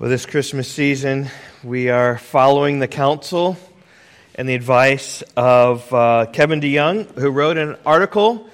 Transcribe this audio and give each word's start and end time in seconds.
Well, 0.00 0.08
this 0.08 0.24
Christmas 0.24 0.66
season, 0.66 1.28
we 1.62 1.90
are 1.90 2.16
following 2.16 2.78
the 2.78 2.88
counsel 2.88 3.58
and 4.34 4.48
the 4.48 4.54
advice 4.54 5.22
of 5.36 5.92
uh, 5.92 6.24
Kevin 6.32 6.58
DeYoung, 6.62 7.18
who 7.18 7.28
wrote 7.28 7.58
an 7.58 7.76
article 7.84 8.48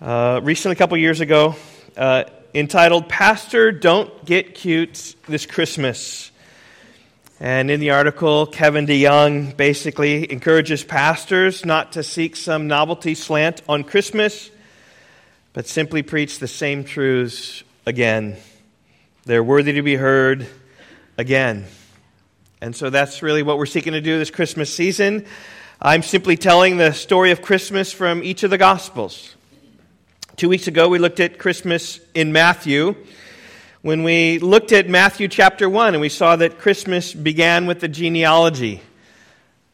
uh, 0.00 0.40
recently, 0.42 0.72
a 0.72 0.76
couple 0.76 0.96
years 0.96 1.20
ago, 1.20 1.54
uh, 1.96 2.24
entitled 2.52 3.08
Pastor 3.08 3.70
Don't 3.70 4.24
Get 4.24 4.56
Cute 4.56 5.14
This 5.28 5.46
Christmas. 5.46 6.32
And 7.38 7.70
in 7.70 7.78
the 7.78 7.90
article, 7.90 8.46
Kevin 8.46 8.84
DeYoung 8.84 9.56
basically 9.56 10.32
encourages 10.32 10.82
pastors 10.82 11.64
not 11.64 11.92
to 11.92 12.02
seek 12.02 12.34
some 12.34 12.66
novelty 12.66 13.14
slant 13.14 13.62
on 13.68 13.84
Christmas, 13.84 14.50
but 15.52 15.68
simply 15.68 16.02
preach 16.02 16.40
the 16.40 16.48
same 16.48 16.82
truths 16.82 17.62
again. 17.86 18.36
They're 19.26 19.44
worthy 19.44 19.74
to 19.74 19.82
be 19.82 19.94
heard 19.94 20.48
again. 21.18 21.66
And 22.60 22.74
so 22.74 22.90
that's 22.90 23.22
really 23.22 23.42
what 23.42 23.58
we're 23.58 23.66
seeking 23.66 23.92
to 23.92 24.00
do 24.00 24.18
this 24.18 24.30
Christmas 24.30 24.74
season. 24.74 25.26
I'm 25.80 26.02
simply 26.02 26.36
telling 26.36 26.76
the 26.76 26.92
story 26.92 27.32
of 27.32 27.42
Christmas 27.42 27.92
from 27.92 28.22
each 28.22 28.44
of 28.44 28.50
the 28.50 28.58
Gospels. 28.58 29.34
Two 30.36 30.48
weeks 30.48 30.68
ago, 30.68 30.88
we 30.88 30.98
looked 30.98 31.20
at 31.20 31.38
Christmas 31.38 32.00
in 32.14 32.32
Matthew. 32.32 32.94
When 33.82 34.04
we 34.04 34.38
looked 34.38 34.70
at 34.72 34.88
Matthew 34.88 35.26
chapter 35.26 35.68
1, 35.68 35.94
and 35.94 36.00
we 36.00 36.08
saw 36.08 36.36
that 36.36 36.58
Christmas 36.58 37.12
began 37.12 37.66
with 37.66 37.80
the 37.80 37.88
genealogy, 37.88 38.80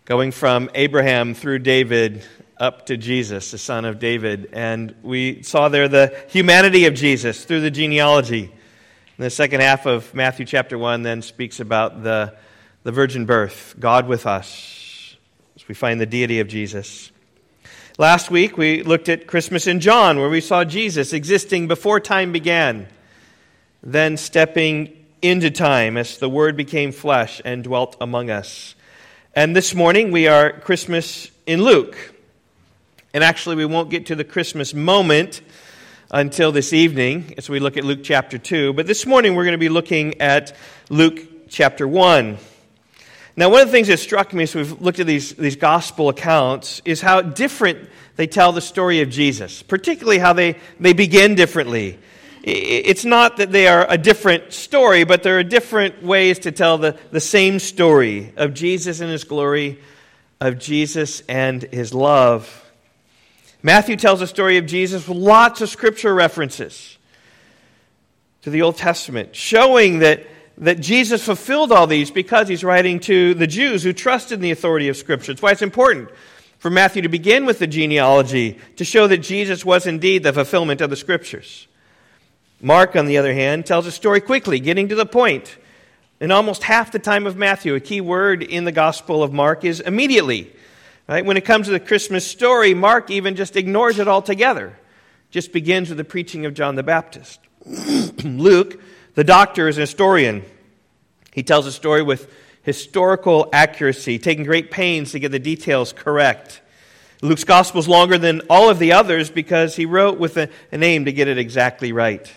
going 0.07 0.32
from 0.32 0.70
Abraham 0.74 1.34
through 1.34 1.59
David 1.59 2.24
up 2.57 2.87
to 2.87 2.96
Jesus, 2.96 3.51
the 3.51 3.59
son 3.59 3.84
of 3.84 3.98
David. 3.98 4.48
And 4.52 4.95
we 5.02 5.43
saw 5.43 5.68
there 5.68 5.88
the 5.88 6.18
humanity 6.29 6.87
of 6.87 6.95
Jesus 6.95 7.45
through 7.45 7.60
the 7.60 7.70
genealogy. 7.70 8.51
And 9.19 9.25
the 9.25 9.31
second 9.31 9.63
half 9.63 9.85
of 9.85 10.15
Matthew 10.15 10.47
chapter 10.47 10.79
1 10.79 11.03
then 11.03 11.23
speaks 11.23 11.59
about 11.59 12.05
the, 12.05 12.37
the 12.85 12.93
virgin 12.93 13.27
birth, 13.27 13.75
God 13.77 14.07
with 14.07 14.27
us, 14.27 15.16
as 15.57 15.66
we 15.66 15.75
find 15.75 16.01
the 16.01 16.07
deity 16.07 16.38
of 16.38 16.47
Jesus. 16.47 17.10
Last 17.99 18.30
week 18.30 18.57
we 18.57 18.85
looked 18.85 19.09
at 19.09 19.27
Christmas 19.27 19.66
in 19.66 19.80
John, 19.80 20.21
where 20.21 20.29
we 20.29 20.41
saw 20.41 20.63
Jesus 20.63 21.13
existing 21.13 21.66
before 21.66 21.99
time 21.99 22.30
began, 22.30 22.87
then 23.83 24.16
stepping 24.16 24.97
into 25.21 25.51
time 25.51 25.97
as 25.97 26.19
the 26.19 26.29
Word 26.29 26.57
became 26.57 26.93
flesh 26.93 27.43
and 27.45 27.65
dwelt 27.65 27.97
among 28.01 28.30
us. 28.30 28.77
And 29.35 29.57
this 29.57 29.75
morning 29.75 30.13
we 30.13 30.29
are 30.29 30.53
Christmas 30.53 31.29
in 31.45 31.65
Luke. 31.65 32.15
And 33.13 33.25
actually, 33.25 33.57
we 33.57 33.65
won't 33.65 33.91
get 33.91 34.07
to 34.07 34.15
the 34.15 34.23
Christmas 34.23 34.73
moment 34.75 35.41
until 36.10 36.52
this 36.52 36.73
evening 36.73 37.34
as 37.37 37.51
we 37.51 37.60
look 37.60 37.76
at 37.76 37.84
Luke 37.84 38.01
chapter 38.02 38.38
2. 38.38 38.73
But 38.73 38.87
this 38.87 39.04
morning 39.04 39.34
we're 39.34 39.45
going 39.45 39.52
to 39.52 39.59
be 39.59 39.68
looking 39.68 40.20
at 40.20 40.56
Luke 40.88 41.48
chapter 41.48 41.87
1. 41.87 42.38
Now, 43.37 43.51
one 43.51 43.60
of 43.60 43.68
the 43.68 43.73
things 43.73 43.88
that 43.88 43.98
struck 43.98 44.32
me 44.32 44.45
as 44.45 44.54
we've 44.54 44.80
looked 44.80 45.01
at 45.01 45.06
these, 45.06 45.34
these 45.34 45.56
gospel 45.56 46.09
accounts 46.09 46.80
is 46.84 47.01
how 47.01 47.20
different 47.20 47.88
they 48.16 48.26
tell 48.26 48.52
the 48.52 48.60
story 48.60 49.01
of 49.01 49.10
Jesus, 49.10 49.62
particularly 49.62 50.18
how 50.18 50.32
they, 50.32 50.56
they 50.80 50.92
begin 50.92 51.34
differently. 51.34 51.98
It's 52.42 53.04
not 53.04 53.36
that 53.36 53.52
they 53.52 53.68
are 53.68 53.86
a 53.88 53.98
different 53.98 54.52
story, 54.52 55.04
but 55.04 55.23
there 55.23 55.38
are 55.38 55.45
different 55.45 56.02
ways 56.02 56.38
to 56.40 56.52
tell 56.52 56.79
the, 56.79 56.98
the 57.10 57.20
same 57.20 57.59
story 57.59 58.32
of 58.36 58.54
Jesus 58.54 59.01
and 59.01 59.10
his 59.10 59.24
glory, 59.24 59.79
of 60.40 60.59
Jesus 60.59 61.20
and 61.29 61.62
his 61.62 61.92
love. 61.92 62.68
Matthew 63.62 63.96
tells 63.96 64.20
a 64.20 64.26
story 64.26 64.56
of 64.56 64.66
Jesus 64.66 65.09
with 65.09 65.16
lots 65.16 65.60
of 65.60 65.69
scripture 65.69 66.14
references 66.14 66.97
to 68.42 68.50
the 68.50 68.62
Old 68.62 68.76
Testament, 68.76 69.34
showing 69.34 69.98
that, 69.98 70.26
that 70.59 70.81
Jesus 70.81 71.25
fulfilled 71.25 71.72
all 71.72 71.86
these 71.86 72.10
because 72.10 72.48
he's 72.48 72.62
writing 72.62 73.00
to 73.00 73.34
the 73.34 73.48
Jews 73.48 73.82
who 73.82 73.92
trusted 73.92 74.36
in 74.36 74.42
the 74.42 74.53
authority 74.53 74.88
of 74.88 74.97
Scripture. 74.97 75.32
That's 75.32 75.42
why 75.42 75.50
it's 75.50 75.62
important 75.62 76.09
for 76.59 76.70
Matthew 76.70 77.03
to 77.03 77.09
begin 77.09 77.47
with 77.47 77.59
the 77.59 77.66
genealogy 77.66 78.58
to 78.76 78.84
show 78.84 79.06
that 79.08 79.18
Jesus 79.18 79.64
was 79.64 79.86
indeed 79.86 80.22
the 80.22 80.32
fulfillment 80.32 80.80
of 80.80 80.91
the 80.91 80.97
Scriptures. 80.97 81.66
Mark, 82.60 82.97
on 82.97 83.06
the 83.06 83.18
other 83.18 83.34
hand, 83.34 83.66
tells 83.66 83.86
a 83.86 83.92
story 83.92 84.20
quickly, 84.20 84.58
getting 84.60 84.88
to 84.88 84.94
the 84.94 85.06
point. 85.06 85.56
In 86.20 86.32
almost 86.32 86.64
half 86.64 86.91
the 86.91 86.98
time 86.98 87.26
of 87.26 87.36
Matthew, 87.36 87.74
a 87.74 87.80
key 87.80 88.00
word 88.00 88.42
in 88.42 88.64
the 88.64 88.72
Gospel 88.72 89.22
of 89.22 89.32
Mark 89.32 89.64
is 89.64 89.78
immediately. 89.80 90.52
Right? 91.08 91.24
When 91.24 91.38
it 91.38 91.44
comes 91.46 91.66
to 91.66 91.72
the 91.72 91.80
Christmas 91.80 92.26
story, 92.26 92.74
Mark 92.74 93.10
even 93.10 93.34
just 93.34 93.56
ignores 93.56 93.98
it 93.98 94.08
altogether. 94.08 94.78
Just 95.30 95.52
begins 95.52 95.88
with 95.88 95.98
the 95.98 96.04
preaching 96.04 96.44
of 96.44 96.52
John 96.54 96.74
the 96.74 96.82
Baptist. 96.82 97.41
Luke, 98.24 98.80
the 99.14 99.24
doctor, 99.24 99.68
is 99.68 99.78
a 99.78 99.82
historian. 99.82 100.44
He 101.32 101.42
tells 101.42 101.66
a 101.66 101.72
story 101.72 102.02
with 102.02 102.30
historical 102.62 103.48
accuracy, 103.52 104.18
taking 104.18 104.44
great 104.44 104.70
pains 104.70 105.12
to 105.12 105.18
get 105.18 105.32
the 105.32 105.38
details 105.38 105.94
correct. 105.94 106.60
Luke's 107.22 107.44
gospel 107.44 107.80
is 107.80 107.88
longer 107.88 108.18
than 108.18 108.42
all 108.50 108.68
of 108.68 108.78
the 108.78 108.92
others 108.92 109.30
because 109.30 109.76
he 109.76 109.86
wrote 109.86 110.18
with 110.18 110.36
a, 110.36 110.50
an 110.70 110.82
aim 110.82 111.06
to 111.06 111.12
get 111.12 111.26
it 111.26 111.38
exactly 111.38 111.92
right. 111.92 112.30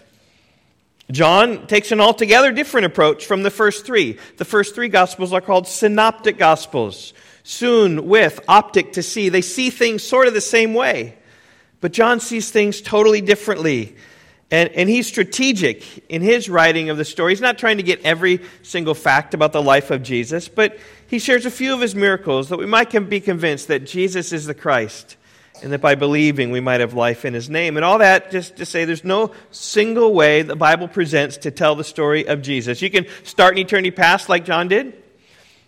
John 1.11 1.67
takes 1.67 1.91
an 1.91 1.99
altogether 1.99 2.51
different 2.51 2.85
approach 2.85 3.25
from 3.25 3.43
the 3.43 3.51
first 3.51 3.85
three. 3.85 4.17
The 4.37 4.45
first 4.45 4.75
three 4.75 4.89
gospels 4.89 5.33
are 5.33 5.41
called 5.41 5.67
synoptic 5.67 6.37
gospels 6.37 7.13
syn 7.43 8.07
with 8.07 8.39
optic 8.47 8.93
to 8.93 9.03
see. 9.03 9.29
They 9.29 9.41
see 9.41 9.69
things 9.69 10.03
sort 10.03 10.27
of 10.27 10.33
the 10.33 10.41
same 10.41 10.73
way. 10.73 11.17
But 11.79 11.93
John 11.93 12.19
sees 12.19 12.51
things 12.51 12.81
totally 12.81 13.21
differently. 13.21 13.95
And, 14.51 14.69
and 14.69 14.89
he's 14.89 15.07
strategic 15.07 16.09
in 16.09 16.21
his 16.21 16.49
writing 16.49 16.89
of 16.89 16.97
the 16.97 17.05
story. 17.05 17.31
He's 17.31 17.41
not 17.41 17.57
trying 17.57 17.77
to 17.77 17.83
get 17.83 18.01
every 18.01 18.41
single 18.63 18.93
fact 18.93 19.33
about 19.33 19.53
the 19.53 19.61
life 19.61 19.91
of 19.91 20.03
Jesus, 20.03 20.49
but 20.49 20.77
he 21.07 21.19
shares 21.19 21.45
a 21.45 21.51
few 21.51 21.73
of 21.73 21.81
his 21.81 21.95
miracles 21.95 22.49
that 22.49 22.59
we 22.59 22.65
might 22.65 22.91
be 23.09 23.21
convinced 23.21 23.69
that 23.69 23.85
Jesus 23.85 24.33
is 24.33 24.45
the 24.45 24.53
Christ 24.53 25.15
and 25.63 25.73
that 25.73 25.79
by 25.79 25.95
believing 25.95 26.51
we 26.51 26.59
might 26.59 26.79
have 26.79 26.93
life 26.93 27.25
in 27.25 27.33
his 27.33 27.49
name. 27.49 27.77
And 27.77 27.85
all 27.85 27.99
that 27.99 28.31
just 28.31 28.57
to 28.57 28.65
say 28.65 28.85
there's 28.85 29.03
no 29.03 29.31
single 29.51 30.13
way 30.13 30.41
the 30.41 30.55
Bible 30.55 30.87
presents 30.87 31.37
to 31.37 31.51
tell 31.51 31.75
the 31.75 31.83
story 31.83 32.27
of 32.27 32.41
Jesus. 32.41 32.81
You 32.81 32.89
can 32.89 33.05
start 33.23 33.53
in 33.53 33.59
eternity 33.65 33.91
past 33.91 34.29
like 34.29 34.45
John 34.45 34.67
did. 34.67 35.01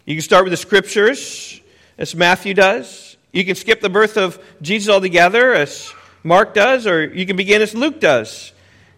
You 0.05 0.15
can 0.15 0.21
start 0.21 0.43
with 0.43 0.51
the 0.51 0.57
scriptures 0.57 1.61
as 1.97 2.15
Matthew 2.15 2.53
does. 2.53 3.17
You 3.31 3.45
can 3.45 3.55
skip 3.55 3.81
the 3.81 3.89
birth 3.89 4.17
of 4.17 4.43
Jesus 4.61 4.89
altogether, 4.89 5.53
as 5.53 5.91
Mark 6.23 6.53
does, 6.53 6.85
or 6.85 7.03
you 7.03 7.25
can 7.25 7.35
begin 7.35 7.61
as 7.61 7.73
Luke 7.73 7.99
does, 7.99 8.51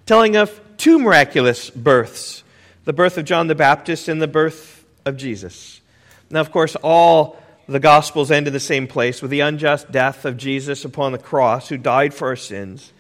telling 0.06 0.36
of 0.36 0.60
two 0.78 1.00
miraculous 1.00 1.70
births 1.70 2.44
the 2.84 2.94
birth 2.94 3.18
of 3.18 3.26
John 3.26 3.48
the 3.48 3.56
Baptist 3.56 4.08
and 4.08 4.22
the 4.22 4.28
birth 4.28 4.86
of 5.06 5.18
Jesus. 5.18 5.82
Now, 6.30 6.42
of 6.42 6.52
course, 6.52 6.76
all 6.78 7.40
the 7.68 7.80
Gospels 7.80 8.32
end 8.32 8.48
in 8.48 8.54
the 8.54 8.60
same 8.60 8.88
place 8.88 9.22
with 9.22 9.32
the 9.32 9.40
unjust 9.40 9.92
death 9.92 10.26
of 10.26 10.38
Jesus 10.38 10.86
upon 10.86 11.12
the 11.12 11.18
cross, 11.18 11.70
who 11.70 11.78
died 11.78 12.14
for 12.14 12.28
our 12.28 12.36
sins, 12.36 12.94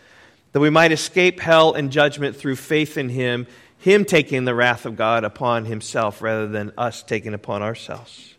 that 0.51 0.59
we 0.59 0.69
might 0.69 0.91
escape 0.91 1.39
hell 1.39 1.73
and 1.73 1.91
judgment 1.91 2.35
through 2.35 2.55
faith 2.55 2.97
in 2.97 3.09
Him, 3.09 3.47
Him 3.77 4.05
taking 4.05 4.45
the 4.45 4.55
wrath 4.55 4.85
of 4.85 4.95
God 4.95 5.23
upon 5.23 5.65
Himself 5.65 6.21
rather 6.21 6.47
than 6.47 6.71
us 6.77 7.03
taking 7.03 7.33
upon 7.33 7.61
ourselves. 7.61 8.33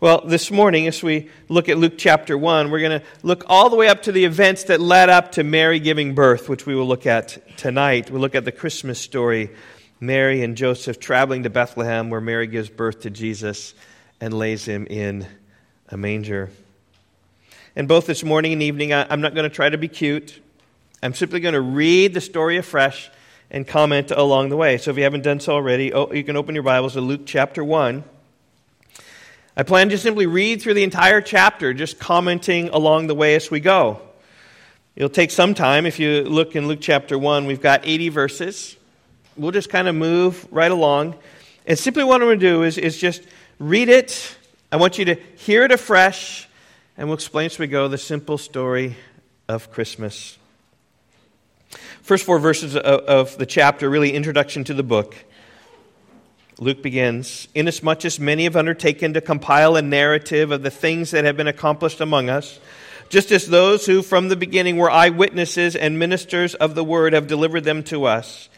Well, 0.00 0.22
this 0.26 0.50
morning, 0.50 0.88
as 0.88 1.00
we 1.00 1.30
look 1.48 1.68
at 1.68 1.78
Luke 1.78 1.94
chapter 1.96 2.36
1, 2.36 2.70
we're 2.70 2.80
going 2.80 3.00
to 3.00 3.06
look 3.22 3.44
all 3.46 3.70
the 3.70 3.76
way 3.76 3.86
up 3.86 4.02
to 4.02 4.12
the 4.12 4.24
events 4.24 4.64
that 4.64 4.80
led 4.80 5.08
up 5.08 5.32
to 5.32 5.44
Mary 5.44 5.78
giving 5.78 6.14
birth, 6.14 6.48
which 6.48 6.66
we 6.66 6.74
will 6.74 6.88
look 6.88 7.06
at 7.06 7.56
tonight. 7.56 8.10
We'll 8.10 8.20
look 8.20 8.34
at 8.34 8.44
the 8.44 8.50
Christmas 8.50 8.98
story 8.98 9.50
Mary 10.00 10.42
and 10.42 10.56
Joseph 10.56 10.98
traveling 10.98 11.44
to 11.44 11.50
Bethlehem, 11.50 12.10
where 12.10 12.20
Mary 12.20 12.48
gives 12.48 12.68
birth 12.68 13.02
to 13.02 13.10
Jesus 13.10 13.74
and 14.22 14.32
lays 14.32 14.64
him 14.64 14.86
in 14.88 15.26
a 15.88 15.96
manger. 15.96 16.48
And 17.74 17.88
both 17.88 18.06
this 18.06 18.22
morning 18.22 18.52
and 18.52 18.62
evening, 18.62 18.94
I'm 18.94 19.20
not 19.20 19.34
going 19.34 19.50
to 19.50 19.54
try 19.54 19.68
to 19.68 19.76
be 19.76 19.88
cute. 19.88 20.40
I'm 21.02 21.12
simply 21.12 21.40
going 21.40 21.54
to 21.54 21.60
read 21.60 22.14
the 22.14 22.20
story 22.20 22.56
afresh 22.56 23.10
and 23.50 23.66
comment 23.66 24.12
along 24.12 24.50
the 24.50 24.56
way. 24.56 24.78
So 24.78 24.92
if 24.92 24.96
you 24.96 25.02
haven't 25.02 25.22
done 25.22 25.40
so 25.40 25.54
already, 25.54 25.92
oh, 25.92 26.12
you 26.12 26.22
can 26.22 26.36
open 26.36 26.54
your 26.54 26.62
Bibles 26.62 26.92
to 26.92 27.00
Luke 27.00 27.22
chapter 27.26 27.64
1. 27.64 28.04
I 29.56 29.64
plan 29.64 29.88
to 29.88 29.98
simply 29.98 30.26
read 30.26 30.62
through 30.62 30.74
the 30.74 30.84
entire 30.84 31.20
chapter, 31.20 31.74
just 31.74 31.98
commenting 31.98 32.68
along 32.68 33.08
the 33.08 33.16
way 33.16 33.34
as 33.34 33.50
we 33.50 33.58
go. 33.58 34.02
It'll 34.94 35.08
take 35.08 35.32
some 35.32 35.52
time. 35.52 35.84
If 35.84 35.98
you 35.98 36.22
look 36.22 36.54
in 36.54 36.68
Luke 36.68 36.80
chapter 36.80 37.18
1, 37.18 37.46
we've 37.46 37.60
got 37.60 37.80
80 37.82 38.10
verses. 38.10 38.76
We'll 39.36 39.50
just 39.50 39.68
kind 39.68 39.88
of 39.88 39.96
move 39.96 40.46
right 40.52 40.70
along. 40.70 41.16
And 41.66 41.76
simply 41.76 42.04
what 42.04 42.22
I'm 42.22 42.28
going 42.28 42.38
to 42.38 42.46
do 42.46 42.62
is, 42.62 42.78
is 42.78 42.98
just 42.98 43.22
read 43.58 43.88
it. 43.88 44.36
I 44.70 44.76
want 44.76 44.98
you 44.98 45.04
to 45.06 45.14
hear 45.36 45.64
it 45.64 45.72
afresh, 45.72 46.48
and 46.96 47.08
we'll 47.08 47.14
explain 47.14 47.46
as 47.46 47.58
we 47.58 47.66
go 47.66 47.88
the 47.88 47.98
simple 47.98 48.38
story 48.38 48.96
of 49.48 49.70
Christmas. 49.70 50.38
First 52.02 52.24
four 52.24 52.38
verses 52.38 52.74
of, 52.74 52.84
of 52.84 53.38
the 53.38 53.46
chapter, 53.46 53.88
really 53.88 54.12
introduction 54.12 54.64
to 54.64 54.74
the 54.74 54.82
book. 54.82 55.14
Luke 56.58 56.82
begins 56.82 57.48
Inasmuch 57.54 58.04
as 58.04 58.20
many 58.20 58.44
have 58.44 58.56
undertaken 58.56 59.14
to 59.14 59.20
compile 59.20 59.76
a 59.76 59.82
narrative 59.82 60.50
of 60.50 60.62
the 60.62 60.70
things 60.70 61.10
that 61.10 61.24
have 61.24 61.36
been 61.36 61.48
accomplished 61.48 62.00
among 62.00 62.28
us, 62.28 62.60
just 63.08 63.30
as 63.32 63.46
those 63.46 63.86
who 63.86 64.02
from 64.02 64.28
the 64.28 64.36
beginning 64.36 64.76
were 64.76 64.90
eyewitnesses 64.90 65.76
and 65.76 65.98
ministers 65.98 66.54
of 66.54 66.74
the 66.74 66.84
word 66.84 67.12
have 67.12 67.26
delivered 67.26 67.64
them 67.64 67.82
to 67.84 68.04
us. 68.04 68.48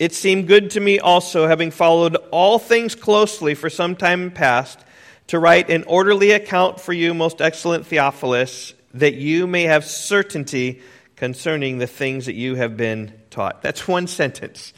It 0.00 0.14
seemed 0.14 0.48
good 0.48 0.70
to 0.70 0.80
me 0.80 0.98
also, 0.98 1.46
having 1.46 1.70
followed 1.70 2.16
all 2.30 2.58
things 2.58 2.94
closely 2.94 3.54
for 3.54 3.68
some 3.68 3.94
time 3.94 4.30
past, 4.30 4.80
to 5.26 5.38
write 5.38 5.68
an 5.68 5.84
orderly 5.86 6.30
account 6.30 6.80
for 6.80 6.94
you, 6.94 7.12
most 7.12 7.42
excellent 7.42 7.86
Theophilus, 7.86 8.72
that 8.94 9.16
you 9.16 9.46
may 9.46 9.64
have 9.64 9.84
certainty 9.84 10.80
concerning 11.16 11.76
the 11.76 11.86
things 11.86 12.24
that 12.24 12.34
you 12.34 12.54
have 12.54 12.78
been 12.78 13.12
taught. 13.28 13.60
That's 13.60 13.86
one 13.86 14.06
sentence. 14.06 14.72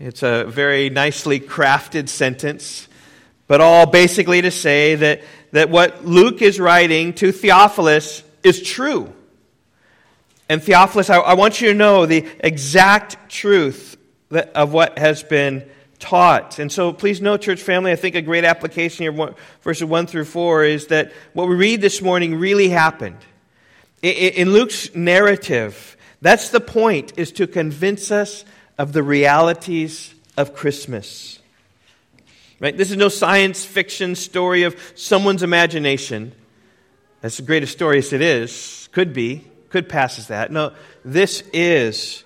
It's 0.00 0.22
a 0.22 0.44
very 0.44 0.88
nicely 0.88 1.40
crafted 1.40 2.08
sentence, 2.08 2.88
but 3.46 3.60
all 3.60 3.84
basically 3.84 4.40
to 4.40 4.50
say 4.50 4.94
that, 4.94 5.20
that 5.52 5.68
what 5.68 6.06
Luke 6.06 6.40
is 6.40 6.58
writing 6.58 7.12
to 7.14 7.32
Theophilus 7.32 8.22
is 8.42 8.62
true. 8.62 9.12
And 10.48 10.62
Theophilus, 10.62 11.10
I, 11.10 11.18
I 11.18 11.34
want 11.34 11.60
you 11.60 11.68
to 11.68 11.74
know 11.74 12.06
the 12.06 12.26
exact 12.40 13.28
truth 13.30 13.98
of 14.30 14.72
what 14.72 14.98
has 14.98 15.22
been 15.22 15.68
taught. 15.98 16.58
And 16.58 16.70
so 16.70 16.92
please 16.92 17.20
know, 17.20 17.36
church 17.36 17.62
family, 17.62 17.92
I 17.92 17.96
think 17.96 18.14
a 18.14 18.22
great 18.22 18.44
application 18.44 19.04
here, 19.04 19.34
verses 19.62 19.84
1 19.84 20.06
through 20.06 20.24
4, 20.24 20.64
is 20.64 20.88
that 20.88 21.12
what 21.32 21.48
we 21.48 21.54
read 21.54 21.80
this 21.80 22.02
morning 22.02 22.36
really 22.36 22.68
happened. 22.68 23.18
In 24.02 24.52
Luke's 24.52 24.94
narrative, 24.94 25.96
that's 26.20 26.50
the 26.50 26.60
point, 26.60 27.14
is 27.16 27.32
to 27.32 27.46
convince 27.46 28.10
us 28.10 28.44
of 28.76 28.92
the 28.92 29.02
realities 29.02 30.14
of 30.36 30.54
Christmas. 30.54 31.38
Right? 32.60 32.76
This 32.76 32.90
is 32.90 32.96
no 32.96 33.08
science 33.08 33.64
fiction 33.64 34.14
story 34.14 34.64
of 34.64 34.76
someone's 34.94 35.42
imagination. 35.42 36.32
That's 37.20 37.36
the 37.36 37.42
greatest 37.42 37.72
story 37.72 37.98
as 37.98 38.12
it 38.12 38.20
is, 38.20 38.88
could 38.92 39.12
be, 39.12 39.46
could 39.70 39.88
pass 39.88 40.18
as 40.18 40.28
that. 40.28 40.50
No, 40.50 40.72
this 41.04 41.42
is 41.52 42.23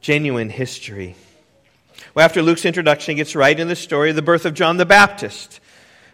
genuine 0.00 0.50
history. 0.50 1.16
Well, 2.14 2.24
after 2.24 2.42
Luke's 2.42 2.64
introduction, 2.64 3.12
he 3.12 3.16
gets 3.16 3.34
right 3.34 3.58
in 3.58 3.68
the 3.68 3.76
story 3.76 4.10
of 4.10 4.16
the 4.16 4.22
birth 4.22 4.44
of 4.44 4.54
John 4.54 4.76
the 4.76 4.86
Baptist, 4.86 5.60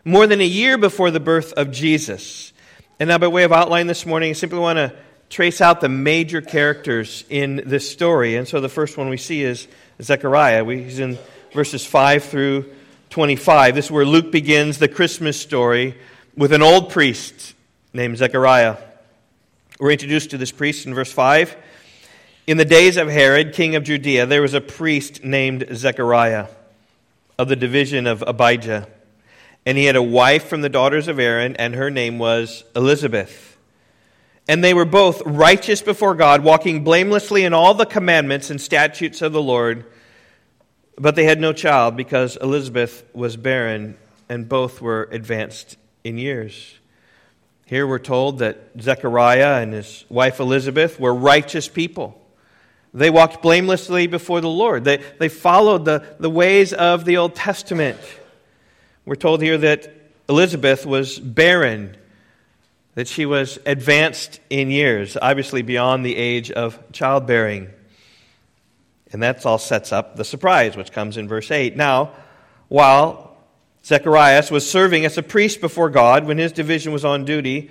more 0.04 0.26
than 0.26 0.40
a 0.40 0.46
year 0.46 0.76
before 0.78 1.10
the 1.10 1.20
birth 1.20 1.52
of 1.52 1.70
Jesus. 1.70 2.52
And 2.98 3.08
now, 3.08 3.18
by 3.18 3.28
way 3.28 3.44
of 3.44 3.52
outline 3.52 3.86
this 3.86 4.06
morning, 4.06 4.30
I 4.30 4.32
simply 4.34 4.58
want 4.58 4.76
to 4.76 4.94
trace 5.30 5.60
out 5.60 5.80
the 5.80 5.88
major 5.88 6.40
characters 6.40 7.24
in 7.28 7.62
this 7.66 7.90
story. 7.90 8.36
And 8.36 8.46
so 8.46 8.60
the 8.60 8.68
first 8.68 8.96
one 8.96 9.08
we 9.08 9.16
see 9.16 9.42
is 9.42 9.66
Zechariah. 10.00 10.64
He's 10.64 10.98
in 10.98 11.18
verses 11.52 11.84
5 11.84 12.24
through 12.24 12.72
25. 13.10 13.74
This 13.74 13.86
is 13.86 13.90
where 13.90 14.04
Luke 14.04 14.30
begins 14.30 14.78
the 14.78 14.88
Christmas 14.88 15.40
story 15.40 15.96
with 16.36 16.52
an 16.52 16.62
old 16.62 16.90
priest 16.90 17.54
named 17.92 18.18
Zechariah. 18.18 18.76
We're 19.80 19.92
introduced 19.92 20.30
to 20.30 20.38
this 20.38 20.52
priest 20.52 20.86
in 20.86 20.94
verse 20.94 21.12
5. 21.12 21.56
In 22.46 22.58
the 22.58 22.66
days 22.66 22.98
of 22.98 23.08
Herod, 23.08 23.54
king 23.54 23.74
of 23.74 23.84
Judea, 23.84 24.26
there 24.26 24.42
was 24.42 24.52
a 24.52 24.60
priest 24.60 25.24
named 25.24 25.66
Zechariah 25.72 26.48
of 27.38 27.48
the 27.48 27.56
division 27.56 28.06
of 28.06 28.22
Abijah. 28.26 28.86
And 29.64 29.78
he 29.78 29.86
had 29.86 29.96
a 29.96 30.02
wife 30.02 30.46
from 30.46 30.60
the 30.60 30.68
daughters 30.68 31.08
of 31.08 31.18
Aaron, 31.18 31.56
and 31.56 31.74
her 31.74 31.90
name 31.90 32.18
was 32.18 32.64
Elizabeth. 32.76 33.56
And 34.46 34.62
they 34.62 34.74
were 34.74 34.84
both 34.84 35.22
righteous 35.24 35.80
before 35.80 36.14
God, 36.14 36.44
walking 36.44 36.84
blamelessly 36.84 37.44
in 37.44 37.54
all 37.54 37.72
the 37.72 37.86
commandments 37.86 38.50
and 38.50 38.60
statutes 38.60 39.22
of 39.22 39.32
the 39.32 39.40
Lord. 39.40 39.86
But 40.98 41.16
they 41.16 41.24
had 41.24 41.40
no 41.40 41.54
child 41.54 41.96
because 41.96 42.36
Elizabeth 42.36 43.04
was 43.14 43.38
barren, 43.38 43.96
and 44.28 44.46
both 44.46 44.82
were 44.82 45.08
advanced 45.10 45.78
in 46.04 46.18
years. 46.18 46.74
Here 47.64 47.86
we're 47.86 47.98
told 47.98 48.40
that 48.40 48.72
Zechariah 48.78 49.62
and 49.62 49.72
his 49.72 50.04
wife 50.10 50.40
Elizabeth 50.40 51.00
were 51.00 51.14
righteous 51.14 51.68
people. 51.68 52.20
They 52.94 53.10
walked 53.10 53.42
blamelessly 53.42 54.06
before 54.06 54.40
the 54.40 54.48
Lord. 54.48 54.84
They, 54.84 55.02
they 55.18 55.28
followed 55.28 55.84
the, 55.84 56.06
the 56.20 56.30
ways 56.30 56.72
of 56.72 57.04
the 57.04 57.16
Old 57.16 57.34
Testament. 57.34 57.98
We're 59.04 59.16
told 59.16 59.42
here 59.42 59.58
that 59.58 59.92
Elizabeth 60.28 60.86
was 60.86 61.18
barren, 61.18 61.96
that 62.94 63.08
she 63.08 63.26
was 63.26 63.58
advanced 63.66 64.38
in 64.48 64.70
years, 64.70 65.16
obviously 65.20 65.62
beyond 65.62 66.06
the 66.06 66.16
age 66.16 66.52
of 66.52 66.78
childbearing. 66.92 67.68
And 69.12 69.22
that 69.24 69.44
all 69.44 69.58
sets 69.58 69.92
up 69.92 70.14
the 70.14 70.24
surprise, 70.24 70.76
which 70.76 70.92
comes 70.92 71.16
in 71.16 71.26
verse 71.26 71.50
8. 71.50 71.76
Now, 71.76 72.12
while 72.68 73.36
Zacharias 73.84 74.52
was 74.52 74.70
serving 74.70 75.04
as 75.04 75.18
a 75.18 75.22
priest 75.22 75.60
before 75.60 75.90
God 75.90 76.26
when 76.26 76.38
his 76.38 76.52
division 76.52 76.92
was 76.92 77.04
on 77.04 77.24
duty, 77.24 77.70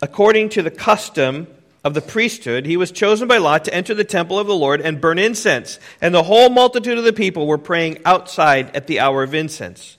according 0.00 0.48
to 0.50 0.62
the 0.62 0.70
custom 0.70 1.46
of 1.86 1.94
the 1.94 2.02
priesthood, 2.02 2.66
he 2.66 2.76
was 2.76 2.90
chosen 2.90 3.28
by 3.28 3.38
lot 3.38 3.64
to 3.64 3.72
enter 3.72 3.94
the 3.94 4.02
temple 4.02 4.40
of 4.40 4.48
the 4.48 4.56
Lord 4.56 4.80
and 4.80 5.00
burn 5.00 5.20
incense. 5.20 5.78
And 6.00 6.12
the 6.12 6.24
whole 6.24 6.50
multitude 6.50 6.98
of 6.98 7.04
the 7.04 7.12
people 7.12 7.46
were 7.46 7.58
praying 7.58 8.00
outside 8.04 8.74
at 8.74 8.88
the 8.88 8.98
hour 8.98 9.22
of 9.22 9.36
incense. 9.36 9.96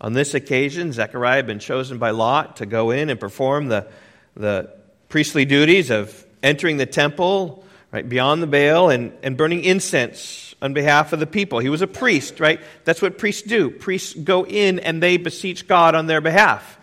On 0.00 0.14
this 0.14 0.32
occasion, 0.32 0.94
Zechariah 0.94 1.36
had 1.36 1.46
been 1.46 1.58
chosen 1.58 1.98
by 1.98 2.12
Lot 2.12 2.56
to 2.56 2.64
go 2.64 2.90
in 2.90 3.10
and 3.10 3.20
perform 3.20 3.68
the, 3.68 3.86
the 4.34 4.70
priestly 5.10 5.44
duties 5.44 5.90
of 5.90 6.24
entering 6.42 6.78
the 6.78 6.86
temple, 6.86 7.66
right, 7.92 8.08
beyond 8.08 8.42
the 8.42 8.46
veil, 8.46 8.88
and, 8.88 9.12
and 9.22 9.36
burning 9.36 9.62
incense 9.62 10.54
on 10.62 10.72
behalf 10.72 11.12
of 11.12 11.20
the 11.20 11.26
people. 11.26 11.58
He 11.58 11.68
was 11.68 11.82
a 11.82 11.86
priest, 11.86 12.40
right? 12.40 12.60
That's 12.84 13.02
what 13.02 13.18
priests 13.18 13.42
do. 13.42 13.68
Priests 13.68 14.14
go 14.14 14.46
in 14.46 14.78
and 14.78 15.02
they 15.02 15.18
beseech 15.18 15.68
God 15.68 15.94
on 15.94 16.06
their 16.06 16.22
behalf. 16.22 16.78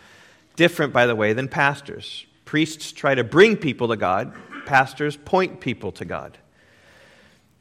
Different, 0.55 0.93
by 0.93 1.07
the 1.07 1.15
way, 1.15 1.33
than 1.33 1.47
pastors. 1.47 2.26
Priests 2.47 2.93
try 2.93 3.13
to 3.13 3.25
bring 3.25 3.57
people 3.57 3.89
to 3.89 3.97
God, 3.97 4.33
pastors 4.65 5.17
point 5.17 5.59
people 5.59 5.91
to 5.91 6.05
God. 6.05 6.37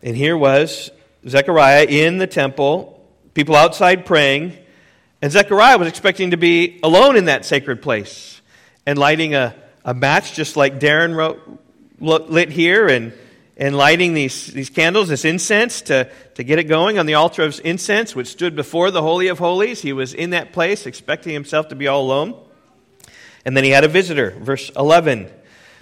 And 0.00 0.16
here 0.16 0.36
was 0.36 0.92
Zechariah 1.28 1.86
in 1.86 2.18
the 2.18 2.28
temple, 2.28 3.04
people 3.34 3.56
outside 3.56 4.06
praying. 4.06 4.56
And 5.20 5.32
Zechariah 5.32 5.76
was 5.76 5.88
expecting 5.88 6.30
to 6.30 6.36
be 6.36 6.78
alone 6.84 7.16
in 7.16 7.24
that 7.24 7.44
sacred 7.44 7.82
place 7.82 8.40
and 8.86 8.96
lighting 8.96 9.34
a, 9.34 9.56
a 9.84 9.92
match 9.92 10.34
just 10.34 10.56
like 10.56 10.78
Darren 10.78 11.16
wrote, 11.16 11.40
lit 11.98 12.50
here 12.50 12.86
and, 12.86 13.12
and 13.56 13.76
lighting 13.76 14.14
these, 14.14 14.46
these 14.52 14.70
candles, 14.70 15.08
this 15.08 15.24
incense, 15.24 15.82
to, 15.82 16.08
to 16.36 16.44
get 16.44 16.60
it 16.60 16.68
going 16.68 16.96
on 16.96 17.06
the 17.06 17.14
altar 17.14 17.42
of 17.42 17.60
incense, 17.64 18.14
which 18.14 18.28
stood 18.28 18.54
before 18.54 18.92
the 18.92 19.02
Holy 19.02 19.26
of 19.26 19.40
Holies. 19.40 19.82
He 19.82 19.92
was 19.92 20.14
in 20.14 20.30
that 20.30 20.52
place, 20.52 20.86
expecting 20.86 21.32
himself 21.32 21.70
to 21.70 21.74
be 21.74 21.88
all 21.88 22.02
alone. 22.02 22.40
And 23.46 23.56
then 23.56 23.64
he 23.64 23.70
had 23.70 23.84
a 23.84 23.88
visitor. 23.88 24.32
Verse 24.32 24.70
11. 24.76 25.30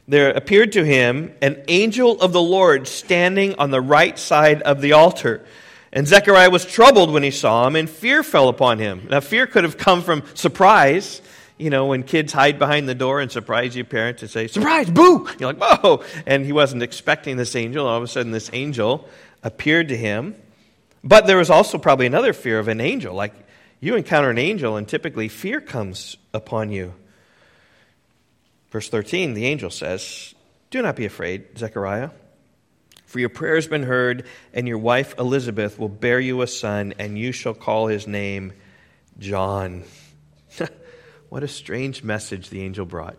There 0.07 0.31
appeared 0.31 0.73
to 0.73 0.85
him 0.85 1.35
an 1.41 1.65
angel 1.67 2.21
of 2.21 2.35
the 2.35 2.43
Lord 2.43 2.87
standing 2.87 3.55
on 3.55 3.71
the 3.71 3.81
right 3.81 4.19
side 4.19 4.61
of 4.63 4.83
the 4.83 4.93
altar. 4.93 5.47
And 5.91 6.07
Zechariah 6.07 6.51
was 6.51 6.67
troubled 6.67 7.11
when 7.11 7.23
he 7.23 7.31
saw 7.31 7.67
him, 7.67 7.75
and 7.75 7.89
fear 7.89 8.23
fell 8.23 8.51
upon 8.51 8.79
him. 8.81 9.07
Now, 9.09 9.21
fear 9.21 9.47
could 9.47 9.65
have 9.65 9.79
come 9.79 10.03
from 10.03 10.25
surprise. 10.35 11.23
You 11.57 11.71
know, 11.71 11.87
when 11.87 12.03
kids 12.03 12.35
hide 12.35 12.59
behind 12.59 12.87
the 12.87 12.95
door 12.95 13.21
and 13.21 13.33
surprise 13.33 13.75
your 13.75 13.87
parents, 13.87 14.21
and 14.21 14.31
say, 14.31 14.47
Surprise, 14.47 14.91
boo! 14.91 15.27
You're 15.39 15.55
like, 15.55 15.83
Whoa! 15.83 16.05
And 16.27 16.45
he 16.45 16.53
wasn't 16.53 16.83
expecting 16.83 17.39
this 17.39 17.57
angel. 17.57 17.87
All 17.87 17.97
of 17.97 18.03
a 18.03 18.09
sudden, 18.09 18.33
this 18.33 18.51
angel 18.53 19.09
appeared 19.43 19.89
to 19.89 19.97
him. 19.97 20.35
But 21.03 21.27
there 21.27 21.39
was 21.39 21.49
also 21.49 21.79
probably 21.79 22.07
another 22.07 22.35
fear 22.35 22.59
of 22.59 22.69
an 22.69 22.83
angel. 22.83 23.15
Like, 23.15 23.33
you 23.81 23.97
encounter 23.97 24.29
an 24.29 24.39
angel, 24.39 24.77
and 24.77 24.87
typically 24.87 25.29
fear 25.29 25.63
comes 25.63 26.19
upon 26.35 26.71
you. 26.71 26.93
Verse 28.75 28.89
13, 28.89 29.35
the 29.35 29.47
angel 29.47 29.71
says, 29.71 30.35
Do 30.71 30.83
not 30.83 30.97
be 30.97 31.05
afraid, 31.05 31.57
Zechariah. 31.57 32.11
For 33.07 33.21
your 33.21 33.29
prayer 33.29 33.55
has 33.55 33.69
been 33.69 33.85
heard, 33.85 34.27
and 34.53 34.67
your 34.67 34.79
wife 34.79 35.15
Elizabeth 35.17 35.79
will 35.79 35.89
bear 35.89 36.19
you 36.19 36.43
a 36.43 36.49
son, 36.49 36.93
and 36.99 37.17
you 37.17 37.31
shall 37.31 37.55
call 37.55 37.87
his 37.87 38.09
name 38.09 38.53
John. 39.21 39.85
what 41.29 41.45
a 41.45 41.47
strange 41.47 42.03
message 42.03 42.51
the 42.51 42.63
angel 42.63 42.85
brought. 42.85 43.17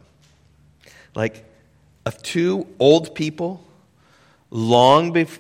Like, 1.15 1.45
of 2.05 2.21
two 2.21 2.67
old 2.77 3.15
people, 3.15 3.63
long 4.49 5.13
bef- 5.13 5.39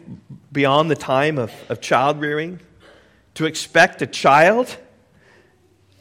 beyond 0.49 0.89
the 0.89 0.95
time 0.95 1.37
of, 1.37 1.51
of 1.67 1.81
child 1.81 2.21
rearing, 2.21 2.61
to 3.33 3.47
expect 3.47 4.01
a 4.01 4.07
child, 4.07 4.77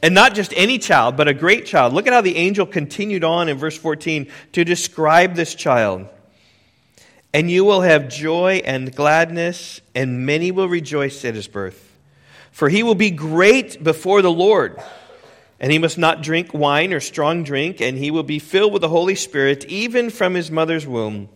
and 0.05 0.15
not 0.15 0.35
just 0.35 0.53
any 0.55 0.79
child, 0.79 1.17
but 1.17 1.29
a 1.29 1.33
great 1.33 1.65
child. 1.65 1.95
Look 1.95 2.07
at 2.07 2.13
how 2.13 2.21
the 2.21 2.37
angel 2.37 2.67
continued 2.67 3.25
on 3.25 3.49
in 3.49 3.57
verse 3.57 3.79
14 3.79 4.31
to 4.53 4.63
describe 4.63 5.35
this 5.35 5.55
child. 5.55 6.07
And 7.33 7.51
you 7.51 7.65
will 7.65 7.81
have 7.81 8.11
joy 8.11 8.61
and 8.67 8.95
gladness, 8.95 9.81
and 9.95 10.27
many 10.27 10.51
will 10.51 10.69
rejoice 10.69 11.25
at 11.25 11.35
his 11.35 11.49
birth. 11.49 11.97
For 12.53 12.69
he 12.69 12.83
will 12.83 12.95
be 12.95 13.11
great 13.11 13.83
before 13.83 14.21
the 14.21 14.31
Lord. 14.31 14.79
And 15.59 15.73
he 15.73 15.79
must 15.79 15.97
not 15.97 16.23
drink 16.23 16.53
wine 16.53 16.93
or 16.93 17.01
strong 17.01 17.43
drink, 17.43 17.81
and 17.81 17.97
he 17.97 18.11
will 18.11 18.25
be 18.25 18.39
filled 18.39 18.75
with 18.75 18.83
the 18.83 18.91
Holy 18.91 19.15
Spirit, 19.15 19.65
even 19.65 20.11
from 20.11 20.35
his 20.35 20.51
mother's 20.51 20.87
womb. 20.87 21.31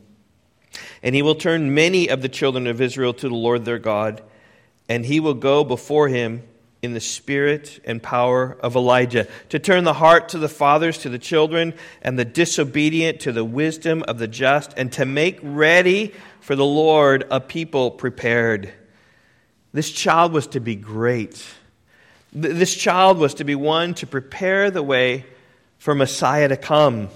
And 1.02 1.14
he 1.14 1.22
will 1.22 1.36
turn 1.36 1.74
many 1.74 2.08
of 2.08 2.20
the 2.20 2.28
children 2.28 2.66
of 2.66 2.82
Israel 2.82 3.14
to 3.14 3.30
the 3.30 3.34
Lord 3.34 3.64
their 3.64 3.78
God, 3.78 4.22
and 4.90 5.06
he 5.06 5.20
will 5.20 5.32
go 5.32 5.64
before 5.64 6.08
him 6.08 6.42
in 6.80 6.94
the 6.94 7.00
spirit 7.00 7.80
and 7.84 8.02
power 8.02 8.56
of 8.60 8.76
Elijah, 8.76 9.26
to 9.48 9.58
turn 9.58 9.84
the 9.84 9.92
heart 9.92 10.28
to 10.30 10.38
the 10.38 10.48
fathers 10.48 10.98
to 10.98 11.08
the 11.08 11.18
children, 11.18 11.74
and 12.02 12.18
the 12.18 12.24
disobedient 12.24 13.20
to 13.20 13.32
the 13.32 13.44
wisdom 13.44 14.04
of 14.06 14.18
the 14.18 14.28
just, 14.28 14.72
and 14.76 14.92
to 14.92 15.04
make 15.04 15.38
ready 15.42 16.12
for 16.40 16.54
the 16.54 16.64
Lord 16.64 17.26
a 17.30 17.40
people 17.40 17.90
prepared. 17.90 18.72
This 19.72 19.90
child 19.90 20.32
was 20.32 20.46
to 20.48 20.60
be 20.60 20.76
great. 20.76 21.44
This 22.32 22.74
child 22.74 23.18
was 23.18 23.34
to 23.34 23.44
be 23.44 23.54
one 23.54 23.94
to 23.94 24.06
prepare 24.06 24.70
the 24.70 24.82
way 24.82 25.26
for 25.78 25.94
Messiah 25.94 26.48
to 26.48 26.56
come. 26.56 27.08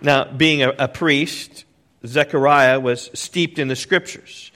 Now, 0.00 0.24
being 0.24 0.62
a, 0.62 0.70
a 0.78 0.88
priest, 0.88 1.64
Zechariah 2.06 2.78
was 2.78 3.10
steeped 3.14 3.58
in 3.58 3.68
the 3.68 3.76
scriptures. 3.76 4.52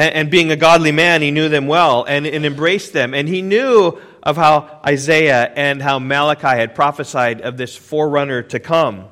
And, 0.00 0.14
and, 0.14 0.30
being 0.30 0.50
a 0.50 0.56
godly 0.56 0.92
man, 0.92 1.20
he 1.20 1.30
knew 1.30 1.50
them 1.50 1.66
well 1.66 2.04
and, 2.04 2.26
and 2.26 2.46
embraced 2.46 2.94
them. 2.94 3.12
And 3.12 3.28
he 3.28 3.42
knew 3.42 4.00
of 4.22 4.38
how 4.38 4.80
Isaiah 4.82 5.52
and 5.54 5.82
how 5.82 5.98
Malachi 5.98 6.46
had 6.46 6.74
prophesied 6.74 7.42
of 7.42 7.58
this 7.58 7.76
forerunner 7.76 8.40
to 8.44 8.58
come. 8.58 9.08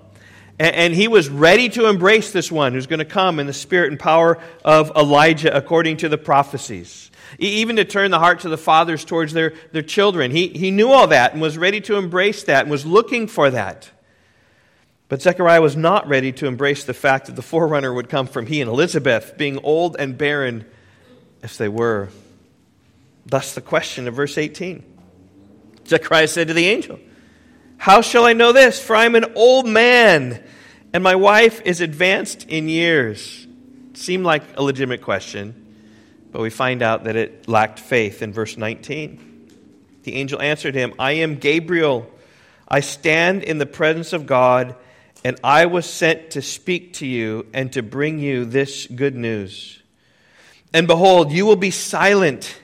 And, 0.58 0.74
and 0.74 0.94
he 0.94 1.06
was 1.06 1.28
ready 1.28 1.68
to 1.68 1.90
embrace 1.90 2.32
this 2.32 2.50
one 2.50 2.72
who's 2.72 2.86
going 2.86 3.00
to 3.00 3.04
come 3.04 3.38
in 3.38 3.46
the 3.46 3.52
spirit 3.52 3.90
and 3.90 4.00
power 4.00 4.38
of 4.64 4.90
Elijah 4.96 5.54
according 5.54 5.98
to 5.98 6.08
the 6.08 6.16
prophecies. 6.16 7.10
Even 7.38 7.76
to 7.76 7.84
turn 7.84 8.10
the 8.10 8.18
hearts 8.18 8.46
of 8.46 8.50
the 8.50 8.56
fathers 8.56 9.04
towards 9.04 9.34
their, 9.34 9.52
their 9.72 9.82
children. 9.82 10.30
He, 10.30 10.48
he 10.48 10.70
knew 10.70 10.88
all 10.88 11.08
that 11.08 11.34
and 11.34 11.42
was 11.42 11.58
ready 11.58 11.82
to 11.82 11.96
embrace 11.96 12.44
that 12.44 12.62
and 12.62 12.70
was 12.70 12.86
looking 12.86 13.26
for 13.26 13.50
that. 13.50 13.90
But 15.10 15.20
Zechariah 15.20 15.60
was 15.60 15.76
not 15.76 16.08
ready 16.08 16.32
to 16.32 16.46
embrace 16.46 16.84
the 16.84 16.94
fact 16.94 17.26
that 17.26 17.36
the 17.36 17.42
forerunner 17.42 17.92
would 17.92 18.08
come 18.08 18.26
from 18.26 18.46
he 18.46 18.62
and 18.62 18.70
Elizabeth, 18.70 19.36
being 19.36 19.58
old 19.58 19.94
and 19.98 20.16
barren 20.16 20.64
as 21.42 21.58
they 21.58 21.68
were. 21.68 22.08
Thus, 23.26 23.54
the 23.54 23.60
question 23.60 24.08
of 24.08 24.14
verse 24.14 24.38
18. 24.38 24.82
Zechariah 25.86 26.28
said 26.28 26.48
to 26.48 26.54
the 26.54 26.66
angel, 26.66 26.98
How 27.76 28.00
shall 28.00 28.24
I 28.24 28.32
know 28.32 28.52
this? 28.52 28.80
For 28.82 28.96
I 28.96 29.04
am 29.04 29.14
an 29.14 29.32
old 29.34 29.66
man, 29.66 30.42
and 30.92 31.02
my 31.02 31.14
wife 31.14 31.62
is 31.64 31.80
advanced 31.80 32.48
in 32.48 32.68
years. 32.68 33.46
Seemed 33.94 34.24
like 34.24 34.42
a 34.56 34.62
legitimate 34.62 35.02
question, 35.02 35.76
but 36.30 36.40
we 36.40 36.50
find 36.50 36.82
out 36.82 37.04
that 37.04 37.16
it 37.16 37.48
lacked 37.48 37.80
faith 37.80 38.22
in 38.22 38.32
verse 38.32 38.56
19. 38.56 39.28
The 40.04 40.14
angel 40.14 40.40
answered 40.40 40.74
him, 40.74 40.94
I 40.98 41.12
am 41.12 41.36
Gabriel. 41.36 42.10
I 42.66 42.80
stand 42.80 43.42
in 43.42 43.58
the 43.58 43.66
presence 43.66 44.12
of 44.12 44.26
God 44.26 44.76
and 45.24 45.38
I 45.42 45.66
was 45.66 45.86
sent 45.86 46.32
to 46.32 46.42
speak 46.42 46.94
to 46.94 47.06
you 47.06 47.46
and 47.52 47.72
to 47.72 47.82
bring 47.82 48.18
you 48.18 48.44
this 48.44 48.86
good 48.86 49.16
news. 49.16 49.82
And 50.72 50.86
behold, 50.86 51.32
you 51.32 51.46
will 51.46 51.56
be 51.56 51.70
silent 51.70 52.54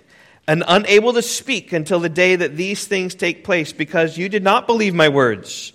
and 0.46 0.62
unable 0.66 1.14
to 1.14 1.22
speak 1.22 1.72
until 1.72 2.00
the 2.00 2.08
day 2.08 2.36
that 2.36 2.56
these 2.56 2.86
things 2.86 3.14
take 3.14 3.44
place, 3.44 3.72
because 3.72 4.18
you 4.18 4.28
did 4.28 4.42
not 4.42 4.66
believe 4.66 4.94
my 4.94 5.08
words, 5.08 5.72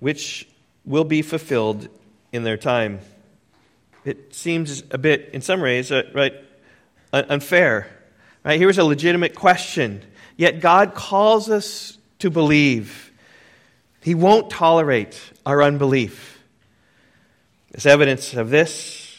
which 0.00 0.48
will 0.84 1.04
be 1.04 1.22
fulfilled 1.22 1.88
in 2.32 2.42
their 2.42 2.56
time. 2.56 2.98
It 4.04 4.34
seems 4.34 4.82
a 4.90 4.98
bit, 4.98 5.30
in 5.32 5.40
some 5.40 5.60
ways, 5.60 5.92
uh, 5.92 6.02
right, 6.14 6.34
unfair. 7.12 7.86
Right? 8.44 8.58
Here's 8.58 8.78
a 8.78 8.84
legitimate 8.84 9.34
question. 9.34 10.02
Yet 10.36 10.60
God 10.60 10.94
calls 10.94 11.48
us 11.48 11.96
to 12.20 12.30
believe. 12.30 13.12
He 14.02 14.14
won't 14.14 14.50
tolerate 14.50 15.20
our 15.44 15.62
unbelief. 15.62 16.42
As 17.74 17.86
evidence 17.86 18.34
of 18.34 18.50
this, 18.50 19.16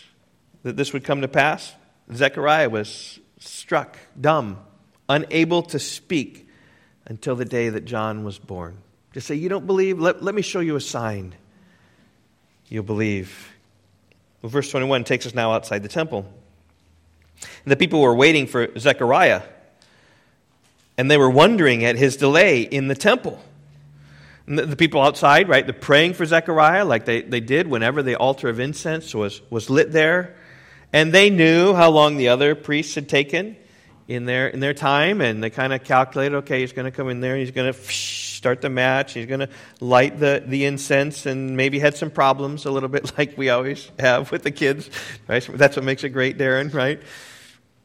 that 0.64 0.76
this 0.76 0.92
would 0.92 1.04
come 1.04 1.22
to 1.22 1.28
pass, 1.28 1.74
Zechariah 2.14 2.70
was 2.70 3.20
struck 3.40 3.98
dumb, 4.20 4.60
unable 5.08 5.64
to 5.64 5.80
speak 5.80 6.48
until 7.06 7.36
the 7.36 7.46
day 7.46 7.70
that 7.70 7.86
John 7.86 8.24
was 8.24 8.38
born. 8.38 8.78
Just 9.14 9.28
say, 9.28 9.36
You 9.36 9.50
don't 9.50 9.66
believe? 9.66 10.00
Let, 10.00 10.24
let 10.24 10.36
me 10.36 10.42
show 10.42 10.60
you 10.60 10.76
a 10.76 10.82
sign. 10.82 11.36
You'll 12.68 12.84
believe. 12.84 13.52
Well, 14.42 14.50
verse 14.50 14.70
21 14.70 15.04
takes 15.04 15.26
us 15.26 15.34
now 15.34 15.52
outside 15.54 15.84
the 15.84 15.90
temple. 15.90 16.32
And 17.64 17.72
the 17.72 17.76
people 17.76 18.02
were 18.02 18.16
waiting 18.16 18.48
for 18.48 18.70
Zechariah, 18.78 19.42
and 20.98 21.10
they 21.10 21.18
were 21.18 21.30
wondering 21.30 21.86
at 21.86 21.96
his 21.96 22.18
delay 22.18 22.62
in 22.62 22.88
the 22.88 22.96
temple. 22.96 23.42
The, 24.48 24.66
the 24.66 24.76
people 24.76 25.02
outside, 25.02 25.48
right, 25.48 25.66
they're 25.66 25.74
praying 25.74 26.14
for 26.14 26.26
Zechariah 26.26 26.86
like 26.86 27.06
they, 27.06 27.22
they 27.22 27.40
did 27.40 27.68
whenever 27.68 28.04
the 28.04 28.16
altar 28.16 28.50
of 28.50 28.60
incense 28.60 29.16
was, 29.16 29.42
was 29.50 29.70
lit 29.70 29.92
there. 29.92 30.36
And 30.92 31.14
they 31.14 31.30
knew 31.30 31.74
how 31.74 31.92
long 31.92 32.18
the 32.18 32.30
other 32.30 32.56
priests 32.56 32.96
had 32.96 33.08
taken 33.08 33.56
in 34.08 34.26
their, 34.26 34.48
in 34.48 34.60
their 34.60 34.74
time, 34.74 35.22
and 35.22 35.44
they 35.44 35.50
kind 35.50 35.72
of 35.72 35.84
calculated 35.84 36.36
okay, 36.38 36.62
he's 36.62 36.74
going 36.74 36.86
to 36.86 36.92
come 36.92 37.10
in 37.10 37.22
there 37.22 37.34
and 37.34 37.42
he's 37.42 37.52
going 37.52 37.72
to 37.72 37.80
start 37.80 38.62
the 38.62 38.70
match, 38.70 39.14
he's 39.14 39.28
going 39.28 39.42
to 39.42 39.50
light 39.80 40.20
the, 40.20 40.44
the 40.46 40.66
incense, 40.66 41.26
and 41.26 41.56
maybe 41.56 41.78
had 41.78 41.96
some 41.96 42.10
problems 42.10 42.66
a 42.66 42.72
little 42.72 42.90
bit 42.90 43.12
like 43.18 43.38
we 43.38 43.50
always 43.50 43.92
have 44.00 44.32
with 44.32 44.44
the 44.44 44.52
kids. 44.52 44.90
Right? 45.28 45.48
That's 45.54 45.76
what 45.76 45.86
makes 45.86 46.04
it 46.04 46.10
great, 46.10 46.38
Darren, 46.38 46.74
right? 46.74 47.02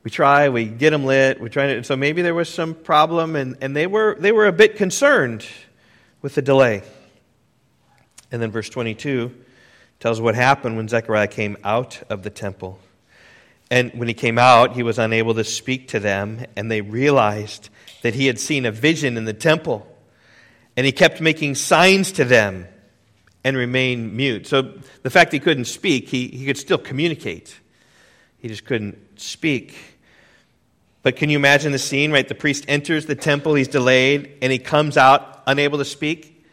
we 0.05 0.11
try, 0.11 0.51
we 0.51 0.67
get 0.67 0.91
them 0.91 1.07
lit, 1.07 1.41
we 1.41 1.49
try 1.49 1.67
to, 1.67 1.83
so 1.83 1.97
maybe 1.97 2.21
there 2.21 2.35
was 2.35 2.53
some 2.53 2.75
problem, 2.75 3.35
and, 3.35 3.57
and 3.63 3.75
they, 3.75 3.87
were, 3.87 4.17
they 4.21 4.33
were 4.33 4.47
a 4.47 4.53
bit 4.53 4.77
concerned 4.77 5.47
with 6.21 6.35
the 6.35 6.43
delay. 6.43 6.83
And 8.31 8.41
then 8.41 8.51
verse 8.51 8.69
22 8.69 9.35
tells 10.01 10.21
what 10.21 10.35
happened 10.35 10.77
when 10.77 10.89
Zechariah 10.89 11.29
came 11.29 11.57
out 11.65 12.03
of 12.11 12.23
the 12.23 12.29
temple. 12.29 12.79
And 13.75 13.93
when 13.95 14.07
he 14.07 14.15
came 14.15 14.39
out, 14.39 14.77
he 14.77 14.85
was 14.85 15.01
unable 15.01 15.35
to 15.35 15.43
speak 15.43 15.89
to 15.89 15.99
them, 15.99 16.47
and 16.55 16.71
they 16.71 16.81
realized 16.81 17.71
that 18.03 18.15
he 18.15 18.29
had 18.29 18.39
seen 18.39 18.67
a 18.67 18.71
vision 18.71 19.17
in 19.17 19.25
the 19.25 19.33
temple. 19.33 19.85
And 20.77 20.87
he 20.87 20.93
kept 20.93 21.21
making 21.21 21.57
signs 21.57 22.13
to 22.13 22.25
them 22.25 22.69
and 23.43 23.57
remained 23.57 24.17
mute. 24.17 24.47
So 24.47 24.79
the 25.03 25.11
fact 25.11 25.33
he 25.33 25.41
couldn't 25.41 25.65
speak, 25.65 26.09
he, 26.09 26.29
he 26.29 26.47
could 26.47 26.57
still 26.57 26.79
communicate. 26.79 27.59
He 28.39 28.47
just 28.47 28.65
couldn't 28.65 29.21
speak. 29.21 29.75
But 31.03 31.17
can 31.17 31.29
you 31.29 31.37
imagine 31.37 31.73
the 31.73 31.81
scene, 31.81 32.13
right? 32.13 32.29
The 32.29 32.37
priest 32.37 32.67
enters 32.69 33.07
the 33.07 33.17
temple, 33.17 33.55
he's 33.55 33.67
delayed, 33.67 34.39
and 34.41 34.53
he 34.53 34.61
comes 34.61 34.97
out 34.97 35.43
unable 35.49 35.79
to 35.79 35.85
speak. 35.85 36.47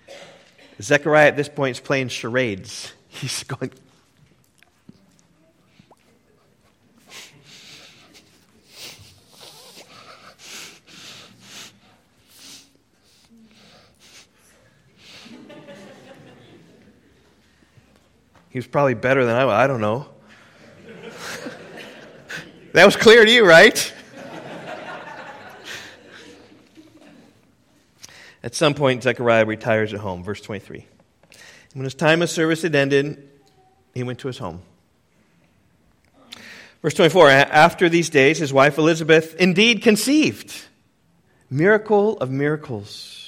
Zechariah 0.81 1.27
at 1.27 1.37
this 1.37 1.49
point 1.49 1.77
is 1.77 1.79
playing 1.79 2.07
charades. 2.07 2.91
He's 3.09 3.43
going, 3.43 3.71
He 18.51 18.59
was 18.59 18.67
probably 18.67 18.95
better 18.95 19.25
than 19.25 19.33
I 19.33 19.45
was. 19.45 19.53
I 19.53 19.65
don't 19.65 19.79
know. 19.79 20.07
that 22.73 22.85
was 22.85 22.97
clear 22.97 23.23
to 23.23 23.31
you, 23.31 23.47
right? 23.47 23.93
At 28.43 28.53
some 28.53 28.73
point, 28.73 29.03
Zechariah 29.03 29.45
retires 29.45 29.93
at 29.93 30.01
home. 30.01 30.21
Verse 30.23 30.41
23. 30.41 30.85
When 31.73 31.85
his 31.85 31.93
time 31.93 32.21
of 32.21 32.29
service 32.29 32.63
had 32.63 32.75
ended, 32.75 33.29
he 33.93 34.03
went 34.03 34.19
to 34.19 34.27
his 34.27 34.37
home. 34.37 34.61
Verse 36.81 36.95
24 36.95 37.29
After 37.29 37.87
these 37.87 38.09
days, 38.09 38.39
his 38.39 38.51
wife 38.51 38.77
Elizabeth 38.77 39.33
indeed 39.35 39.81
conceived. 39.81 40.53
Miracle 41.49 42.17
of 42.17 42.29
miracles. 42.29 43.20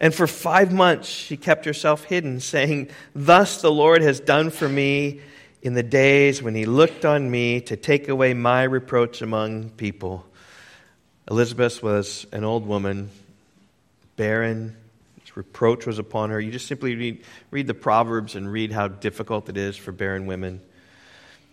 And 0.00 0.14
for 0.14 0.26
five 0.26 0.72
months 0.72 1.08
she 1.08 1.36
kept 1.36 1.66
herself 1.66 2.04
hidden, 2.04 2.40
saying, 2.40 2.88
Thus 3.14 3.60
the 3.60 3.70
Lord 3.70 4.02
has 4.02 4.18
done 4.18 4.50
for 4.50 4.68
me 4.68 5.20
in 5.62 5.74
the 5.74 5.82
days 5.82 6.42
when 6.42 6.54
he 6.54 6.64
looked 6.64 7.04
on 7.04 7.30
me 7.30 7.60
to 7.62 7.76
take 7.76 8.08
away 8.08 8.32
my 8.32 8.62
reproach 8.62 9.20
among 9.20 9.70
people. 9.70 10.24
Elizabeth 11.30 11.82
was 11.82 12.26
an 12.32 12.44
old 12.44 12.66
woman 12.66 13.10
barren. 14.16 14.76
Reproach 15.36 15.86
was 15.86 15.98
upon 15.98 16.30
her. 16.30 16.40
You 16.40 16.50
just 16.50 16.66
simply 16.66 16.96
read, 16.96 17.24
read 17.50 17.66
the 17.66 17.72
Proverbs 17.72 18.34
and 18.34 18.50
read 18.50 18.72
how 18.72 18.88
difficult 18.88 19.48
it 19.48 19.56
is 19.56 19.76
for 19.76 19.92
barren 19.92 20.26
women. 20.26 20.60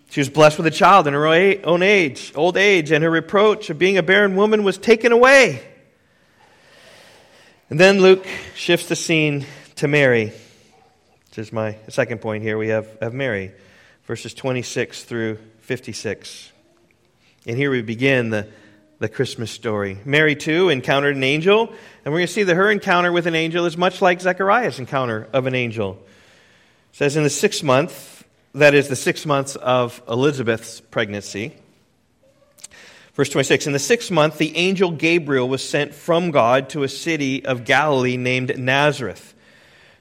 She 0.10 0.20
was 0.20 0.30
blessed 0.30 0.58
with 0.58 0.68
a 0.68 0.72
child 0.72 1.08
in 1.08 1.14
her 1.14 1.28
own 1.28 1.84
age, 1.84 2.34
old 2.36 2.58
age, 2.58 2.92
and 2.92 3.04
her 3.04 3.10
reproach 3.10 3.70
of 3.70 3.78
being 3.78 3.98
a 3.98 4.04
barren 4.04 4.36
woman 4.36 4.64
was 4.64 4.78
taken 4.78 5.12
away. 5.12 5.64
And 7.70 7.80
then 7.80 8.02
Luke 8.02 8.26
shifts 8.56 8.88
the 8.88 8.96
scene 8.96 9.46
to 9.76 9.88
Mary, 9.88 10.32
which 11.30 11.38
is 11.38 11.52
my 11.52 11.78
second 11.90 12.22
point 12.22 12.44
here. 12.44 12.58
We 12.58 12.70
have, 12.70 12.88
have 13.02 13.14
Mary, 13.14 13.52
verses 14.06 14.34
26 14.34 15.04
through 15.04 15.38
56. 15.60 16.52
And 17.46 17.58
here 17.58 17.70
we 17.70 17.82
begin 17.82 18.30
the 18.30 18.48
the 19.00 19.10
Christmas 19.10 19.52
story. 19.52 20.00
Mary, 20.06 20.36
too, 20.36 20.70
encountered 20.70 21.16
an 21.16 21.24
angel, 21.24 21.68
and 21.68 22.14
we're 22.14 22.20
going 22.20 22.28
to 22.28 22.34
see 22.34 22.44
that 22.44 22.56
her 22.56 22.72
encounter 22.72 23.12
with 23.12 23.28
an 23.28 23.36
angel 23.36 23.66
is 23.66 23.78
much 23.78 24.02
like 24.02 24.22
Zechariah's 24.22 24.80
encounter 24.80 25.28
of 25.34 25.46
an 25.46 25.56
angel. 25.56 26.00
It 26.92 26.96
says 26.96 27.16
in 27.16 27.24
the 27.24 27.30
sixth 27.30 27.64
month, 27.64 28.24
that 28.56 28.74
is 28.74 28.88
the 28.88 28.96
six 28.96 29.26
months 29.26 29.56
of 29.56 30.02
Elizabeth's 30.08 30.82
pregnancy. 30.82 31.54
Verse 33.18 33.30
26 33.30 33.66
In 33.66 33.74
the 33.74 33.80
sixth 33.80 34.12
month, 34.12 34.38
the 34.38 34.56
angel 34.56 34.92
Gabriel 34.92 35.50
was 35.50 35.68
sent 35.68 35.96
from 35.96 36.30
God 36.30 36.70
to 36.70 36.84
a 36.84 36.88
city 36.88 37.44
of 37.44 37.66
Galilee 37.66 38.16
named 38.16 38.60
Nazareth, 38.60 39.34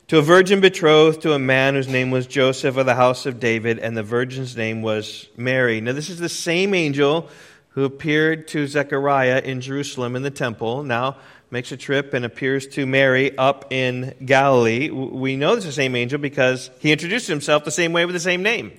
to 0.08 0.18
a 0.18 0.22
virgin 0.22 0.60
betrothed 0.60 1.22
to 1.22 1.32
a 1.32 1.38
man 1.38 1.74
whose 1.74 1.88
name 1.88 2.10
was 2.10 2.26
Joseph 2.26 2.76
of 2.76 2.84
the 2.84 2.94
house 2.94 3.24
of 3.24 3.40
David, 3.40 3.78
and 3.78 3.96
the 3.96 4.02
virgin's 4.02 4.54
name 4.54 4.82
was 4.82 5.30
Mary. 5.34 5.80
Now, 5.80 5.94
this 5.94 6.10
is 6.10 6.18
the 6.18 6.28
same 6.28 6.74
angel 6.74 7.30
who 7.70 7.84
appeared 7.84 8.48
to 8.48 8.66
Zechariah 8.66 9.40
in 9.42 9.62
Jerusalem 9.62 10.14
in 10.14 10.22
the 10.22 10.30
temple, 10.30 10.82
now 10.82 11.16
makes 11.50 11.72
a 11.72 11.76
trip 11.78 12.12
and 12.12 12.22
appears 12.22 12.66
to 12.66 12.84
Mary 12.84 13.36
up 13.38 13.72
in 13.72 14.14
Galilee. 14.26 14.90
We 14.90 15.36
know 15.36 15.54
it's 15.54 15.64
the 15.64 15.72
same 15.72 15.96
angel 15.96 16.18
because 16.18 16.68
he 16.80 16.92
introduced 16.92 17.28
himself 17.28 17.64
the 17.64 17.70
same 17.70 17.94
way 17.94 18.04
with 18.04 18.14
the 18.14 18.20
same 18.20 18.42
name. 18.42 18.72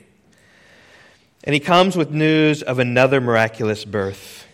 And 1.44 1.54
he 1.54 1.60
comes 1.60 1.96
with 1.96 2.12
news 2.12 2.62
of 2.62 2.80
another 2.80 3.22
miraculous 3.22 3.86
birth. 3.86 4.46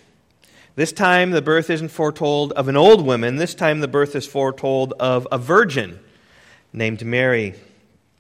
This 0.76 0.92
time, 0.92 1.32
the 1.32 1.42
birth 1.42 1.70
isn't 1.70 1.90
foretold 1.90 2.52
of 2.54 2.68
an 2.68 2.78
old 2.78 3.06
woman. 3.06 3.36
This 3.36 3.54
time, 3.54 3.80
the 3.80 3.88
birth 3.88 4.16
is 4.16 4.26
foretold 4.26 4.94
of 5.00 5.28
a 5.32 5.38
virgin 5.38 6.00
named 6.72 7.06
Mary. 7.06 7.54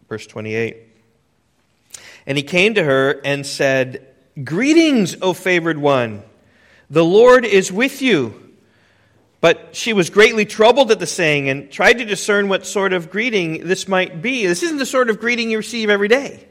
Verse 0.07 0.27
28. 0.27 0.77
And 2.27 2.37
he 2.37 2.43
came 2.43 2.75
to 2.75 2.83
her 2.83 3.19
and 3.25 3.45
said, 3.45 4.07
Greetings, 4.43 5.17
O 5.21 5.33
favored 5.33 5.77
one. 5.77 6.23
The 6.89 7.03
Lord 7.03 7.45
is 7.45 7.71
with 7.71 8.01
you. 8.01 8.39
But 9.41 9.75
she 9.75 9.91
was 9.91 10.09
greatly 10.09 10.45
troubled 10.45 10.91
at 10.91 10.99
the 10.99 11.07
saying 11.07 11.49
and 11.49 11.69
tried 11.69 11.97
to 11.97 12.05
discern 12.05 12.47
what 12.47 12.65
sort 12.65 12.93
of 12.93 13.09
greeting 13.09 13.67
this 13.67 13.87
might 13.87 14.21
be. 14.21 14.47
This 14.47 14.63
isn't 14.63 14.77
the 14.77 14.85
sort 14.85 15.09
of 15.09 15.19
greeting 15.19 15.49
you 15.49 15.57
receive 15.57 15.89
every 15.89 16.07
day. 16.07 16.47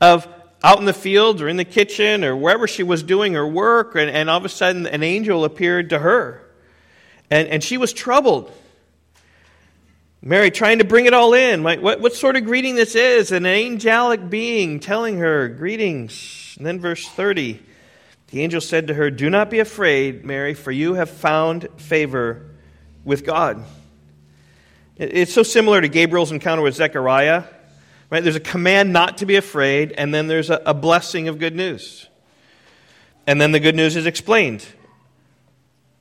Of 0.00 0.26
out 0.62 0.78
in 0.78 0.84
the 0.84 0.92
field 0.92 1.40
or 1.40 1.48
in 1.48 1.56
the 1.56 1.64
kitchen 1.64 2.24
or 2.24 2.36
wherever 2.36 2.66
she 2.66 2.82
was 2.82 3.02
doing 3.02 3.34
her 3.34 3.46
work, 3.46 3.94
and, 3.94 4.10
and 4.10 4.28
all 4.28 4.38
of 4.38 4.44
a 4.44 4.48
sudden 4.48 4.86
an 4.86 5.02
angel 5.02 5.44
appeared 5.44 5.90
to 5.90 5.98
her. 5.98 6.42
And, 7.30 7.48
and 7.48 7.64
she 7.64 7.76
was 7.76 7.92
troubled. 7.92 8.52
Mary 10.20 10.50
trying 10.50 10.78
to 10.78 10.84
bring 10.84 11.06
it 11.06 11.14
all 11.14 11.32
in. 11.34 11.62
Like, 11.62 11.80
what, 11.80 12.00
what 12.00 12.14
sort 12.14 12.36
of 12.36 12.44
greeting 12.44 12.74
this 12.74 12.94
is? 12.96 13.30
An 13.30 13.46
angelic 13.46 14.28
being 14.28 14.80
telling 14.80 15.18
her, 15.18 15.48
Greetings. 15.48 16.54
And 16.58 16.66
then 16.66 16.80
verse 16.80 17.06
30 17.08 17.62
the 18.30 18.42
angel 18.42 18.60
said 18.60 18.88
to 18.88 18.94
her, 18.94 19.10
Do 19.10 19.30
not 19.30 19.48
be 19.50 19.58
afraid, 19.58 20.24
Mary, 20.24 20.54
for 20.54 20.70
you 20.70 20.94
have 20.94 21.08
found 21.08 21.68
favor 21.78 22.50
with 23.04 23.24
God. 23.24 23.64
It's 24.96 25.32
so 25.32 25.42
similar 25.42 25.80
to 25.80 25.88
Gabriel's 25.88 26.30
encounter 26.30 26.62
with 26.62 26.74
Zechariah. 26.74 27.44
Right? 28.10 28.22
There's 28.22 28.36
a 28.36 28.40
command 28.40 28.92
not 28.92 29.18
to 29.18 29.26
be 29.26 29.36
afraid, 29.36 29.92
and 29.92 30.14
then 30.14 30.28
there's 30.28 30.50
a, 30.50 30.62
a 30.64 30.74
blessing 30.74 31.28
of 31.28 31.38
good 31.38 31.54
news. 31.54 32.08
And 33.26 33.40
then 33.40 33.52
the 33.52 33.60
good 33.60 33.76
news 33.76 33.96
is 33.96 34.06
explained. 34.06 34.64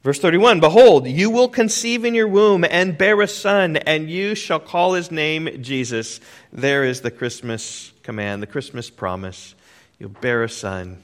Verse 0.04 0.20
31 0.20 0.62
Behold, 0.62 1.06
you 1.06 1.30
will 1.30 1.50
conceive 1.50 2.06
in 2.06 2.16
your 2.16 2.30
womb 2.30 2.64
and 2.64 2.98
bear 2.98 3.22
a 3.22 3.28
son, 3.28 3.76
and 3.76 4.10
you 4.10 4.36
shall 4.36 4.62
call 4.62 4.94
his 4.94 5.12
name 5.12 5.62
Jesus. 5.62 6.22
There 6.54 6.86
is 6.86 7.02
the 7.02 7.12
Christmas 7.12 7.92
command, 8.04 8.42
the 8.42 8.48
Christmas 8.48 8.90
promise. 8.90 9.54
You'll 10.00 10.10
bear 10.10 10.44
a 10.44 10.50
son, 10.50 11.04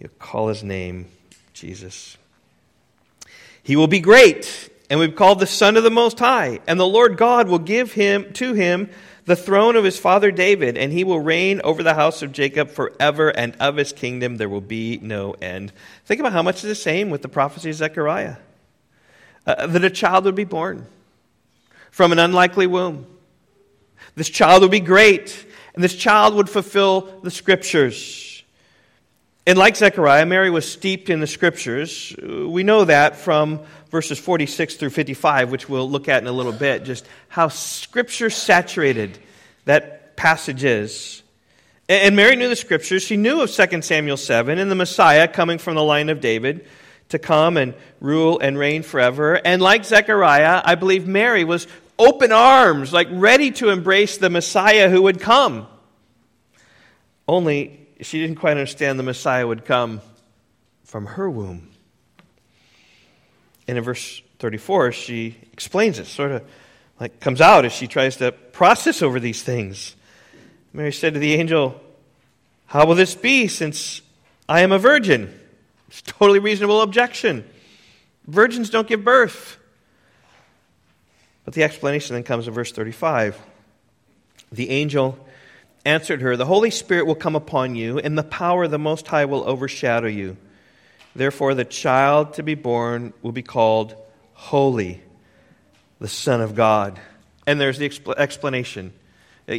you'll 0.00 0.10
call 0.18 0.48
his 0.48 0.64
name 0.64 1.06
Jesus. 1.52 2.16
He 3.62 3.76
will 3.76 3.86
be 3.86 4.00
great, 4.00 4.70
and 4.90 4.98
we've 4.98 5.14
called 5.14 5.38
the 5.38 5.46
Son 5.46 5.76
of 5.76 5.84
the 5.84 5.90
Most 5.90 6.18
High, 6.18 6.60
and 6.66 6.80
the 6.80 6.86
Lord 6.86 7.16
God 7.16 7.48
will 7.48 7.60
give 7.60 7.92
him 7.92 8.32
to 8.34 8.54
him 8.54 8.90
the 9.26 9.36
throne 9.36 9.74
of 9.74 9.84
his 9.84 9.98
father 9.98 10.30
David, 10.30 10.78
and 10.78 10.92
he 10.92 11.04
will 11.04 11.20
reign 11.20 11.60
over 11.62 11.82
the 11.82 11.94
house 11.94 12.22
of 12.22 12.32
Jacob 12.32 12.70
forever, 12.70 13.28
and 13.28 13.56
of 13.60 13.76
his 13.76 13.92
kingdom 13.92 14.36
there 14.36 14.48
will 14.48 14.60
be 14.60 14.98
no 15.02 15.32
end. 15.42 15.72
Think 16.04 16.20
about 16.20 16.32
how 16.32 16.42
much 16.42 16.56
is 16.56 16.62
the 16.62 16.74
same 16.74 17.10
with 17.10 17.22
the 17.22 17.28
prophecy 17.28 17.70
of 17.70 17.76
Zechariah 17.76 18.36
uh, 19.46 19.66
that 19.66 19.84
a 19.84 19.90
child 19.90 20.24
would 20.24 20.36
be 20.36 20.44
born 20.44 20.86
from 21.90 22.12
an 22.12 22.20
unlikely 22.20 22.68
womb. 22.68 23.04
This 24.14 24.30
child 24.30 24.62
would 24.62 24.70
be 24.70 24.80
great, 24.80 25.46
and 25.74 25.82
this 25.82 25.94
child 25.94 26.34
would 26.34 26.48
fulfill 26.48 27.20
the 27.22 27.30
scriptures. 27.30 28.44
And 29.44 29.58
like 29.58 29.76
Zechariah, 29.76 30.26
Mary 30.26 30.50
was 30.50 30.70
steeped 30.70 31.10
in 31.10 31.20
the 31.20 31.26
scriptures. 31.26 32.14
We 32.20 32.62
know 32.62 32.84
that 32.84 33.16
from 33.16 33.60
verses 33.90 34.18
46 34.18 34.76
through 34.76 34.90
55, 34.90 35.50
which 35.50 35.68
we'll 35.68 35.88
look 35.90 36.08
at 36.08 36.22
in 36.22 36.28
a 36.28 36.32
little 36.32 36.52
bit, 36.52 36.84
just 36.84 37.06
how 37.28 37.48
scripture 37.48 38.30
saturated 38.30 39.18
that 39.64 40.16
passage 40.16 40.64
is. 40.64 41.22
And 41.88 42.16
Mary 42.16 42.34
knew 42.34 42.48
the 42.48 42.56
scriptures. 42.56 43.02
She 43.02 43.16
knew 43.16 43.42
of 43.42 43.50
2 43.50 43.82
Samuel 43.82 44.16
7 44.16 44.58
and 44.58 44.70
the 44.70 44.74
Messiah 44.74 45.28
coming 45.28 45.58
from 45.58 45.76
the 45.76 45.84
line 45.84 46.08
of 46.08 46.20
David 46.20 46.66
to 47.10 47.18
come 47.18 47.56
and 47.56 47.74
rule 48.00 48.40
and 48.40 48.58
reign 48.58 48.82
forever. 48.82 49.34
And 49.34 49.62
like 49.62 49.84
Zechariah, 49.84 50.62
I 50.64 50.74
believe 50.74 51.06
Mary 51.06 51.44
was 51.44 51.68
open 51.98 52.32
arms, 52.32 52.92
like 52.92 53.08
ready 53.10 53.52
to 53.52 53.70
embrace 53.70 54.18
the 54.18 54.30
Messiah 54.30 54.90
who 54.90 55.02
would 55.02 55.20
come. 55.20 55.68
Only 57.28 57.86
she 58.00 58.20
didn't 58.20 58.36
quite 58.36 58.52
understand 58.52 58.98
the 58.98 59.04
Messiah 59.04 59.46
would 59.46 59.64
come 59.64 60.00
from 60.84 61.06
her 61.06 61.30
womb. 61.30 61.70
And 63.68 63.78
in 63.78 63.84
verse 63.84 64.22
34, 64.38 64.92
she 64.92 65.36
explains 65.52 65.98
it, 65.98 66.06
sort 66.06 66.32
of 66.32 66.42
like 67.00 67.20
comes 67.20 67.40
out 67.40 67.64
as 67.64 67.72
she 67.72 67.86
tries 67.86 68.16
to 68.16 68.32
process 68.32 69.02
over 69.02 69.20
these 69.20 69.42
things. 69.42 69.96
Mary 70.72 70.92
said 70.92 71.14
to 71.14 71.20
the 71.20 71.34
angel, 71.34 71.80
How 72.66 72.86
will 72.86 72.94
this 72.94 73.14
be 73.14 73.48
since 73.48 74.02
I 74.48 74.60
am 74.60 74.72
a 74.72 74.78
virgin? 74.78 75.38
It's 75.88 76.00
a 76.00 76.04
totally 76.04 76.38
reasonable 76.38 76.80
objection. 76.82 77.44
Virgins 78.26 78.70
don't 78.70 78.88
give 78.88 79.04
birth. 79.04 79.58
But 81.44 81.54
the 81.54 81.62
explanation 81.62 82.14
then 82.14 82.24
comes 82.24 82.48
in 82.48 82.54
verse 82.54 82.72
35. 82.72 83.40
The 84.50 84.70
angel 84.70 85.18
answered 85.84 86.20
her, 86.20 86.36
The 86.36 86.44
Holy 86.44 86.70
Spirit 86.70 87.06
will 87.06 87.14
come 87.14 87.36
upon 87.36 87.76
you, 87.76 87.98
and 87.98 88.18
the 88.18 88.24
power 88.24 88.64
of 88.64 88.70
the 88.70 88.78
Most 88.78 89.06
High 89.06 89.26
will 89.26 89.48
overshadow 89.48 90.08
you. 90.08 90.36
Therefore, 91.16 91.54
the 91.54 91.64
child 91.64 92.34
to 92.34 92.42
be 92.42 92.54
born 92.54 93.12
will 93.22 93.32
be 93.32 93.42
called 93.42 93.94
Holy, 94.34 95.02
the 95.98 96.08
Son 96.08 96.40
of 96.40 96.54
God. 96.54 97.00
And 97.46 97.60
there's 97.60 97.78
the 97.78 97.88
expl- 97.88 98.16
explanation. 98.16 98.92
Uh, 99.48 99.58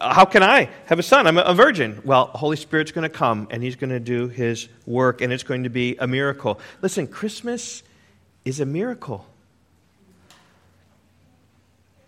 how 0.00 0.24
can 0.24 0.42
I 0.42 0.70
have 0.86 0.98
a 0.98 1.02
son? 1.02 1.26
I'm 1.26 1.36
a 1.36 1.52
virgin. 1.52 2.00
Well, 2.04 2.30
the 2.32 2.38
Holy 2.38 2.56
Spirit's 2.56 2.92
going 2.92 3.02
to 3.02 3.08
come 3.08 3.48
and 3.50 3.62
he's 3.62 3.76
going 3.76 3.90
to 3.90 4.00
do 4.00 4.28
his 4.28 4.68
work 4.86 5.20
and 5.20 5.32
it's 5.32 5.42
going 5.42 5.64
to 5.64 5.68
be 5.68 5.96
a 5.98 6.06
miracle. 6.06 6.60
Listen, 6.80 7.08
Christmas 7.08 7.82
is 8.44 8.60
a 8.60 8.66
miracle. 8.66 9.26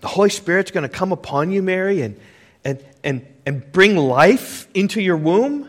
The 0.00 0.06
Holy 0.06 0.30
Spirit's 0.30 0.70
going 0.70 0.82
to 0.82 0.88
come 0.88 1.10
upon 1.10 1.50
you, 1.50 1.60
Mary, 1.60 2.02
and, 2.02 2.20
and, 2.64 2.84
and, 3.02 3.26
and 3.44 3.72
bring 3.72 3.96
life 3.96 4.68
into 4.72 5.00
your 5.00 5.16
womb. 5.16 5.68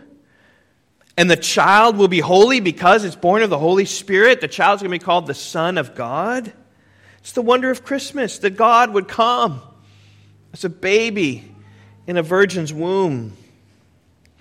And 1.19 1.29
the 1.29 1.35
child 1.35 1.97
will 1.97 2.07
be 2.07 2.21
holy 2.21 2.61
because 2.61 3.03
it's 3.03 3.17
born 3.17 3.43
of 3.43 3.49
the 3.49 3.59
Holy 3.59 3.83
Spirit. 3.83 4.39
The 4.39 4.47
child's 4.47 4.81
going 4.81 4.89
to 4.89 4.97
be 4.97 5.03
called 5.03 5.27
the 5.27 5.33
Son 5.33 5.77
of 5.77 5.93
God. 5.93 6.53
It's 7.17 7.33
the 7.33 7.41
wonder 7.41 7.69
of 7.69 7.83
Christmas 7.83 8.39
that 8.39 8.51
God 8.51 8.93
would 8.93 9.09
come 9.09 9.61
as 10.53 10.63
a 10.63 10.69
baby 10.69 11.53
in 12.07 12.15
a 12.15 12.23
virgin's 12.23 12.71
womb. 12.71 13.35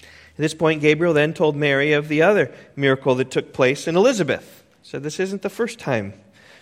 At 0.05 0.07
this 0.37 0.55
point, 0.55 0.81
Gabriel 0.81 1.13
then 1.13 1.35
told 1.35 1.57
Mary 1.57 1.95
of 1.95 2.07
the 2.07 2.23
other 2.23 2.55
miracle 2.77 3.17
that 3.17 3.33
took 3.33 3.53
place 3.53 3.89
in 3.89 3.97
Elizabeth. 3.97 4.65
So 4.83 5.01
this 5.01 5.19
isn't 5.19 5.43
the 5.43 5.51
first 5.51 5.81
time. 5.81 6.13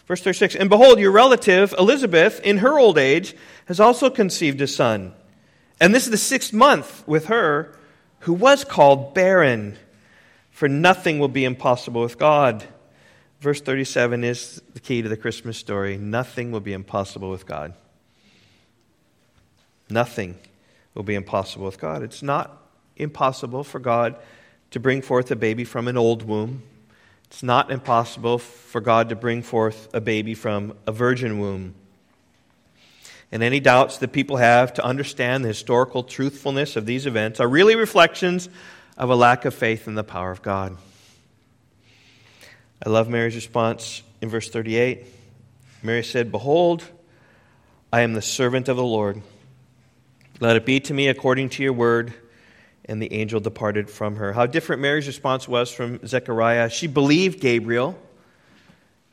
Verse 0.07 0.23
36 0.23 0.55
And 0.55 0.71
behold, 0.71 0.99
your 0.99 1.13
relative 1.13 1.75
Elizabeth, 1.79 2.41
in 2.41 2.57
her 2.57 2.79
old 2.79 2.97
age, 2.97 3.37
has 3.67 3.81
also 3.81 4.09
conceived 4.09 4.63
a 4.63 4.67
son. 4.67 5.13
And 5.79 5.95
this 5.95 6.07
is 6.07 6.11
the 6.11 6.17
sixth 6.17 6.55
month 6.55 7.07
with 7.07 7.27
her, 7.27 7.77
who 8.21 8.33
was 8.33 8.65
called 8.65 9.13
barren 9.13 9.77
for 10.57 10.71
nothing 10.71 11.19
will 11.19 11.29
be 11.29 11.45
impossible 11.45 12.01
with 12.01 12.19
God. 12.19 12.64
Verse 13.40 13.61
37 13.61 14.25
is 14.25 14.62
the 14.73 14.81
key 14.81 15.03
to 15.03 15.09
the 15.11 15.16
Christmas 15.16 15.59
story. 15.59 15.99
Nothing 15.99 16.51
will 16.51 16.61
be 16.61 16.73
impossible 16.73 17.29
with 17.29 17.45
God. 17.45 17.75
Nothing 19.90 20.38
will 20.95 21.03
be 21.03 21.14
impossible 21.14 21.66
with 21.66 21.79
God. 21.79 22.03
It's 22.03 22.23
not 22.23 22.57
impossible 22.97 23.64
for 23.64 23.79
God 23.79 24.16
to 24.71 24.81
bring 24.81 25.03
forth 25.03 25.31
a 25.31 25.37
baby 25.37 25.64
from 25.64 25.88
an 25.88 25.99
old 25.99 26.23
womb. 26.23 26.62
It's 27.27 27.42
not 27.42 27.71
impossible 27.71 28.38
for 28.38 28.81
God 28.81 29.11
to 29.11 29.14
bring 29.14 29.42
forth 29.42 29.90
a 29.92 30.01
baby 30.01 30.33
from 30.33 30.75
a 30.87 30.92
virgin 30.92 31.38
womb. 31.38 31.75
And 33.31 33.42
any 33.42 33.61
doubts 33.61 33.99
that 33.99 34.12
people 34.12 34.38
have 34.38 34.73
to 34.75 34.85
understand 34.85 35.45
the 35.45 35.49
historical 35.49 36.03
truthfulness 36.03 36.77
of 36.77 36.87
these 36.87 37.05
events 37.05 37.40
are 37.40 37.49
really 37.49 37.77
reflections 37.77 38.49
of 38.97 39.11
a 39.11 39.17
lack 39.17 39.45
of 39.45 39.55
faith 39.55 39.87
in 39.87 39.95
the 39.95 40.05
power 40.05 40.31
of 40.31 40.43
God. 40.43 40.77
I 42.85 42.89
love 42.89 43.09
Mary's 43.09 43.35
response 43.35 44.03
in 44.21 44.29
verse 44.29 44.49
38. 44.49 45.07
Mary 45.83 46.05
said, 46.05 46.31
Behold, 46.31 46.85
I 47.93 48.01
am 48.01 48.15
the 48.15 48.23
servant 48.23 48.69
of 48.69 48.77
the 48.77 48.85
Lord. 48.85 49.23
Let 50.41 50.57
it 50.57 50.67
be 50.67 50.81
to 50.81 50.95
me 50.95 51.09
according 51.09 51.51
to 51.51 51.63
your 51.63 51.73
word. 51.73 52.13
And 52.89 53.03
the 53.03 53.13
angel 53.13 53.41
departed 53.41 53.91
from 53.91 54.17
her. 54.17 54.33
How 54.33 54.47
different 54.47 54.81
Mary's 54.81 55.09
response 55.09 55.49
was 55.49 55.73
from 55.73 56.07
Zechariah. 56.07 56.71
She 56.71 56.87
believed 56.87 57.41
Gabriel. 57.41 57.99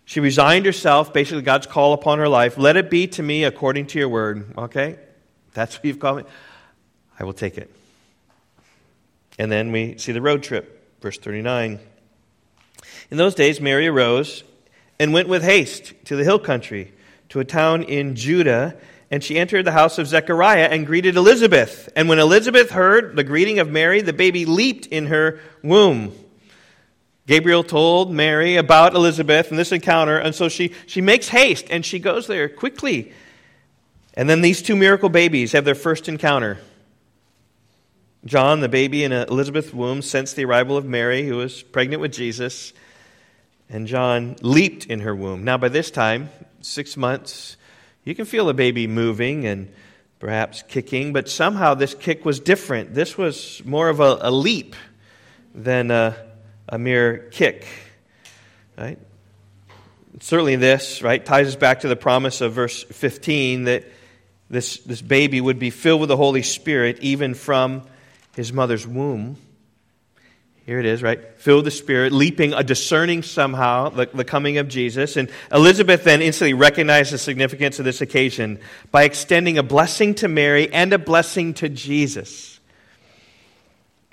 She 0.06 0.20
resigned 0.20 0.68
herself, 0.68 1.12
basically, 1.12 1.42
God's 1.42 1.66
call 1.66 1.94
upon 1.94 2.20
her 2.20 2.30
life. 2.30 2.58
Let 2.58 2.78
it 2.78 2.92
be 2.92 3.08
to 3.08 3.24
me 3.24 3.46
according 3.46 3.88
to 3.88 4.00
your 4.00 4.10
word. 4.10 4.54
Okay? 4.58 5.00
That's 5.54 5.76
what 5.76 5.86
you've 5.86 6.00
called 6.00 6.18
me. 6.18 6.24
I 7.20 7.24
will 7.24 7.34
take 7.34 7.58
it. 7.58 7.74
And 9.38 9.52
then 9.52 9.72
we 9.72 9.98
see 9.98 10.12
the 10.12 10.22
road 10.22 10.44
trip, 10.44 11.02
verse 11.02 11.18
39. 11.18 11.80
In 13.10 13.18
those 13.18 13.36
days, 13.36 13.60
Mary 13.60 13.88
arose 13.88 14.44
and 15.00 15.14
went 15.14 15.28
with 15.28 15.44
haste 15.44 15.94
to 16.06 16.16
the 16.16 16.24
hill 16.24 16.40
country, 16.40 16.94
to 17.30 17.40
a 17.40 17.46
town 17.46 17.84
in 17.84 18.16
Judah, 18.16 18.78
and 19.10 19.24
she 19.24 19.38
entered 19.38 19.66
the 19.66 19.72
house 19.72 19.98
of 19.98 20.08
Zechariah 20.08 20.70
and 20.72 20.86
greeted 20.86 21.16
Elizabeth. 21.16 21.90
And 21.96 22.10
when 22.10 22.20
Elizabeth 22.20 22.72
heard 22.72 23.16
the 23.16 23.24
greeting 23.24 23.60
of 23.60 23.70
Mary, 23.70 24.02
the 24.02 24.14
baby 24.14 24.46
leaped 24.46 24.88
in 24.88 25.08
her 25.08 25.40
womb. 25.62 26.14
Gabriel 27.26 27.64
told 27.64 28.12
Mary 28.12 28.58
about 28.58 28.96
Elizabeth 28.96 29.50
and 29.50 29.58
this 29.58 29.72
encounter, 29.72 30.18
and 30.18 30.36
so 30.36 30.50
she, 30.50 30.74
she 30.88 31.00
makes 31.00 31.30
haste 31.30 31.68
and 31.70 31.86
she 31.86 32.00
goes 32.00 32.28
there 32.28 32.50
quickly. 32.50 33.14
And 34.14 34.30
then 34.30 34.42
these 34.42 34.62
two 34.62 34.76
miracle 34.76 35.10
babies 35.10 35.54
have 35.54 35.66
their 35.66 35.76
first 35.76 36.10
encounter. 36.10 36.60
John, 38.26 38.62
the 38.62 38.70
baby 38.70 39.04
in 39.04 39.12
Elizabeth's 39.12 39.74
womb, 39.74 40.02
sensed 40.02 40.36
the 40.36 40.46
arrival 40.46 40.78
of 40.78 40.86
Mary, 40.86 41.28
who 41.28 41.38
was 41.38 41.62
pregnant 41.62 42.02
with 42.02 42.14
Jesus 42.14 42.74
and 43.74 43.88
John 43.88 44.36
leaped 44.42 44.86
in 44.86 45.02
her 45.02 45.16
womb. 45.16 45.44
Now, 45.44 45.58
by 45.58 45.70
this 45.70 45.90
time, 45.90 46.30
six 46.62 46.96
months, 46.96 47.58
you 48.04 48.14
can 48.14 48.26
feel 48.26 48.46
the 48.46 48.54
baby 48.54 48.86
moving 48.86 49.48
and 49.48 49.74
perhaps 50.20 50.64
kicking, 50.68 51.12
but 51.12 51.28
somehow 51.28 51.74
this 51.74 51.96
kick 51.96 52.24
was 52.24 52.40
different. 52.40 52.94
This 52.94 53.18
was 53.18 53.62
more 53.66 53.90
of 53.90 54.00
a, 54.00 54.20
a 54.22 54.32
leap 54.32 54.76
than 55.56 55.90
a, 55.90 56.16
a 56.70 56.78
mere 56.78 57.30
kick. 57.32 57.66
Right? 58.78 59.00
Certainly, 60.20 60.58
this 60.58 61.02
right 61.02 61.26
ties 61.26 61.48
us 61.48 61.56
back 61.56 61.80
to 61.80 61.88
the 61.88 61.96
promise 61.96 62.42
of 62.42 62.54
verse 62.54 62.84
15 62.84 63.64
that 63.64 63.86
this, 64.50 64.78
this 64.80 65.02
baby 65.02 65.42
would 65.42 65.58
be 65.58 65.72
filled 65.72 66.00
with 66.00 66.10
the 66.10 66.18
Holy 66.18 66.44
Spirit 66.44 67.00
even 67.02 67.34
from 67.34 67.84
his 68.36 68.52
mother's 68.52 68.88
womb. 68.88 69.38
Here 70.66 70.80
it 70.80 70.86
is, 70.86 71.04
right? 71.04 71.20
Filled 71.40 71.66
the 71.66 71.72
Spirit, 71.72 72.14
leaping, 72.14 72.54
a 72.54 72.64
discerning 72.64 73.22
somehow 73.22 73.90
the, 73.90 74.06
the 74.14 74.24
coming 74.24 74.58
of 74.60 74.70
Jesus. 74.70 75.18
And 75.18 75.30
Elizabeth 75.52 76.06
then 76.06 76.22
instantly 76.22 76.54
recognized 76.54 77.12
the 77.12 77.18
significance 77.18 77.80
of 77.80 77.86
this 77.86 78.00
occasion 78.00 78.60
by 78.90 79.04
extending 79.04 79.58
a 79.58 79.64
blessing 79.64 80.16
to 80.16 80.30
Mary 80.30 80.72
and 80.72 80.94
a 80.94 80.98
blessing 80.98 81.54
to 81.56 81.68
Jesus. 81.68 82.62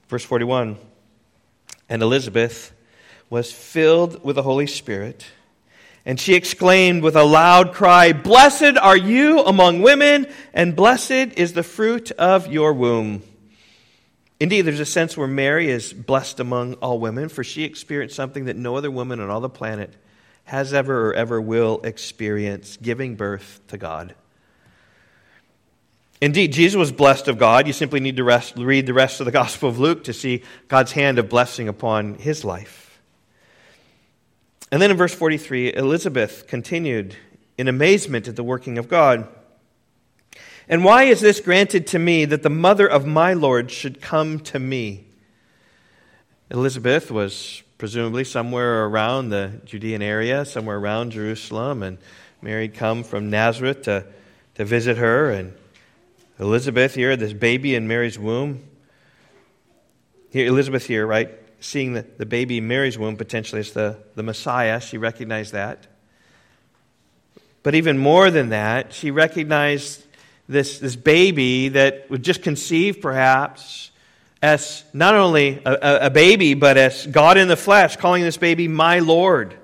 Verse 0.09 0.25
41 0.25 0.77
And 1.89 2.03
Elizabeth 2.03 2.73
was 3.31 3.53
filled 3.53 4.25
with 4.25 4.35
the 4.35 4.43
Holy 4.43 4.67
Spirit, 4.67 5.25
and 6.05 6.19
she 6.19 6.35
exclaimed 6.35 7.05
with 7.05 7.15
a 7.15 7.23
loud 7.23 7.73
cry, 7.73 8.13
Blessed 8.13 8.77
are 8.77 8.97
you 8.97 9.45
among 9.45 9.83
women, 9.83 10.27
and 10.53 10.75
blessed 10.75 11.39
is 11.39 11.53
the 11.53 11.63
fruit 11.63 12.11
of 12.13 12.49
your 12.49 12.73
womb. 12.73 13.23
Indeed, 14.41 14.63
there's 14.63 14.81
a 14.81 14.87
sense 14.87 15.19
where 15.19 15.29
Mary 15.29 15.69
is 15.71 15.93
blessed 15.93 16.41
among 16.41 16.75
all 16.75 16.99
women, 16.99 17.29
for 17.29 17.45
she 17.45 17.65
experienced 17.65 18.17
something 18.17 18.47
that 18.47 18.57
no 18.57 18.75
other 18.75 18.91
woman 18.91 19.21
on 19.21 19.29
all 19.29 19.43
the 19.43 19.51
planet 19.51 19.95
has 20.45 20.73
ever 20.73 21.11
or 21.11 21.15
ever 21.15 21.41
will 21.41 21.81
experience 21.85 22.79
giving 22.81 23.17
birth 23.17 23.61
to 23.69 23.77
God. 23.77 24.15
Indeed, 26.23 26.53
Jesus 26.53 26.77
was 26.77 26.91
blessed 26.91 27.29
of 27.29 27.39
God. 27.39 27.67
You 27.67 27.73
simply 27.75 28.01
need 28.01 28.17
to 28.17 28.25
rest, 28.25 28.57
read 28.57 28.87
the 28.87 28.95
rest 28.95 29.21
of 29.21 29.27
the 29.27 29.33
Gospel 29.33 29.69
of 29.69 29.79
Luke 29.79 30.05
to 30.05 30.13
see 30.13 30.43
God's 30.69 30.93
hand 30.93 31.19
of 31.19 31.29
blessing 31.29 31.69
upon 31.69 32.15
his 32.15 32.45
life. 32.45 33.01
And 34.73 34.81
then 34.81 34.91
in 34.91 34.97
verse 34.97 35.15
43, 35.15 35.75
Elizabeth 35.75 36.47
continued 36.47 37.17
in 37.59 37.69
amazement 37.69 38.27
at 38.27 38.37
the 38.37 38.45
working 38.45 38.79
of 38.79 38.89
God. 38.89 39.29
And 40.71 40.85
why 40.85 41.03
is 41.03 41.21
this 41.21 41.41
granted 41.41 41.89
to 41.89 41.99
me 41.99 42.25
that 42.27 42.45
the 42.45 42.49
mother 42.49 42.89
of 42.89 43.05
my 43.05 43.33
Lord 43.33 43.73
should 43.73 44.01
come 44.01 44.39
to 44.39 44.59
me? 44.61 45.05
Elizabeth 46.49 47.11
was 47.11 47.65
presumably 47.77 48.23
somewhere 48.23 48.85
around 48.85 49.31
the 49.31 49.61
Judean 49.65 50.01
area, 50.01 50.45
somewhere 50.45 50.77
around 50.77 51.11
Jerusalem, 51.11 51.83
and 51.83 51.99
Mary 52.41 52.69
had 52.69 52.75
come 52.75 53.03
from 53.03 53.31
Nazareth 53.31 53.83
to, 53.83 54.07
to 54.55 54.65
visit 54.65 54.97
her. 54.97 55.33
And 55.33 55.55
Elizabeth 56.39 56.95
here, 56.95 57.17
this 57.17 57.33
baby 57.33 57.75
in 57.75 57.89
Mary's 57.89 58.17
womb. 58.17 58.63
Here, 60.31 60.47
Elizabeth 60.47 60.87
here, 60.87 61.05
right? 61.05 61.37
Seeing 61.59 61.95
the, 61.95 62.07
the 62.17 62.27
baby 62.27 62.59
in 62.59 62.69
Mary's 62.69 62.97
womb 62.97 63.17
potentially 63.17 63.59
as 63.59 63.73
the, 63.73 63.97
the 64.15 64.23
Messiah, 64.23 64.81
she 64.81 64.99
recognized 64.99 65.53
that. 65.53 65.89
But 67.65 67.75
even 67.75 67.99
more 67.99 68.31
than 68.31 68.51
that, 68.51 68.93
she 68.93 69.11
recognized 69.11 70.07
this, 70.51 70.81
this 70.81 70.97
baby 70.97 71.69
that 71.69 72.11
was 72.11 72.21
just 72.21 72.43
conceived, 72.43 73.01
perhaps, 73.01 73.93
as 74.43 74.85
not 74.93 75.15
only 75.15 75.63
a, 75.65 76.07
a 76.07 76.11
baby, 76.11 76.55
but 76.55 76.77
as 76.77 77.07
God 77.07 77.39
in 77.39 77.47
the 77.47 77.57
flesh, 77.57 77.97
calling 77.97 78.23
this 78.23 78.37
baby 78.37 78.67
my 78.67 78.99
Lord. 78.99 79.57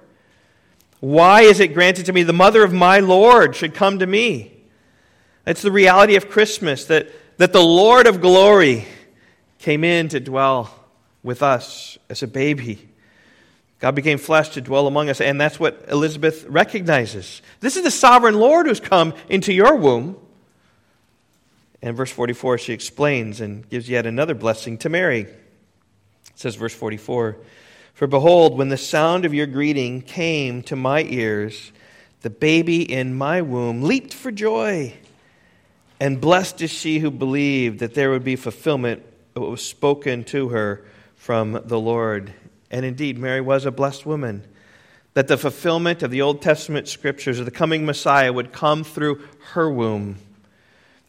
Why 1.01 1.43
is 1.43 1.61
it 1.61 1.75
granted 1.75 2.07
to 2.07 2.13
me? 2.13 2.23
The 2.23 2.33
mother 2.33 2.63
of 2.63 2.73
my 2.73 3.01
Lord 3.01 3.57
should 3.57 3.75
come 3.75 3.99
to 3.99 4.07
me. 4.07 4.53
It's 5.45 5.63
the 5.63 5.73
reality 5.73 6.17
of 6.17 6.31
Christmas 6.31 6.85
that, 6.87 7.09
that 7.39 7.53
the 7.53 7.63
Lord 7.63 8.07
of 8.07 8.21
glory 8.21 8.87
came 9.59 9.83
in 9.83 10.09
to 10.11 10.21
dwell 10.21 10.73
with 11.23 11.43
us 11.43 11.99
as 12.09 12.23
a 12.23 12.29
baby. 12.29 12.89
God 13.81 13.95
became 13.95 14.19
flesh 14.19 14.51
to 14.51 14.61
dwell 14.61 14.87
among 14.87 15.09
us, 15.09 15.21
and 15.21 15.41
that's 15.41 15.59
what 15.59 15.85
Elizabeth 15.89 16.45
recognizes. 16.45 17.43
This 17.61 17.77
is 17.77 17.83
the 17.83 17.91
sovereign 17.91 18.39
Lord 18.39 18.67
who's 18.67 18.81
come 18.81 19.15
into 19.29 19.53
your 19.53 19.77
womb. 19.77 20.17
And 21.83 21.97
verse 21.97 22.11
44, 22.11 22.59
she 22.59 22.73
explains 22.73 23.41
and 23.41 23.69
gives 23.69 23.89
yet 23.89 24.07
another 24.07 24.35
blessing 24.35 24.79
to 24.79 24.89
Mary. 24.89 25.23
It 25.23 25.35
says, 26.35 26.55
verse 26.55 26.75
44 26.75 27.37
For 27.95 28.07
behold, 28.07 28.57
when 28.57 28.69
the 28.69 28.77
sound 28.77 29.25
of 29.25 29.35
your 29.35 29.47
greeting 29.47 30.03
came 30.03 30.63
to 30.65 30.77
my 30.77 31.03
ears, 31.03 31.73
the 32.23 32.31
baby 32.31 32.83
in 32.83 33.15
my 33.15 33.43
womb 33.43 33.83
leaped 33.83 34.15
for 34.15 34.33
joy. 34.33 34.95
And 36.01 36.21
blessed 36.21 36.61
is 36.63 36.71
she 36.71 36.99
who 36.99 37.11
believed 37.11 37.79
that 37.81 37.95
there 37.95 38.11
would 38.11 38.25
be 38.25 38.37
fulfillment 38.37 39.03
of 39.35 39.43
what 39.43 39.51
was 39.51 39.65
spoken 39.65 40.25
to 40.25 40.51
her 40.51 40.85
from 41.15 41.61
the 41.65 41.79
Lord. 41.79 42.33
And 42.71 42.85
indeed, 42.85 43.19
Mary 43.19 43.41
was 43.41 43.65
a 43.65 43.71
blessed 43.71 44.05
woman. 44.05 44.45
That 45.15 45.29
the 45.29 45.39
fulfillment 45.39 46.03
of 46.03 46.11
the 46.11 46.21
Old 46.21 46.43
Testament 46.43 46.89
scriptures 46.89 47.39
of 47.39 47.47
the 47.47 47.51
coming 47.51 47.87
Messiah 47.87 48.33
would 48.33 48.53
come 48.53 48.85
through 48.85 49.23
her 49.53 49.71
womb. 49.71 50.17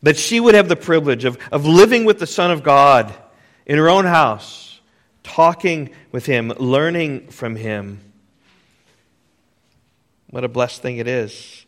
That 0.08 0.16
she 0.16 0.40
would 0.40 0.56
have 0.56 0.70
the 0.70 0.78
privilege 0.78 1.26
of, 1.26 1.38
of 1.52 1.66
living 1.66 2.06
with 2.06 2.18
the 2.18 2.26
Son 2.26 2.50
of 2.50 2.64
God 2.64 3.14
in 3.66 3.78
her 3.78 3.90
own 3.90 4.06
house, 4.06 4.80
talking 5.22 5.90
with 6.14 6.26
Him, 6.26 6.48
learning 6.48 7.28
from 7.28 7.58
Him. 7.58 8.00
What 10.30 10.46
a 10.46 10.48
blessed 10.48 10.82
thing 10.82 10.96
it 10.96 11.10
is 11.10 11.66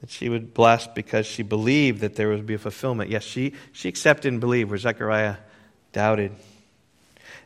that 0.00 0.08
she 0.08 0.30
would 0.30 0.54
bless 0.54 0.86
because 0.86 1.26
she 1.26 1.42
believed 1.42 2.00
that 2.00 2.16
there 2.16 2.30
would 2.30 2.46
be 2.46 2.54
a 2.54 2.58
fulfillment. 2.58 3.10
Yes, 3.10 3.24
she, 3.24 3.52
she 3.72 3.90
accepted 3.90 4.32
and 4.32 4.40
believed 4.40 4.70
where 4.70 4.78
Zechariah 4.78 5.36
doubted. 5.92 6.32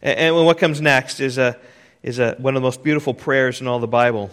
And, 0.00 0.36
and 0.36 0.46
what 0.46 0.58
comes 0.58 0.80
next 0.80 1.18
is, 1.18 1.38
a, 1.38 1.58
is 2.04 2.20
a, 2.20 2.36
one 2.38 2.54
of 2.54 2.62
the 2.62 2.66
most 2.66 2.84
beautiful 2.84 3.14
prayers 3.14 3.60
in 3.60 3.66
all 3.66 3.80
the 3.80 3.88
Bible. 3.88 4.30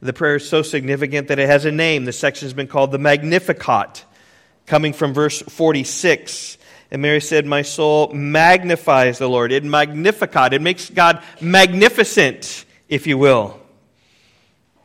The 0.00 0.12
prayer 0.12 0.34
is 0.34 0.48
so 0.48 0.62
significant 0.62 1.28
that 1.28 1.38
it 1.38 1.48
has 1.48 1.64
a 1.66 1.70
name. 1.70 2.04
This 2.04 2.18
section 2.18 2.46
has 2.46 2.52
been 2.52 2.66
called 2.66 2.90
the 2.90 2.98
Magnificat 2.98 4.04
coming 4.66 4.92
from 4.92 5.12
verse 5.12 5.42
46. 5.42 6.58
And 6.90 7.02
Mary 7.02 7.20
said, 7.20 7.46
My 7.46 7.62
soul 7.62 8.12
magnifies 8.12 9.18
the 9.18 9.28
Lord. 9.28 9.52
It 9.52 9.64
magnificat. 9.64 10.52
It 10.52 10.62
makes 10.62 10.90
God 10.90 11.22
magnificent, 11.40 12.64
if 12.88 13.06
you 13.06 13.18
will. 13.18 13.60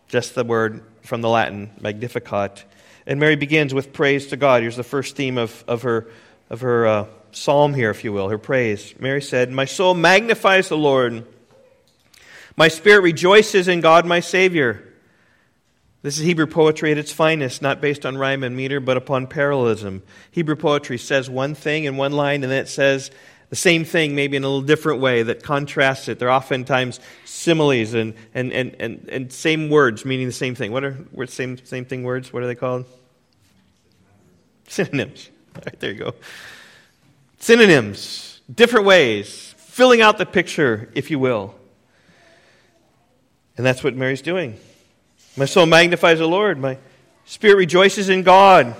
Just 0.07 0.35
the 0.35 0.43
word 0.43 0.83
from 1.03 1.21
the 1.21 1.29
Latin, 1.29 1.69
magnificat. 1.79 2.65
And 3.05 3.19
Mary 3.19 3.35
begins 3.35 3.73
with 3.73 3.93
praise 3.93 4.27
to 4.27 4.37
God. 4.37 4.61
Here's 4.61 4.75
the 4.75 4.83
first 4.83 5.15
theme 5.15 5.37
of, 5.37 5.63
of 5.67 5.83
her, 5.83 6.07
of 6.49 6.61
her 6.61 6.87
uh, 6.87 7.05
psalm 7.31 7.73
here, 7.73 7.89
if 7.89 8.03
you 8.03 8.11
will, 8.11 8.29
her 8.29 8.37
praise. 8.37 8.93
Mary 8.99 9.21
said, 9.21 9.51
My 9.51 9.65
soul 9.65 9.93
magnifies 9.93 10.69
the 10.69 10.77
Lord. 10.77 11.25
My 12.55 12.67
spirit 12.67 13.01
rejoices 13.01 13.67
in 13.67 13.81
God, 13.81 14.05
my 14.05 14.19
Savior. 14.19 14.88
This 16.01 16.17
is 16.17 16.23
Hebrew 16.23 16.47
poetry 16.47 16.91
at 16.91 16.97
its 16.97 17.11
finest, 17.11 17.61
not 17.61 17.81
based 17.81 18.05
on 18.05 18.17
rhyme 18.17 18.43
and 18.43 18.55
meter, 18.55 18.79
but 18.79 18.95
upon 18.95 19.27
parallelism. 19.27 20.01
Hebrew 20.31 20.55
poetry 20.55 20.97
says 20.97 21.29
one 21.29 21.55
thing 21.55 21.83
in 21.83 21.97
one 21.97 22.13
line, 22.13 22.43
and 22.43 22.51
then 22.51 22.63
it 22.63 22.69
says 22.69 23.11
the 23.49 23.57
same 23.57 23.83
thing, 23.83 24.15
maybe 24.15 24.37
in 24.37 24.43
a 24.43 24.47
little 24.47 24.61
different 24.61 25.01
way, 25.01 25.23
that 25.23 25.43
contrasts 25.43 26.07
it. 26.07 26.17
They're 26.17 26.31
oftentimes 26.31 27.01
similes 27.25 27.93
and, 27.93 28.13
and, 28.33 28.53
and, 28.53 28.75
and, 28.79 29.09
and 29.09 29.33
same 29.33 29.69
words 29.69 30.05
meaning 30.05 30.27
the 30.27 30.31
same 30.31 30.55
thing. 30.55 30.71
What 30.71 30.85
are 30.85 30.97
same, 31.27 31.57
same 31.65 31.83
thing 31.83 32.03
words? 32.03 32.31
What 32.31 32.43
are 32.43 32.47
they 32.47 32.55
called? 32.55 32.85
Synonyms. 34.67 35.29
All 35.55 35.63
right, 35.65 35.79
there 35.81 35.91
you 35.91 35.99
go. 35.99 36.15
Synonyms, 37.39 38.39
different 38.53 38.85
ways, 38.85 39.53
filling 39.57 39.99
out 40.01 40.17
the 40.17 40.25
picture, 40.25 40.89
if 40.93 41.11
you 41.11 41.19
will. 41.19 41.55
And 43.57 43.65
that's 43.65 43.83
what 43.83 43.95
Mary's 43.95 44.21
doing. 44.21 44.57
My 45.37 45.45
soul 45.45 45.65
magnifies 45.65 46.19
the 46.19 46.27
Lord. 46.27 46.59
My 46.59 46.77
spirit 47.25 47.55
rejoices 47.55 48.09
in 48.09 48.23
God. 48.23 48.75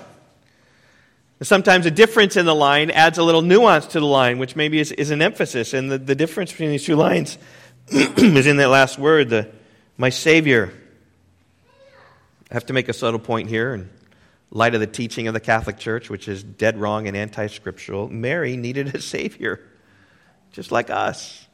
And 1.38 1.46
sometimes 1.46 1.86
a 1.86 1.90
difference 1.90 2.36
in 2.36 2.44
the 2.44 2.54
line 2.54 2.90
adds 2.90 3.16
a 3.16 3.22
little 3.22 3.42
nuance 3.42 3.86
to 3.88 4.00
the 4.00 4.06
line, 4.06 4.38
which 4.38 4.56
maybe 4.56 4.78
is, 4.78 4.92
is 4.92 5.10
an 5.10 5.22
emphasis. 5.22 5.72
And 5.72 5.90
the, 5.90 5.98
the 5.98 6.14
difference 6.14 6.50
between 6.50 6.70
these 6.70 6.84
two 6.84 6.96
lines 6.96 7.38
is 7.88 8.46
in 8.46 8.58
that 8.58 8.68
last 8.68 8.98
word, 8.98 9.30
the 9.30 9.50
my 9.96 10.08
Savior. 10.08 10.72
I 12.50 12.54
have 12.54 12.66
to 12.66 12.72
make 12.72 12.88
a 12.88 12.92
subtle 12.92 13.20
point 13.20 13.48
here 13.48 13.74
in 13.74 13.90
light 14.50 14.74
of 14.74 14.80
the 14.80 14.86
teaching 14.86 15.28
of 15.28 15.34
the 15.34 15.40
Catholic 15.40 15.78
Church, 15.78 16.10
which 16.10 16.26
is 16.26 16.42
dead 16.42 16.78
wrong 16.78 17.06
and 17.06 17.16
anti 17.16 17.46
scriptural. 17.46 18.08
Mary 18.08 18.56
needed 18.56 18.94
a 18.94 19.00
Savior, 19.02 19.60
just 20.52 20.72
like 20.72 20.90
us. 20.90 21.46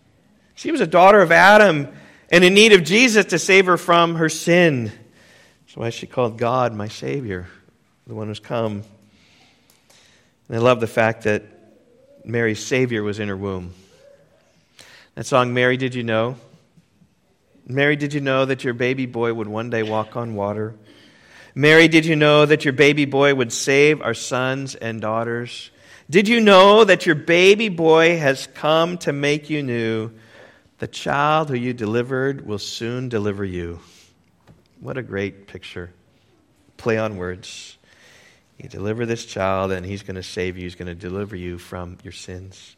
She 0.55 0.73
was 0.73 0.81
a 0.81 0.87
daughter 0.87 1.21
of 1.21 1.33
Adam 1.33 1.89
and 2.31 2.45
in 2.45 2.55
need 2.55 2.73
of 2.73 2.85
Jesus 2.85 3.27
to 3.27 3.39
save 3.39 3.67
her 3.67 3.77
from 3.77 4.17
her 4.17 4.29
sin. 4.29 4.87
That's 4.87 5.77
why 5.77 5.91
she 5.91 6.07
called 6.07 6.39
God 6.39 6.75
my 6.75 6.89
Savior, 6.89 7.47
the 8.07 8.15
one 8.15 8.29
who's 8.29 8.41
come. 8.41 8.83
And 10.49 10.57
I 10.57 10.61
love 10.61 10.81
the 10.81 10.87
fact 10.87 11.25
that 11.25 11.43
Mary's 12.25 12.65
Savior 12.65 13.03
was 13.03 13.19
in 13.19 13.29
her 13.29 13.37
womb. 13.37 13.75
That 15.15 15.27
song, 15.27 15.55
Mary, 15.55 15.77
Did 15.77 15.95
You 15.95 16.03
Know? 16.03 16.37
Mary, 17.69 17.97
did 17.97 18.15
you 18.15 18.21
know 18.21 18.45
that 18.45 18.63
your 18.63 18.75
baby 18.75 19.07
boy 19.07 19.35
would 19.35 19.49
one 19.49 19.71
day 19.71 19.83
walk 19.83 20.15
on 20.15 20.37
water? 20.37 20.77
Mary, 21.53 21.89
did 21.89 22.07
you 22.07 22.15
know 22.15 22.47
that 22.47 22.65
your 22.65 22.73
baby 22.73 23.07
boy 23.07 23.35
would 23.35 23.53
save 23.53 24.03
our 24.03 24.15
sons 24.15 24.77
and 24.77 25.01
daughters? 25.01 25.71
Did 26.09 26.29
you 26.29 26.41
know 26.41 26.85
that 26.85 27.07
your 27.07 27.17
baby 27.17 27.69
boy 27.69 28.19
has 28.19 28.47
come 28.55 28.99
to 28.99 29.13
make 29.13 29.51
you 29.51 29.65
new? 29.65 30.13
The 30.79 30.87
child 30.87 31.49
who 31.49 31.57
you 31.57 31.73
delivered 31.73 32.47
will 32.47 32.59
soon 32.59 33.09
deliver 33.09 33.45
you. 33.45 33.81
What 34.81 34.99
a 34.99 35.03
great 35.03 35.47
picture. 35.47 35.91
Play 36.77 36.99
on 36.99 37.17
words. 37.17 37.79
You 38.59 38.69
deliver 38.69 39.07
this 39.07 39.25
child, 39.25 39.73
and 39.73 39.87
he's 39.87 40.03
going 40.03 40.17
to 40.17 40.23
save 40.23 40.57
you. 40.57 40.65
He's 40.65 40.75
going 40.75 40.89
to 40.89 40.95
deliver 40.95 41.35
you 41.35 41.59
from 41.59 41.97
your 42.03 42.13
sins. 42.13 42.77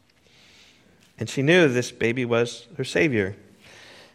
And 1.19 1.29
she 1.29 1.43
knew 1.43 1.69
this 1.69 1.91
baby 1.91 2.25
was 2.25 2.69
her 2.77 2.85
Savior. 2.85 3.37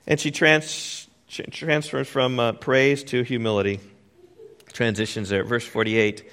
And 0.07 0.19
she 0.19 0.31
trans, 0.31 1.07
transfers 1.27 2.07
from 2.07 2.39
uh, 2.39 2.53
praise 2.53 3.03
to 3.05 3.23
humility. 3.23 3.81
Transitions 4.71 5.29
there. 5.29 5.43
Verse 5.43 5.65
48 5.65 6.29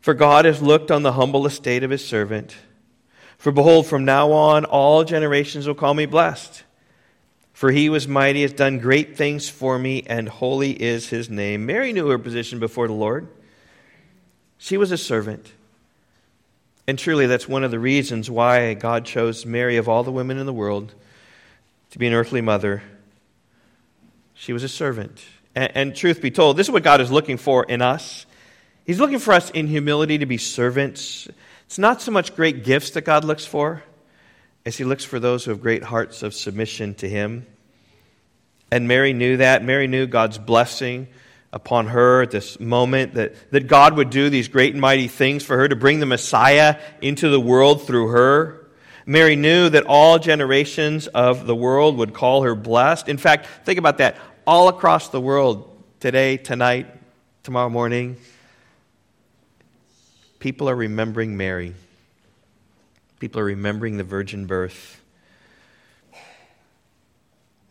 For 0.00 0.14
God 0.14 0.44
has 0.44 0.62
looked 0.62 0.92
on 0.92 1.02
the 1.02 1.12
humble 1.12 1.46
estate 1.46 1.82
of 1.82 1.90
his 1.90 2.06
servant. 2.06 2.56
For 3.38 3.50
behold, 3.50 3.86
from 3.86 4.04
now 4.04 4.32
on 4.32 4.64
all 4.64 5.04
generations 5.04 5.66
will 5.66 5.74
call 5.74 5.94
me 5.94 6.06
blessed. 6.06 6.62
For 7.56 7.70
he 7.70 7.88
was 7.88 8.06
mighty, 8.06 8.42
has 8.42 8.52
done 8.52 8.80
great 8.80 9.16
things 9.16 9.48
for 9.48 9.78
me, 9.78 10.02
and 10.06 10.28
holy 10.28 10.72
is 10.72 11.08
his 11.08 11.30
name. 11.30 11.64
Mary 11.64 11.94
knew 11.94 12.06
her 12.08 12.18
position 12.18 12.58
before 12.58 12.86
the 12.86 12.92
Lord. 12.92 13.28
She 14.58 14.76
was 14.76 14.92
a 14.92 14.98
servant. 14.98 15.50
And 16.86 16.98
truly, 16.98 17.24
that's 17.24 17.48
one 17.48 17.64
of 17.64 17.70
the 17.70 17.78
reasons 17.78 18.30
why 18.30 18.74
God 18.74 19.06
chose 19.06 19.46
Mary, 19.46 19.78
of 19.78 19.88
all 19.88 20.04
the 20.04 20.12
women 20.12 20.36
in 20.36 20.44
the 20.44 20.52
world, 20.52 20.92
to 21.92 21.98
be 21.98 22.06
an 22.06 22.12
earthly 22.12 22.42
mother 22.42 22.82
she 24.34 24.52
was 24.52 24.62
a 24.62 24.68
servant. 24.68 25.24
And, 25.54 25.72
and, 25.74 25.96
truth 25.96 26.20
be 26.20 26.30
told, 26.30 26.58
this 26.58 26.66
is 26.66 26.70
what 26.70 26.82
God 26.82 27.00
is 27.00 27.10
looking 27.10 27.38
for 27.38 27.64
in 27.64 27.80
us. 27.80 28.26
He's 28.84 29.00
looking 29.00 29.18
for 29.18 29.32
us 29.32 29.48
in 29.48 29.66
humility 29.66 30.18
to 30.18 30.26
be 30.26 30.36
servants. 30.36 31.26
It's 31.64 31.78
not 31.78 32.02
so 32.02 32.12
much 32.12 32.36
great 32.36 32.64
gifts 32.64 32.90
that 32.90 33.06
God 33.06 33.24
looks 33.24 33.46
for 33.46 33.82
as 34.66 34.76
He 34.76 34.84
looks 34.84 35.04
for 35.04 35.18
those 35.18 35.44
who 35.44 35.52
have 35.52 35.62
great 35.62 35.82
hearts 35.82 36.22
of 36.22 36.34
submission 36.34 36.94
to 36.96 37.08
Him. 37.08 37.46
And 38.70 38.88
Mary 38.88 39.14
knew 39.14 39.38
that. 39.38 39.64
Mary 39.64 39.86
knew 39.86 40.06
God's 40.06 40.36
blessing 40.36 41.06
upon 41.52 41.86
her 41.86 42.22
at 42.22 42.32
this 42.32 42.60
moment, 42.60 43.14
that, 43.14 43.50
that 43.52 43.68
God 43.68 43.96
would 43.96 44.10
do 44.10 44.28
these 44.28 44.48
great 44.48 44.74
and 44.74 44.80
mighty 44.80 45.08
things 45.08 45.44
for 45.44 45.56
her 45.56 45.66
to 45.66 45.76
bring 45.76 46.00
the 46.00 46.06
Messiah 46.06 46.78
into 47.00 47.30
the 47.30 47.40
world 47.40 47.86
through 47.86 48.08
her. 48.08 48.66
Mary 49.06 49.36
knew 49.36 49.68
that 49.68 49.84
all 49.86 50.18
generations 50.18 51.06
of 51.06 51.46
the 51.46 51.54
world 51.54 51.96
would 51.96 52.12
call 52.12 52.42
her 52.42 52.56
blessed. 52.56 53.08
In 53.08 53.16
fact, 53.16 53.46
think 53.64 53.78
about 53.78 53.98
that. 53.98 54.16
All 54.46 54.68
across 54.68 55.08
the 55.08 55.20
world, 55.20 55.80
today, 56.00 56.36
tonight, 56.36 56.88
tomorrow 57.44 57.70
morning, 57.70 58.16
people 60.40 60.68
are 60.68 60.76
remembering 60.76 61.36
Mary. 61.36 61.74
People 63.18 63.40
are 63.40 63.44
remembering 63.44 63.96
the 63.96 64.04
virgin 64.04 64.46
birth. 64.46 65.00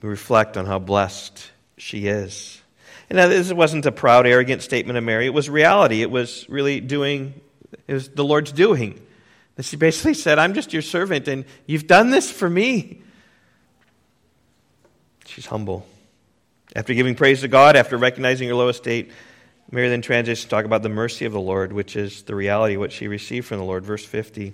We 0.02 0.10
reflect 0.10 0.58
on 0.58 0.66
how 0.66 0.80
blessed 0.80 1.52
she 1.78 2.08
is. 2.08 2.62
And 3.10 3.18
now, 3.18 3.28
this 3.28 3.54
wasn't 3.54 3.86
a 3.86 3.92
proud, 3.92 4.26
arrogant 4.26 4.64
statement 4.64 4.98
of 4.98 5.04
Mary. 5.04 5.28
It 5.28 5.34
was 5.34 5.50
reality. 5.50 6.02
It 6.02 6.10
was 6.10 6.48
really 6.50 6.80
doing, 6.80 7.40
it 7.88 7.94
was 7.94 8.10
the 8.10 8.24
Lord's 8.24 8.52
doing. 8.52 9.00
And 9.58 9.66
she 9.66 9.76
basically 9.76 10.16
said, 10.16 10.40
I'm 10.40 10.54
just 10.54 10.74
your 10.74 10.82
servant, 10.82 11.28
and 11.28 11.46
you've 11.68 11.88
done 11.88 12.10
this 12.10 12.32
for 12.32 12.50
me. 12.50 13.02
She's 15.26 15.46
humble. 15.46 15.86
After 16.76 16.94
giving 16.94 17.16
praise 17.16 17.42
to 17.42 17.48
God, 17.48 17.76
after 17.76 17.98
recognizing 17.98 18.48
her 18.50 18.56
low 18.56 18.70
estate, 18.70 19.12
Mary 19.72 19.90
then 19.90 20.02
transitions 20.02 20.44
to 20.44 20.50
talk 20.50 20.66
about 20.66 20.84
the 20.84 20.90
mercy 20.90 21.26
of 21.26 21.32
the 21.32 21.40
Lord, 21.40 21.74
which 21.74 21.96
is 21.96 22.24
the 22.24 22.36
reality 22.36 22.76
what 22.76 22.92
she 22.92 23.08
received 23.08 23.48
from 23.48 23.60
the 23.60 23.64
Lord. 23.64 23.86
Verse 23.86 24.04
50. 24.04 24.54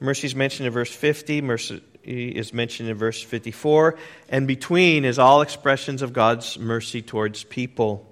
Mercy 0.00 0.26
is 0.26 0.34
mentioned 0.34 0.66
in 0.66 0.72
verse 0.72 0.90
50, 0.90 1.42
mercy 1.42 1.82
is 2.02 2.54
mentioned 2.54 2.88
in 2.88 2.96
verse 2.96 3.22
54, 3.22 3.96
and 4.30 4.46
between 4.46 5.04
is 5.04 5.18
all 5.18 5.42
expressions 5.42 6.00
of 6.00 6.12
God's 6.12 6.58
mercy 6.58 7.02
towards 7.02 7.44
people. 7.44 8.06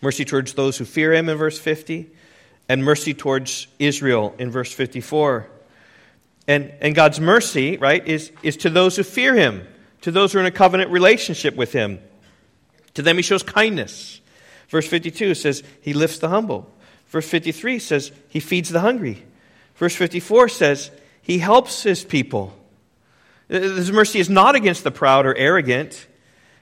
Mercy 0.00 0.24
towards 0.24 0.54
those 0.54 0.76
who 0.76 0.84
fear 0.84 1.12
him 1.12 1.28
in 1.28 1.38
verse 1.38 1.58
50, 1.58 2.10
and 2.68 2.84
mercy 2.84 3.14
towards 3.14 3.68
Israel 3.78 4.34
in 4.38 4.50
verse 4.50 4.72
54. 4.72 5.48
And, 6.48 6.72
and 6.80 6.94
God's 6.94 7.20
mercy, 7.20 7.76
right, 7.76 8.06
is, 8.06 8.32
is 8.42 8.56
to 8.58 8.70
those 8.70 8.96
who 8.96 9.04
fear 9.04 9.34
him 9.34 9.66
to 10.02 10.10
those 10.10 10.32
who 10.32 10.38
are 10.38 10.42
in 10.42 10.46
a 10.46 10.50
covenant 10.50 10.90
relationship 10.90 11.56
with 11.56 11.72
him. 11.72 12.00
To 12.94 13.02
them, 13.02 13.16
he 13.16 13.22
shows 13.22 13.42
kindness. 13.42 14.20
Verse 14.68 14.86
52 14.86 15.34
says, 15.34 15.62
He 15.80 15.94
lifts 15.94 16.18
the 16.18 16.28
humble. 16.28 16.70
Verse 17.06 17.28
53 17.28 17.78
says, 17.78 18.12
He 18.28 18.40
feeds 18.40 18.68
the 18.68 18.80
hungry. 18.80 19.24
Verse 19.82 19.96
54 19.96 20.48
says, 20.48 20.92
He 21.22 21.38
helps 21.38 21.82
His 21.82 22.04
people. 22.04 22.56
His 23.48 23.90
mercy 23.90 24.20
is 24.20 24.30
not 24.30 24.54
against 24.54 24.84
the 24.84 24.92
proud 24.92 25.26
or 25.26 25.36
arrogant. 25.36 26.06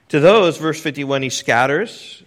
To 0.09 0.19
those, 0.19 0.57
verse 0.57 0.81
51, 0.81 1.21
He 1.21 1.29
scatters. 1.29 2.23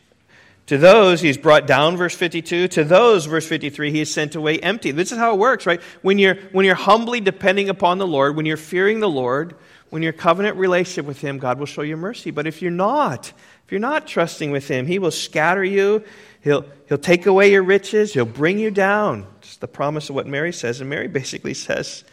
To 0.67 0.79
those, 0.79 1.21
He's 1.21 1.37
brought 1.37 1.67
down, 1.67 1.97
verse 1.97 2.15
52. 2.15 2.69
To 2.69 2.85
those, 2.85 3.27
verse 3.27 3.45
53, 3.45 3.91
He 3.91 4.03
is 4.03 4.15
sent 4.15 4.37
away 4.37 4.61
empty. 4.61 4.93
This 4.93 5.11
is 5.11 5.19
how 5.19 5.35
it 5.35 5.39
works, 5.39 5.67
right? 5.67 5.83
When 6.03 6.21
you're, 6.21 6.37
when 6.53 6.65
you're 6.65 6.77
humbly 6.77 7.21
depending 7.21 7.71
upon 7.71 7.99
the 7.99 8.07
Lord, 8.07 8.37
when 8.37 8.47
you're 8.47 8.57
fearing 8.57 9.01
the 9.01 9.11
Lord, 9.11 9.57
when 9.91 10.05
you're 10.05 10.13
covenant 10.13 10.59
relationship 10.59 11.07
with 11.07 11.21
Him, 11.21 11.39
God 11.39 11.59
will 11.59 11.67
show 11.67 11.83
you 11.83 11.97
mercy. 11.97 12.31
But 12.31 12.47
if 12.47 12.63
you're 12.63 12.71
not, 12.71 13.33
if 13.65 13.73
you're 13.73 13.81
not 13.81 14.07
trusting 14.07 14.53
with 14.53 14.69
Him, 14.69 14.87
He 14.87 15.01
will 15.01 15.11
scatter 15.11 15.65
you. 15.65 16.05
He'll, 16.45 16.67
he'll 16.89 16.99
take 16.99 17.25
away 17.27 17.51
your 17.51 17.63
riches. 17.63 18.13
He'll 18.13 18.27
bring 18.27 18.59
you 18.59 18.71
down. 18.71 19.27
It's 19.39 19.57
the 19.57 19.67
promise 19.67 20.11
of 20.11 20.15
what 20.15 20.27
Mary 20.27 20.53
says. 20.53 20.81
And 20.81 20.91
Mary 20.91 21.09
basically 21.21 21.55
says, 21.55 22.05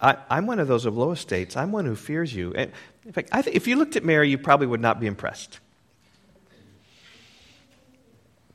I, 0.00 0.16
am 0.30 0.46
one 0.46 0.58
of 0.58 0.66
those 0.66 0.86
of 0.86 0.96
low 0.96 1.12
estates. 1.12 1.56
I'm 1.56 1.70
one 1.70 1.84
who 1.84 1.94
fears 1.94 2.34
you. 2.34 2.54
And 2.54 2.72
in 3.04 3.12
fact, 3.12 3.32
th- 3.32 3.54
if 3.54 3.68
you 3.68 3.76
looked 3.76 3.94
at 3.94 4.04
Mary, 4.04 4.30
you 4.30 4.38
probably 4.38 4.66
would 4.66 4.80
not 4.80 4.98
be 4.98 5.06
impressed. 5.06 5.60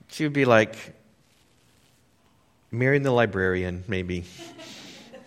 She 0.09 0.23
would 0.23 0.33
be 0.33 0.45
like 0.45 0.75
Mary 2.71 2.97
the 2.97 3.11
librarian, 3.11 3.83
maybe. 3.87 4.25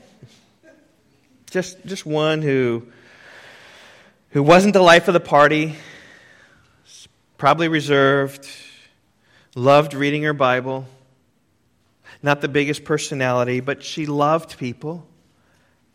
just, 1.50 1.84
just 1.86 2.04
one 2.04 2.42
who 2.42 2.86
who 4.30 4.42
wasn't 4.44 4.74
the 4.74 4.82
life 4.82 5.08
of 5.08 5.14
the 5.14 5.20
party, 5.20 5.74
probably 7.36 7.66
reserved, 7.66 8.48
loved 9.60 9.94
reading 9.94 10.22
her 10.22 10.32
Bible, 10.32 10.86
not 12.22 12.40
the 12.40 12.48
biggest 12.48 12.84
personality, 12.84 13.60
but 13.60 13.84
she 13.84 14.06
loved 14.06 14.58
people 14.58 15.06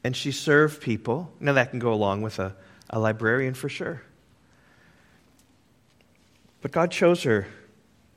and 0.03 0.15
she 0.15 0.31
served 0.31 0.81
people. 0.81 1.31
Now, 1.39 1.53
that 1.53 1.71
can 1.71 1.79
go 1.79 1.91
along 1.91 2.21
with 2.21 2.37
a, 2.39 2.55
a 2.89 2.99
librarian 2.99 3.55
for 3.55 3.67
sure. 3.67 4.03
But 6.61 6.71
God 6.71 6.91
chose 6.91 7.23
her, 7.23 7.47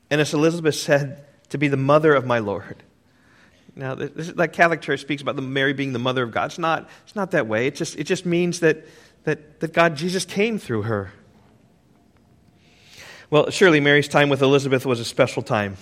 and 0.09 0.21
as 0.21 0.33
Elizabeth 0.33 0.75
said, 0.75 1.25
to 1.49 1.57
be 1.57 1.67
the 1.67 1.77
mother 1.77 2.13
of 2.13 2.25
my 2.25 2.39
Lord. 2.39 2.83
Now, 3.75 3.95
this, 3.95 4.31
that 4.33 4.53
Catholic 4.53 4.81
Church 4.81 5.01
speaks 5.01 5.21
about 5.21 5.35
the 5.35 5.41
Mary 5.41 5.73
being 5.73 5.93
the 5.93 5.99
mother 5.99 6.23
of 6.23 6.31
God. 6.31 6.45
It's 6.45 6.59
not, 6.59 6.89
it's 7.05 7.15
not 7.15 7.31
that 7.31 7.47
way. 7.47 7.67
It 7.67 7.75
just, 7.75 7.97
it 7.97 8.03
just 8.05 8.25
means 8.25 8.59
that 8.59 8.85
that, 9.23 9.59
that 9.59 9.73
God, 9.73 9.95
Jesus 9.95 10.25
came 10.25 10.57
through 10.57 10.83
her. 10.83 11.11
Well, 13.29 13.51
surely 13.51 13.79
Mary's 13.79 14.07
time 14.07 14.29
with 14.29 14.41
Elizabeth 14.41 14.85
was 14.85 14.99
a 14.99 15.05
special 15.05 15.43
time. 15.43 15.77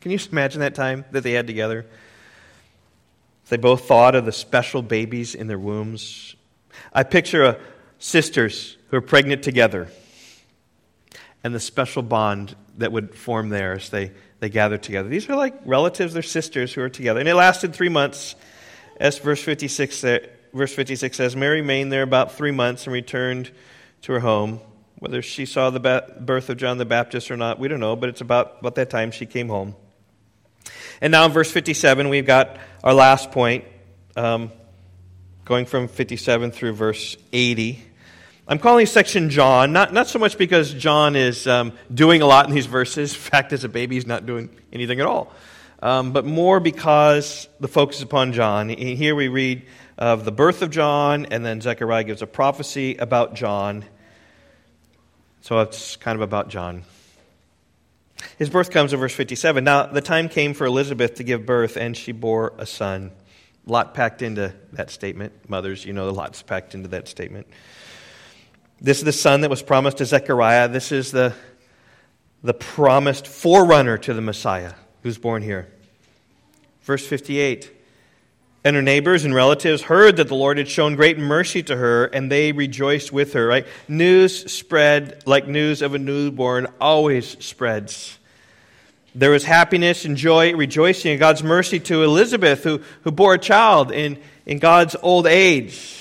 Can 0.00 0.12
you 0.12 0.18
imagine 0.30 0.60
that 0.60 0.74
time 0.74 1.04
that 1.10 1.22
they 1.22 1.32
had 1.32 1.46
together? 1.46 1.84
They 3.48 3.56
both 3.56 3.88
thought 3.88 4.14
of 4.14 4.24
the 4.24 4.32
special 4.32 4.80
babies 4.80 5.34
in 5.34 5.48
their 5.48 5.58
wombs. 5.58 6.36
I 6.92 7.02
picture 7.02 7.42
a, 7.44 7.58
sisters 7.98 8.76
who 8.88 8.96
are 8.96 9.02
pregnant 9.02 9.42
together 9.42 9.88
and 11.44 11.54
the 11.54 11.60
special 11.60 12.02
bond 12.02 12.56
that 12.78 12.92
would 12.92 13.14
form 13.14 13.50
there 13.50 13.74
as 13.74 13.90
they, 13.90 14.12
they 14.40 14.48
gathered 14.48 14.82
together. 14.82 15.08
These 15.08 15.28
are 15.28 15.36
like 15.36 15.54
relatives, 15.64 16.14
they're 16.14 16.22
sisters 16.22 16.72
who 16.72 16.82
are 16.82 16.88
together. 16.88 17.20
And 17.20 17.28
it 17.28 17.34
lasted 17.34 17.74
three 17.74 17.88
months, 17.88 18.34
as 18.96 19.18
verse 19.18 19.42
56, 19.42 20.00
verse 20.54 20.74
56 20.74 21.16
says 21.16 21.36
Mary 21.36 21.60
remained 21.60 21.92
there 21.92 22.02
about 22.02 22.32
three 22.32 22.52
months 22.52 22.86
and 22.86 22.92
returned 22.92 23.50
to 24.02 24.12
her 24.12 24.20
home. 24.20 24.60
Whether 25.00 25.22
she 25.22 25.46
saw 25.46 25.70
the 25.70 26.04
birth 26.20 26.50
of 26.50 26.58
John 26.58 26.76
the 26.76 26.84
Baptist 26.84 27.30
or 27.30 27.36
not, 27.36 27.58
we 27.58 27.68
don't 27.68 27.80
know, 27.80 27.96
but 27.96 28.10
it's 28.10 28.20
about, 28.20 28.58
about 28.60 28.74
that 28.74 28.90
time 28.90 29.10
she 29.10 29.24
came 29.24 29.48
home. 29.48 29.74
And 31.00 31.10
now 31.10 31.24
in 31.24 31.32
verse 31.32 31.50
57, 31.50 32.10
we've 32.10 32.26
got 32.26 32.58
our 32.84 32.92
last 32.92 33.32
point, 33.32 33.64
um, 34.14 34.52
going 35.46 35.64
from 35.64 35.88
57 35.88 36.50
through 36.50 36.74
verse 36.74 37.16
80. 37.32 37.82
I'm 38.46 38.58
calling 38.58 38.84
section 38.84 39.30
John, 39.30 39.72
not, 39.72 39.94
not 39.94 40.06
so 40.06 40.18
much 40.18 40.36
because 40.36 40.74
John 40.74 41.16
is 41.16 41.46
um, 41.46 41.72
doing 41.92 42.20
a 42.20 42.26
lot 42.26 42.46
in 42.46 42.54
these 42.54 42.66
verses. 42.66 43.14
In 43.14 43.20
fact, 43.20 43.54
as 43.54 43.64
a 43.64 43.70
baby, 43.70 43.94
he's 43.94 44.06
not 44.06 44.26
doing 44.26 44.50
anything 44.70 45.00
at 45.00 45.06
all. 45.06 45.32
Um, 45.82 46.12
but 46.12 46.26
more 46.26 46.60
because 46.60 47.48
the 47.58 47.68
focus 47.68 47.96
is 47.96 48.02
upon 48.02 48.34
John. 48.34 48.68
Here 48.68 49.14
we 49.14 49.28
read 49.28 49.62
of 49.96 50.26
the 50.26 50.32
birth 50.32 50.60
of 50.60 50.68
John, 50.70 51.24
and 51.26 51.42
then 51.42 51.62
Zechariah 51.62 52.04
gives 52.04 52.20
a 52.20 52.26
prophecy 52.26 52.96
about 52.96 53.34
John. 53.34 53.86
So 55.42 55.60
it's 55.60 55.96
kind 55.96 56.16
of 56.16 56.22
about 56.22 56.48
John. 56.48 56.84
His 58.38 58.50
birth 58.50 58.70
comes 58.70 58.92
in 58.92 59.00
verse 59.00 59.14
57. 59.14 59.64
Now, 59.64 59.86
the 59.86 60.00
time 60.00 60.28
came 60.28 60.54
for 60.54 60.66
Elizabeth 60.66 61.14
to 61.14 61.24
give 61.24 61.46
birth, 61.46 61.76
and 61.76 61.96
she 61.96 62.12
bore 62.12 62.52
a 62.58 62.66
son. 62.66 63.10
A 63.66 63.70
lot 63.70 63.94
packed 63.94 64.22
into 64.22 64.54
that 64.72 64.90
statement. 64.90 65.32
Mothers, 65.48 65.84
you 65.84 65.92
know, 65.92 66.08
a 66.08 66.10
lot's 66.10 66.42
packed 66.42 66.74
into 66.74 66.88
that 66.88 67.08
statement. 67.08 67.46
This 68.80 68.98
is 68.98 69.04
the 69.04 69.12
son 69.12 69.42
that 69.42 69.50
was 69.50 69.62
promised 69.62 69.98
to 69.98 70.06
Zechariah. 70.06 70.68
This 70.68 70.92
is 70.92 71.10
the, 71.10 71.34
the 72.42 72.54
promised 72.54 73.26
forerunner 73.26 73.98
to 73.98 74.14
the 74.14 74.22
Messiah 74.22 74.72
who's 75.02 75.18
born 75.18 75.42
here. 75.42 75.70
Verse 76.82 77.06
58 77.06 77.70
And 78.62 78.76
her 78.76 78.82
neighbors 78.82 79.24
and 79.24 79.34
relatives 79.34 79.82
heard 79.82 80.18
that 80.18 80.28
the 80.28 80.34
Lord 80.34 80.58
had 80.58 80.68
shown 80.68 80.94
great 80.94 81.18
mercy 81.18 81.62
to 81.62 81.76
her, 81.76 82.06
and 82.06 82.30
they 82.30 82.52
rejoiced 82.52 83.10
with 83.10 83.32
her. 83.32 83.46
Right? 83.46 83.66
News 83.88 84.52
spread 84.52 85.22
like 85.26 85.48
news 85.48 85.80
of 85.80 85.94
a 85.94 85.98
newborn 85.98 86.66
always 86.80 87.42
spreads. 87.44 88.18
There 89.14 89.30
was 89.30 89.44
happiness 89.44 90.04
and 90.04 90.16
joy, 90.16 90.54
rejoicing 90.54 91.12
in 91.12 91.18
God's 91.18 91.42
mercy 91.42 91.80
to 91.80 92.04
Elizabeth, 92.04 92.62
who, 92.62 92.82
who 93.02 93.10
bore 93.10 93.34
a 93.34 93.38
child 93.38 93.90
in, 93.90 94.18
in 94.46 94.58
God's 94.58 94.94
old 95.02 95.26
age. 95.26 95.99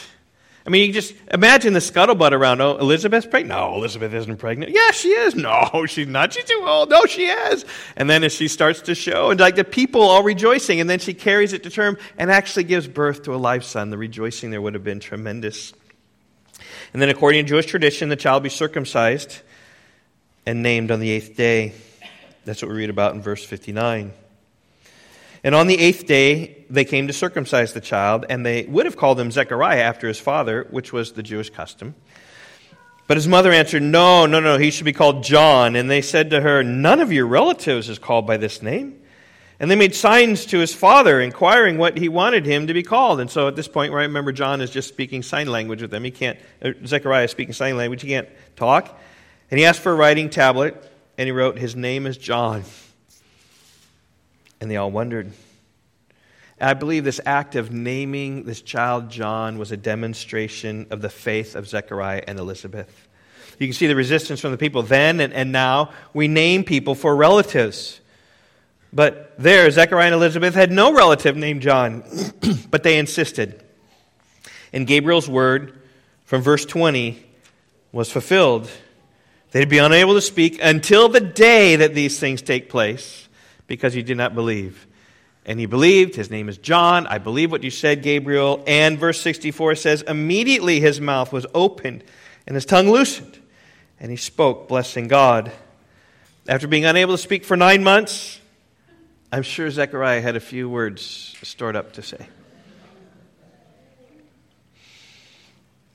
I 0.69 0.71
mean, 0.71 0.85
you 0.85 0.93
just 0.93 1.15
imagine 1.33 1.73
the 1.73 1.79
scuttlebutt 1.79 2.31
around. 2.31 2.61
Oh, 2.61 2.77
Elizabeth's 2.77 3.25
pregnant? 3.25 3.59
No, 3.59 3.73
Elizabeth 3.73 4.13
isn't 4.13 4.37
pregnant. 4.37 4.71
Yeah, 4.71 4.91
she 4.91 5.07
is. 5.07 5.33
No, 5.33 5.87
she's 5.87 6.05
not. 6.05 6.31
She's 6.31 6.43
too 6.43 6.63
old. 6.63 6.91
No, 6.91 7.07
she 7.07 7.25
is. 7.25 7.65
And 7.95 8.07
then 8.07 8.23
as 8.23 8.33
she 8.33 8.47
starts 8.47 8.81
to 8.81 8.93
show, 8.93 9.31
and 9.31 9.39
like 9.39 9.55
the 9.55 9.63
people 9.63 10.03
all 10.03 10.21
rejoicing, 10.21 10.79
and 10.79 10.87
then 10.87 10.99
she 10.99 11.15
carries 11.15 11.53
it 11.53 11.63
to 11.63 11.71
term 11.71 11.97
and 12.19 12.29
actually 12.29 12.65
gives 12.65 12.87
birth 12.87 13.23
to 13.23 13.33
a 13.33 13.37
live 13.37 13.63
son. 13.63 13.89
The 13.89 13.97
rejoicing 13.97 14.51
there 14.51 14.61
would 14.61 14.75
have 14.75 14.83
been 14.83 14.99
tremendous. 14.99 15.73
And 16.93 17.01
then, 17.01 17.09
according 17.09 17.45
to 17.45 17.49
Jewish 17.49 17.65
tradition, 17.65 18.09
the 18.09 18.15
child 18.15 18.43
be 18.43 18.49
circumcised 18.49 19.41
and 20.45 20.61
named 20.61 20.91
on 20.91 20.99
the 20.99 21.09
eighth 21.09 21.35
day. 21.35 21.73
That's 22.45 22.61
what 22.61 22.69
we 22.69 22.77
read 22.77 22.91
about 22.91 23.15
in 23.15 23.23
verse 23.23 23.43
59. 23.43 24.13
And 25.43 25.55
on 25.55 25.67
the 25.67 25.77
eighth 25.77 26.05
day, 26.05 26.65
they 26.69 26.85
came 26.85 27.07
to 27.07 27.13
circumcise 27.13 27.73
the 27.73 27.81
child, 27.81 28.25
and 28.29 28.45
they 28.45 28.65
would 28.65 28.85
have 28.85 28.97
called 28.97 29.19
him 29.19 29.31
Zechariah 29.31 29.81
after 29.81 30.07
his 30.07 30.19
father, 30.19 30.67
which 30.69 30.91
was 30.91 31.13
the 31.13 31.23
Jewish 31.23 31.49
custom. 31.49 31.95
But 33.07 33.17
his 33.17 33.27
mother 33.27 33.51
answered, 33.51 33.81
No, 33.81 34.25
no, 34.25 34.39
no, 34.39 34.57
he 34.57 34.69
should 34.69 34.85
be 34.85 34.93
called 34.93 35.23
John. 35.23 35.75
And 35.75 35.89
they 35.89 36.01
said 36.01 36.29
to 36.29 36.41
her, 36.41 36.63
None 36.63 36.99
of 36.99 37.11
your 37.11 37.25
relatives 37.25 37.89
is 37.89 37.97
called 37.97 38.27
by 38.27 38.37
this 38.37 38.61
name. 38.61 39.01
And 39.59 39.69
they 39.69 39.75
made 39.75 39.95
signs 39.95 40.45
to 40.47 40.59
his 40.59 40.73
father, 40.73 41.19
inquiring 41.19 41.77
what 41.77 41.97
he 41.97 42.07
wanted 42.07 42.45
him 42.45 42.67
to 42.67 42.73
be 42.73 42.83
called. 42.83 43.19
And 43.19 43.29
so 43.29 43.47
at 43.47 43.55
this 43.55 43.67
point, 43.67 43.93
I 43.93 44.03
remember 44.03 44.31
John 44.31 44.61
is 44.61 44.69
just 44.69 44.87
speaking 44.87 45.23
sign 45.23 45.47
language 45.47 45.81
with 45.81 45.91
them, 45.91 46.03
he 46.03 46.11
can't, 46.11 46.39
uh, 46.61 46.71
Zechariah 46.85 47.25
is 47.25 47.31
speaking 47.31 47.53
sign 47.53 47.75
language, 47.75 48.01
he 48.01 48.09
can't 48.09 48.29
talk. 48.55 48.97
And 49.51 49.59
he 49.59 49.65
asked 49.65 49.81
for 49.81 49.91
a 49.91 49.95
writing 49.95 50.29
tablet, 50.29 50.81
and 51.17 51.25
he 51.25 51.31
wrote, 51.31 51.57
His 51.57 51.75
name 51.75 52.05
is 52.05 52.15
John. 52.15 52.63
And 54.61 54.69
they 54.69 54.77
all 54.77 54.91
wondered. 54.91 55.31
I 56.61 56.73
believe 56.73 57.05
this 57.05 57.21
act 57.25 57.55
of 57.55 57.71
naming 57.71 58.43
this 58.43 58.61
child 58.61 59.09
John 59.09 59.57
was 59.57 59.71
a 59.71 59.77
demonstration 59.77 60.87
of 60.89 61.01
the 61.01 61.09
faith 61.09 61.55
of 61.55 61.67
Zechariah 61.67 62.23
and 62.27 62.37
Elizabeth. 62.37 63.07
You 63.59 63.67
can 63.67 63.73
see 63.73 63.87
the 63.87 63.95
resistance 63.95 64.41
from 64.41 64.51
the 64.51 64.57
people 64.57 64.83
then 64.83 65.19
and, 65.21 65.33
and 65.33 65.51
now. 65.51 65.91
We 66.13 66.27
name 66.27 66.63
people 66.63 66.95
for 66.95 67.15
relatives. 67.15 68.01
But 68.91 69.33
there, 69.37 69.69
Zechariah 69.71 70.07
and 70.07 70.15
Elizabeth 70.15 70.53
had 70.53 70.71
no 70.71 70.93
relative 70.93 71.37
named 71.37 71.61
John, 71.61 72.03
but 72.71 72.83
they 72.83 72.97
insisted. 72.97 73.63
And 74.73 74.85
Gabriel's 74.85 75.29
word 75.29 75.81
from 76.25 76.41
verse 76.41 76.65
20 76.65 77.23
was 77.91 78.11
fulfilled. 78.11 78.69
They'd 79.51 79.69
be 79.69 79.77
unable 79.77 80.13
to 80.15 80.21
speak 80.21 80.59
until 80.61 81.07
the 81.09 81.21
day 81.21 81.77
that 81.77 81.95
these 81.95 82.19
things 82.19 82.41
take 82.41 82.69
place 82.69 83.28
because 83.69 83.93
he 83.93 84.03
did 84.03 84.17
not 84.17 84.35
believe. 84.35 84.85
And 85.45 85.57
he 85.59 85.65
believed. 85.65 86.15
His 86.15 86.29
name 86.29 86.49
is 86.49 86.57
John. 86.57 87.07
I 87.07 87.19
believe 87.19 87.51
what 87.51 87.63
you 87.63 87.71
said, 87.71 88.03
Gabriel. 88.03 88.61
And 88.67 88.99
verse 88.99 89.21
64 89.21 89.75
says, 89.75 90.01
Immediately 90.01 90.81
his 90.81 90.99
mouth 90.99 91.31
was 91.31 91.45
opened 91.53 92.03
and 92.45 92.55
his 92.55 92.65
tongue 92.65 92.89
loosened, 92.89 93.39
and 93.99 94.09
he 94.09 94.17
spoke, 94.17 94.67
blessing 94.67 95.07
God. 95.07 95.51
After 96.47 96.67
being 96.67 96.83
unable 96.83 97.13
to 97.13 97.17
speak 97.21 97.45
for 97.45 97.55
nine 97.55 97.83
months, 97.83 98.41
I'm 99.31 99.43
sure 99.43 99.69
Zechariah 99.69 100.19
had 100.19 100.35
a 100.35 100.39
few 100.39 100.67
words 100.67 101.35
stored 101.43 101.75
up 101.75 101.93
to 101.93 102.01
say. 102.01 102.27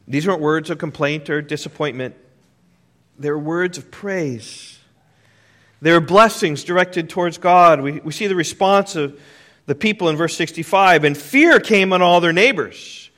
These 0.06 0.28
weren't 0.28 0.40
words 0.40 0.70
of 0.70 0.78
complaint 0.78 1.28
or 1.28 1.42
disappointment, 1.42 2.14
they 3.18 3.30
were 3.30 3.38
words 3.38 3.78
of 3.78 3.90
praise. 3.90 4.73
They 5.85 5.92
were 5.92 6.01
blessings 6.01 6.64
directed 6.64 7.11
towards 7.11 7.37
God. 7.37 7.83
We, 7.83 8.01
we 8.01 8.11
see 8.11 8.27
the 8.27 8.35
response 8.35 8.97
of 8.97 9.20
the 9.66 9.75
people 9.75 10.09
in 10.09 10.16
verse 10.16 10.35
65. 10.35 11.05
And 11.05 11.14
fear 11.14 11.61
came 11.61 11.92
on 11.92 12.01
all 12.01 12.23
their 12.23 12.33
neighbors. 12.33 13.11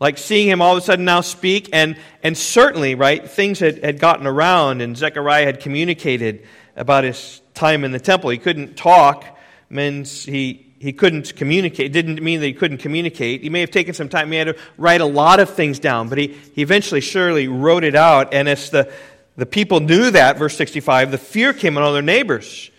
Like 0.00 0.18
seeing 0.18 0.48
him 0.48 0.60
all 0.60 0.72
of 0.72 0.78
a 0.78 0.80
sudden 0.84 1.04
now 1.04 1.20
speak. 1.20 1.68
And, 1.72 1.96
and 2.24 2.36
certainly, 2.36 2.96
right, 2.96 3.30
things 3.30 3.60
had, 3.60 3.84
had 3.84 4.00
gotten 4.00 4.26
around, 4.26 4.80
and 4.80 4.96
Zechariah 4.96 5.44
had 5.44 5.60
communicated 5.60 6.44
about 6.74 7.04
his 7.04 7.40
time 7.54 7.84
in 7.84 7.92
the 7.92 8.00
temple. 8.00 8.30
He 8.30 8.38
couldn't 8.38 8.76
talk, 8.76 9.24
means 9.70 10.24
he, 10.24 10.74
he 10.80 10.92
couldn't 10.92 11.36
communicate. 11.36 11.86
It 11.86 11.92
didn't 11.92 12.20
mean 12.20 12.40
that 12.40 12.46
he 12.46 12.52
couldn't 12.52 12.78
communicate. 12.78 13.44
He 13.44 13.48
may 13.48 13.60
have 13.60 13.70
taken 13.70 13.94
some 13.94 14.08
time. 14.08 14.32
He 14.32 14.38
had 14.38 14.48
to 14.48 14.56
write 14.76 15.00
a 15.00 15.06
lot 15.06 15.38
of 15.38 15.50
things 15.50 15.78
down, 15.78 16.08
but 16.08 16.18
he, 16.18 16.36
he 16.52 16.62
eventually 16.62 17.00
surely 17.00 17.46
wrote 17.46 17.84
it 17.84 17.94
out. 17.94 18.34
And 18.34 18.48
as 18.48 18.70
the, 18.70 18.92
the 19.38 19.46
people 19.46 19.78
knew 19.78 20.10
that, 20.10 20.36
verse 20.36 20.56
65, 20.56 21.12
the 21.12 21.16
fear 21.16 21.52
came 21.52 21.76
on 21.78 21.84
all 21.84 21.92
their 21.92 22.02
neighbors. 22.02 22.72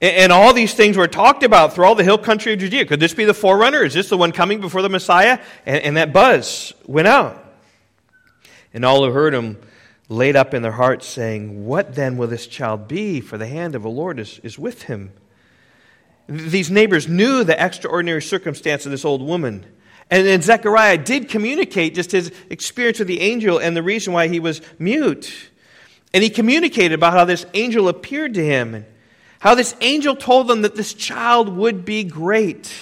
And 0.00 0.30
all 0.30 0.52
these 0.52 0.74
things 0.74 0.96
were 0.96 1.08
talked 1.08 1.42
about 1.42 1.74
through 1.74 1.86
all 1.86 1.96
the 1.96 2.04
hill 2.04 2.18
country 2.18 2.52
of 2.52 2.60
Judea. 2.60 2.84
Could 2.86 3.00
this 3.00 3.14
be 3.14 3.24
the 3.24 3.34
forerunner? 3.34 3.82
Is 3.82 3.92
this 3.92 4.08
the 4.08 4.16
one 4.16 4.30
coming 4.30 4.60
before 4.60 4.80
the 4.80 4.88
Messiah? 4.88 5.40
And, 5.64 5.82
and 5.82 5.96
that 5.96 6.12
buzz 6.12 6.72
went 6.86 7.08
out. 7.08 7.42
And 8.72 8.84
all 8.84 9.04
who 9.04 9.10
heard 9.10 9.34
him 9.34 9.58
laid 10.08 10.36
up 10.36 10.54
in 10.54 10.62
their 10.62 10.70
hearts, 10.70 11.04
saying, 11.04 11.66
What 11.66 11.96
then 11.96 12.16
will 12.16 12.28
this 12.28 12.46
child 12.46 12.86
be? 12.86 13.20
For 13.20 13.36
the 13.36 13.48
hand 13.48 13.74
of 13.74 13.82
the 13.82 13.90
Lord 13.90 14.20
is, 14.20 14.38
is 14.44 14.56
with 14.56 14.84
him. 14.84 15.10
These 16.28 16.70
neighbors 16.70 17.08
knew 17.08 17.42
the 17.42 17.60
extraordinary 17.60 18.22
circumstance 18.22 18.84
of 18.84 18.92
this 18.92 19.04
old 19.04 19.20
woman. 19.20 19.66
And 20.12 20.24
then 20.24 20.42
Zechariah 20.42 20.98
did 20.98 21.28
communicate 21.28 21.96
just 21.96 22.12
his 22.12 22.30
experience 22.50 23.00
with 23.00 23.08
the 23.08 23.20
angel 23.20 23.58
and 23.58 23.76
the 23.76 23.82
reason 23.82 24.12
why 24.12 24.28
he 24.28 24.38
was 24.38 24.60
mute. 24.78 25.50
And 26.16 26.22
he 26.22 26.30
communicated 26.30 26.94
about 26.94 27.12
how 27.12 27.26
this 27.26 27.44
angel 27.52 27.90
appeared 27.90 28.32
to 28.34 28.42
him 28.42 28.74
and 28.74 28.86
how 29.38 29.54
this 29.54 29.76
angel 29.82 30.16
told 30.16 30.48
them 30.48 30.62
that 30.62 30.74
this 30.74 30.94
child 30.94 31.54
would 31.54 31.84
be 31.84 32.04
great. 32.04 32.72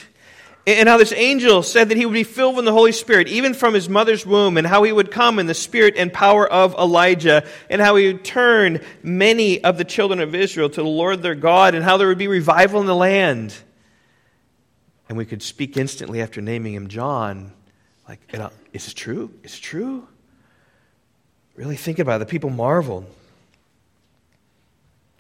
And 0.69 0.89
how 0.89 0.99
this 0.99 1.13
angel 1.13 1.65
said 1.65 1.89
that 1.89 1.97
he 1.97 2.07
would 2.07 2.13
be 2.13 2.23
filled 2.23 2.55
with 2.55 2.65
the 2.65 2.71
Holy 2.71 2.93
Spirit, 2.93 3.27
even 3.27 3.53
from 3.53 3.75
his 3.75 3.89
mother's 3.89 4.25
womb, 4.25 4.57
and 4.57 4.65
how 4.65 4.85
he 4.85 4.93
would 4.93 5.11
come 5.11 5.41
in 5.41 5.47
the 5.47 5.53
spirit 5.53 5.95
and 5.97 6.13
power 6.13 6.47
of 6.47 6.75
Elijah, 6.75 7.45
and 7.69 7.83
how 7.83 7.97
he 7.97 8.07
would 8.07 8.25
turn 8.25 8.81
many 9.03 9.65
of 9.65 9.79
the 9.79 9.85
children 9.85 10.21
of 10.21 10.33
Israel 10.37 10.71
to 10.71 10.81
the 10.81 10.89
Lord 10.89 11.21
their 11.21 11.35
God, 11.35 11.75
and 11.75 11.83
how 11.85 11.97
there 11.97 12.07
would 12.07 12.19
be 12.19 12.29
revival 12.29 12.81
in 12.81 12.87
the 12.87 12.95
land. 12.95 13.53
And 15.09 15.19
we 15.19 15.25
could 15.25 15.43
speak 15.43 15.77
instantly 15.77 16.23
after 16.23 16.41
naming 16.41 16.75
him 16.75 16.87
John, 16.87 17.51
like, 18.09 18.21
is 18.73 18.87
it 18.87 18.95
true? 18.95 19.33
Is 19.43 19.57
it 19.57 19.61
true? 19.61 20.07
Really 21.57 21.75
think 21.75 21.99
about 21.99 22.23
it. 22.23 22.27
The 22.27 22.31
people 22.31 22.51
marveled. 22.51 23.07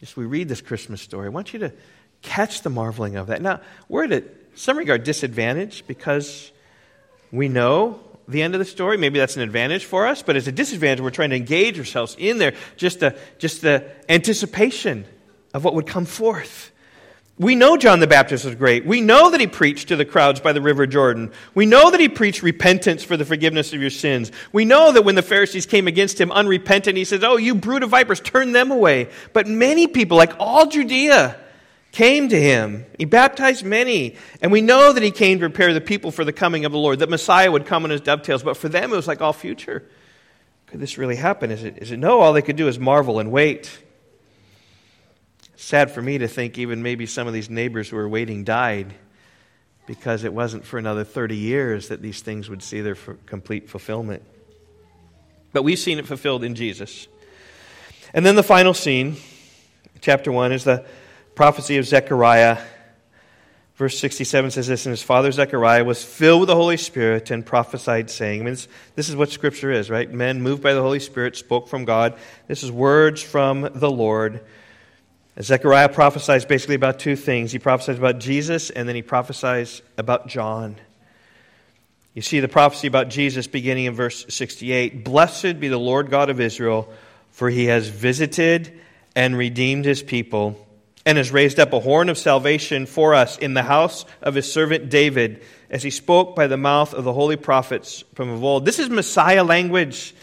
Just 0.04 0.18
we 0.18 0.26
read 0.26 0.50
this 0.50 0.60
Christmas 0.60 1.00
story. 1.00 1.24
I 1.24 1.30
want 1.30 1.54
you 1.54 1.60
to 1.60 1.72
catch 2.20 2.60
the 2.60 2.68
marveling 2.68 3.16
of 3.16 3.28
that. 3.28 3.40
Now, 3.40 3.62
we're 3.88 4.04
at 4.04 4.24
some 4.54 4.76
regard 4.76 5.02
disadvantage 5.02 5.86
because 5.86 6.52
we 7.32 7.48
know 7.48 8.00
the 8.28 8.42
end 8.42 8.54
of 8.54 8.58
the 8.58 8.66
story. 8.66 8.98
Maybe 8.98 9.18
that's 9.18 9.36
an 9.36 9.40
advantage 9.40 9.86
for 9.86 10.06
us, 10.06 10.22
but 10.22 10.36
it's 10.36 10.46
a 10.46 10.52
disadvantage. 10.52 11.00
We're 11.00 11.08
trying 11.08 11.30
to 11.30 11.36
engage 11.36 11.78
ourselves 11.78 12.16
in 12.18 12.36
there, 12.36 12.52
just 12.76 13.00
the, 13.00 13.18
just 13.38 13.62
the 13.62 13.90
anticipation 14.06 15.06
of 15.54 15.64
what 15.64 15.74
would 15.74 15.86
come 15.86 16.04
forth. 16.04 16.70
We 17.36 17.56
know 17.56 17.76
John 17.76 17.98
the 17.98 18.06
Baptist 18.06 18.44
was 18.44 18.54
great. 18.54 18.86
We 18.86 19.00
know 19.00 19.30
that 19.30 19.40
he 19.40 19.48
preached 19.48 19.88
to 19.88 19.96
the 19.96 20.04
crowds 20.04 20.38
by 20.38 20.52
the 20.52 20.60
river 20.60 20.86
Jordan. 20.86 21.32
We 21.52 21.66
know 21.66 21.90
that 21.90 21.98
he 21.98 22.08
preached 22.08 22.44
repentance 22.44 23.02
for 23.02 23.16
the 23.16 23.24
forgiveness 23.24 23.72
of 23.72 23.80
your 23.80 23.90
sins. 23.90 24.30
We 24.52 24.64
know 24.64 24.92
that 24.92 25.04
when 25.04 25.16
the 25.16 25.22
Pharisees 25.22 25.66
came 25.66 25.88
against 25.88 26.20
him 26.20 26.30
unrepentant, 26.30 26.96
he 26.96 27.04
says, 27.04 27.24
Oh, 27.24 27.36
you 27.36 27.56
brood 27.56 27.82
of 27.82 27.90
vipers, 27.90 28.20
turn 28.20 28.52
them 28.52 28.70
away. 28.70 29.08
But 29.32 29.48
many 29.48 29.88
people, 29.88 30.16
like 30.16 30.34
all 30.38 30.66
Judea, 30.66 31.36
came 31.90 32.28
to 32.28 32.40
him. 32.40 32.86
He 32.98 33.04
baptized 33.04 33.64
many. 33.64 34.14
And 34.40 34.52
we 34.52 34.60
know 34.60 34.92
that 34.92 35.02
he 35.02 35.10
came 35.10 35.40
to 35.40 35.48
prepare 35.48 35.74
the 35.74 35.80
people 35.80 36.12
for 36.12 36.24
the 36.24 36.32
coming 36.32 36.64
of 36.64 36.70
the 36.70 36.78
Lord, 36.78 37.00
that 37.00 37.10
Messiah 37.10 37.50
would 37.50 37.66
come 37.66 37.82
on 37.82 37.90
his 37.90 38.00
dovetails. 38.00 38.44
But 38.44 38.56
for 38.56 38.68
them, 38.68 38.92
it 38.92 38.96
was 38.96 39.08
like 39.08 39.20
all 39.20 39.32
future. 39.32 39.82
Could 40.68 40.78
this 40.78 40.98
really 40.98 41.16
happen? 41.16 41.50
Is 41.50 41.64
it, 41.64 41.78
is 41.78 41.90
it 41.90 41.96
no? 41.96 42.20
All 42.20 42.32
they 42.32 42.42
could 42.42 42.56
do 42.56 42.68
is 42.68 42.78
marvel 42.78 43.18
and 43.18 43.32
wait 43.32 43.80
sad 45.64 45.90
for 45.90 46.02
me 46.02 46.18
to 46.18 46.28
think 46.28 46.58
even 46.58 46.82
maybe 46.82 47.06
some 47.06 47.26
of 47.26 47.32
these 47.32 47.48
neighbors 47.48 47.88
who 47.88 47.96
were 47.96 48.08
waiting 48.08 48.44
died 48.44 48.94
because 49.86 50.24
it 50.24 50.32
wasn't 50.32 50.64
for 50.64 50.78
another 50.78 51.04
30 51.04 51.36
years 51.36 51.88
that 51.88 52.02
these 52.02 52.20
things 52.20 52.48
would 52.48 52.62
see 52.62 52.80
their 52.80 52.96
complete 53.26 53.68
fulfillment. 53.68 54.22
But 55.52 55.62
we've 55.62 55.78
seen 55.78 55.98
it 55.98 56.06
fulfilled 56.06 56.44
in 56.44 56.54
Jesus. 56.54 57.06
And 58.12 58.24
then 58.24 58.36
the 58.36 58.42
final 58.42 58.74
scene, 58.74 59.16
chapter 60.00 60.30
1, 60.30 60.52
is 60.52 60.64
the 60.64 60.84
prophecy 61.34 61.78
of 61.78 61.86
Zechariah. 61.86 62.58
Verse 63.76 63.98
67 63.98 64.52
says 64.52 64.68
this, 64.68 64.86
and 64.86 64.92
his 64.92 65.02
father 65.02 65.32
Zechariah 65.32 65.84
was 65.84 66.04
filled 66.04 66.40
with 66.40 66.48
the 66.48 66.54
Holy 66.54 66.76
Spirit 66.76 67.30
and 67.30 67.44
prophesied, 67.44 68.08
saying, 68.08 68.40
I 68.40 68.44
mean, 68.44 68.52
this, 68.52 68.68
this 68.94 69.08
is 69.08 69.16
what 69.16 69.30
Scripture 69.30 69.72
is, 69.72 69.90
right? 69.90 70.10
Men 70.10 70.42
moved 70.42 70.62
by 70.62 70.74
the 70.74 70.82
Holy 70.82 71.00
Spirit 71.00 71.36
spoke 71.36 71.68
from 71.68 71.84
God. 71.84 72.16
This 72.46 72.62
is 72.62 72.70
words 72.70 73.22
from 73.22 73.68
the 73.74 73.90
Lord. 73.90 74.44
Zechariah 75.42 75.88
prophesies 75.88 76.44
basically 76.44 76.76
about 76.76 77.00
two 77.00 77.16
things. 77.16 77.50
He 77.50 77.58
prophesies 77.58 77.98
about 77.98 78.20
Jesus, 78.20 78.70
and 78.70 78.88
then 78.88 78.94
he 78.94 79.02
prophesies 79.02 79.82
about 79.98 80.28
John. 80.28 80.76
You 82.14 82.22
see 82.22 82.38
the 82.38 82.48
prophecy 82.48 82.86
about 82.86 83.08
Jesus 83.08 83.48
beginning 83.48 83.86
in 83.86 83.94
verse 83.94 84.24
68 84.28 85.04
Blessed 85.04 85.58
be 85.58 85.66
the 85.66 85.78
Lord 85.78 86.10
God 86.10 86.30
of 86.30 86.40
Israel, 86.40 86.88
for 87.32 87.50
he 87.50 87.64
has 87.64 87.88
visited 87.88 88.80
and 89.16 89.36
redeemed 89.36 89.84
his 89.84 90.04
people, 90.04 90.64
and 91.04 91.18
has 91.18 91.32
raised 91.32 91.58
up 91.58 91.72
a 91.72 91.80
horn 91.80 92.08
of 92.08 92.16
salvation 92.16 92.86
for 92.86 93.14
us 93.14 93.36
in 93.36 93.54
the 93.54 93.62
house 93.64 94.04
of 94.22 94.36
his 94.36 94.50
servant 94.50 94.88
David, 94.88 95.42
as 95.68 95.82
he 95.82 95.90
spoke 95.90 96.36
by 96.36 96.46
the 96.46 96.56
mouth 96.56 96.94
of 96.94 97.02
the 97.02 97.12
holy 97.12 97.36
prophets 97.36 98.04
from 98.14 98.30
of 98.30 98.44
old. 98.44 98.64
This 98.64 98.78
is 98.78 98.88
Messiah 98.88 99.42
language 99.42 100.14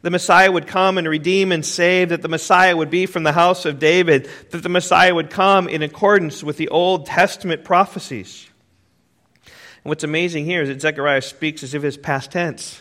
the 0.00 0.10
Messiah 0.10 0.50
would 0.50 0.66
come 0.66 0.96
and 0.96 1.08
redeem 1.08 1.50
and 1.50 1.64
save, 1.64 2.10
that 2.10 2.22
the 2.22 2.28
Messiah 2.28 2.76
would 2.76 2.90
be 2.90 3.06
from 3.06 3.24
the 3.24 3.32
house 3.32 3.64
of 3.64 3.78
David, 3.78 4.28
that 4.50 4.62
the 4.62 4.68
Messiah 4.68 5.14
would 5.14 5.30
come 5.30 5.68
in 5.68 5.82
accordance 5.82 6.44
with 6.44 6.56
the 6.56 6.68
Old 6.68 7.06
Testament 7.06 7.64
prophecies. 7.64 8.48
And 9.44 9.90
what's 9.90 10.04
amazing 10.04 10.44
here 10.44 10.62
is 10.62 10.68
that 10.68 10.80
Zechariah 10.80 11.22
speaks 11.22 11.62
as 11.62 11.74
if 11.74 11.82
it's 11.82 11.96
past 11.96 12.30
tense, 12.30 12.80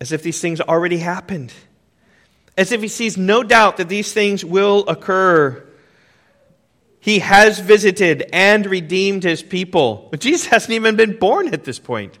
as 0.00 0.10
if 0.10 0.22
these 0.22 0.40
things 0.40 0.60
already 0.60 0.98
happened, 0.98 1.52
as 2.56 2.72
if 2.72 2.82
he 2.82 2.88
sees 2.88 3.16
no 3.16 3.44
doubt 3.44 3.76
that 3.76 3.88
these 3.88 4.12
things 4.12 4.44
will 4.44 4.84
occur. 4.88 5.64
He 6.98 7.20
has 7.20 7.60
visited 7.60 8.28
and 8.32 8.66
redeemed 8.66 9.22
his 9.22 9.42
people. 9.42 10.08
But 10.10 10.20
Jesus 10.20 10.46
hasn't 10.46 10.72
even 10.72 10.96
been 10.96 11.18
born 11.18 11.52
at 11.54 11.64
this 11.64 11.78
point 11.78 12.18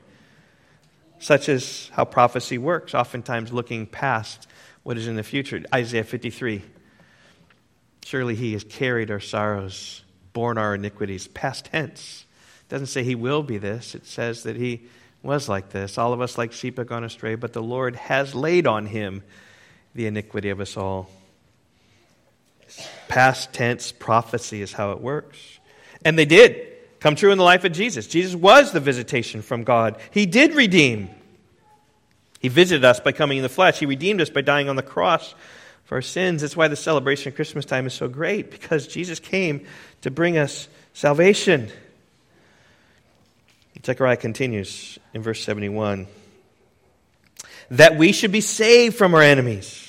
such 1.22 1.48
as 1.48 1.88
how 1.92 2.04
prophecy 2.04 2.58
works, 2.58 2.96
oftentimes 2.96 3.52
looking 3.52 3.86
past 3.86 4.48
what 4.82 4.98
is 4.98 5.06
in 5.06 5.14
the 5.14 5.22
future. 5.22 5.62
Isaiah 5.72 6.02
53. 6.02 6.62
Surely 8.04 8.34
he 8.34 8.54
has 8.54 8.64
carried 8.64 9.08
our 9.08 9.20
sorrows, 9.20 10.02
borne 10.32 10.58
our 10.58 10.74
iniquities, 10.74 11.28
past 11.28 11.66
tense. 11.66 12.26
It 12.62 12.68
doesn't 12.70 12.88
say 12.88 13.04
he 13.04 13.14
will 13.14 13.44
be 13.44 13.56
this, 13.56 13.94
it 13.94 14.04
says 14.04 14.42
that 14.42 14.56
he 14.56 14.82
was 15.22 15.48
like 15.48 15.70
this. 15.70 15.96
All 15.96 16.12
of 16.12 16.20
us, 16.20 16.36
like 16.36 16.50
sheep, 16.50 16.78
have 16.78 16.88
gone 16.88 17.04
astray, 17.04 17.36
but 17.36 17.52
the 17.52 17.62
Lord 17.62 17.94
has 17.94 18.34
laid 18.34 18.66
on 18.66 18.86
him 18.86 19.22
the 19.94 20.06
iniquity 20.06 20.48
of 20.48 20.60
us 20.60 20.76
all. 20.76 21.08
Past 23.06 23.52
tense 23.52 23.92
prophecy 23.92 24.60
is 24.60 24.72
how 24.72 24.90
it 24.90 25.00
works. 25.00 25.38
And 26.04 26.18
they 26.18 26.24
did 26.24 26.71
come 27.02 27.16
true 27.16 27.32
in 27.32 27.38
the 27.38 27.44
life 27.44 27.64
of 27.64 27.72
Jesus. 27.72 28.06
Jesus 28.06 28.34
was 28.34 28.72
the 28.72 28.80
visitation 28.80 29.42
from 29.42 29.64
God. 29.64 29.98
He 30.12 30.24
did 30.24 30.54
redeem. 30.54 31.10
He 32.40 32.48
visited 32.48 32.84
us 32.84 33.00
by 33.00 33.12
coming 33.12 33.38
in 33.38 33.42
the 33.42 33.48
flesh. 33.48 33.78
He 33.78 33.86
redeemed 33.86 34.20
us 34.20 34.30
by 34.30 34.40
dying 34.40 34.68
on 34.68 34.76
the 34.76 34.82
cross 34.82 35.34
for 35.84 35.96
our 35.96 36.02
sins. 36.02 36.42
That's 36.42 36.56
why 36.56 36.68
the 36.68 36.76
celebration 36.76 37.28
of 37.28 37.34
Christmas 37.34 37.64
time 37.64 37.86
is 37.86 37.92
so 37.92 38.08
great, 38.08 38.50
because 38.50 38.86
Jesus 38.86 39.18
came 39.18 39.66
to 40.02 40.10
bring 40.10 40.38
us 40.38 40.68
salvation. 40.92 41.70
Zechariah 43.84 44.16
continues 44.16 44.98
in 45.12 45.22
verse 45.22 45.42
71 45.42 46.06
that 47.70 47.96
we 47.96 48.12
should 48.12 48.32
be 48.32 48.40
saved 48.40 48.96
from 48.96 49.14
our 49.14 49.22
enemies 49.22 49.88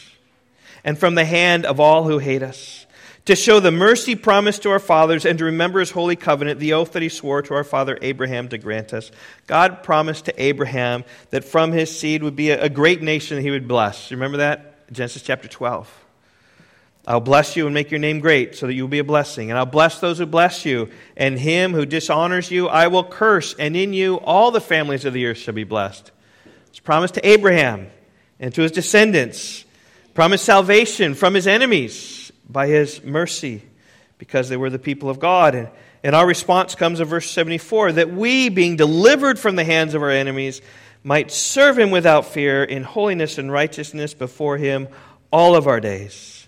and 0.83 0.97
from 0.97 1.15
the 1.15 1.25
hand 1.25 1.65
of 1.65 1.79
all 1.79 2.03
who 2.05 2.17
hate 2.17 2.41
us 2.41 2.82
to 3.25 3.35
show 3.35 3.59
the 3.59 3.71
mercy 3.71 4.15
promised 4.15 4.63
to 4.63 4.71
our 4.71 4.79
fathers 4.79 5.25
and 5.25 5.39
to 5.39 5.45
remember 5.45 5.79
his 5.79 5.91
holy 5.91 6.15
covenant, 6.15 6.59
the 6.59 6.73
oath 6.73 6.91
that 6.91 7.01
he 7.01 7.09
swore 7.09 7.41
to 7.41 7.53
our 7.53 7.63
father 7.63 7.97
Abraham 8.01 8.49
to 8.49 8.57
grant 8.57 8.93
us. 8.93 9.11
God 9.47 9.83
promised 9.83 10.25
to 10.25 10.43
Abraham 10.43 11.05
that 11.29 11.45
from 11.45 11.71
his 11.71 11.97
seed 11.97 12.21
would 12.23 12.35
be 12.35 12.49
a, 12.49 12.69
great 12.69 13.01
nation 13.01 13.37
that 13.37 13.43
he 13.43 13.51
would 13.51 13.67
bless. 13.67 14.11
Remember 14.11 14.37
that? 14.37 14.91
Genesis 14.91 15.21
chapter 15.21 15.47
12. 15.47 16.01
I'll 17.05 17.21
bless 17.21 17.55
you 17.55 17.65
and 17.65 17.73
make 17.73 17.91
your 17.91 17.99
name 17.99 18.19
great 18.19 18.55
so 18.55 18.67
that 18.67 18.73
you 18.73 18.83
will 18.83 18.89
be 18.89 18.99
a 18.99 19.03
blessing. 19.05 19.49
And 19.49 19.57
I'll 19.57 19.65
bless 19.65 19.99
those 19.99 20.17
who 20.17 20.25
bless 20.25 20.65
you. 20.65 20.89
And 21.17 21.37
him 21.37 21.73
who 21.73 21.85
dishonors 21.85 22.49
you, 22.49 22.67
I 22.67 22.87
will 22.87 23.03
curse. 23.03 23.55
And 23.57 23.75
in 23.75 23.93
you, 23.93 24.19
all 24.19 24.51
the 24.51 24.61
families 24.61 25.05
of 25.05 25.13
the 25.13 25.25
earth 25.25 25.37
shall 25.37 25.53
be 25.53 25.65
blessed. 25.65 26.11
It's 26.67 26.79
promised 26.79 27.15
to 27.15 27.27
Abraham 27.27 27.87
and 28.39 28.53
to 28.55 28.61
his 28.61 28.71
descendants. 28.71 29.65
Promised 30.13 30.45
salvation 30.45 31.13
from 31.13 31.33
his 31.33 31.47
enemies 31.47 32.23
by 32.49 32.67
his 32.67 33.03
mercy 33.03 33.61
because 34.17 34.49
they 34.49 34.57
were 34.57 34.69
the 34.69 34.79
people 34.79 35.09
of 35.09 35.19
God. 35.19 35.55
And, 35.55 35.69
and 36.03 36.15
our 36.15 36.25
response 36.25 36.75
comes 36.75 36.99
in 36.99 37.07
verse 37.07 37.29
74 37.29 37.93
that 37.93 38.11
we, 38.11 38.49
being 38.49 38.75
delivered 38.75 39.39
from 39.39 39.55
the 39.55 39.63
hands 39.63 39.93
of 39.93 40.01
our 40.01 40.09
enemies, 40.09 40.61
might 41.03 41.31
serve 41.31 41.77
him 41.77 41.91
without 41.91 42.25
fear 42.25 42.63
in 42.63 42.83
holiness 42.83 43.37
and 43.37 43.51
righteousness 43.51 44.13
before 44.13 44.57
him 44.57 44.87
all 45.31 45.55
of 45.55 45.67
our 45.67 45.79
days. 45.79 46.47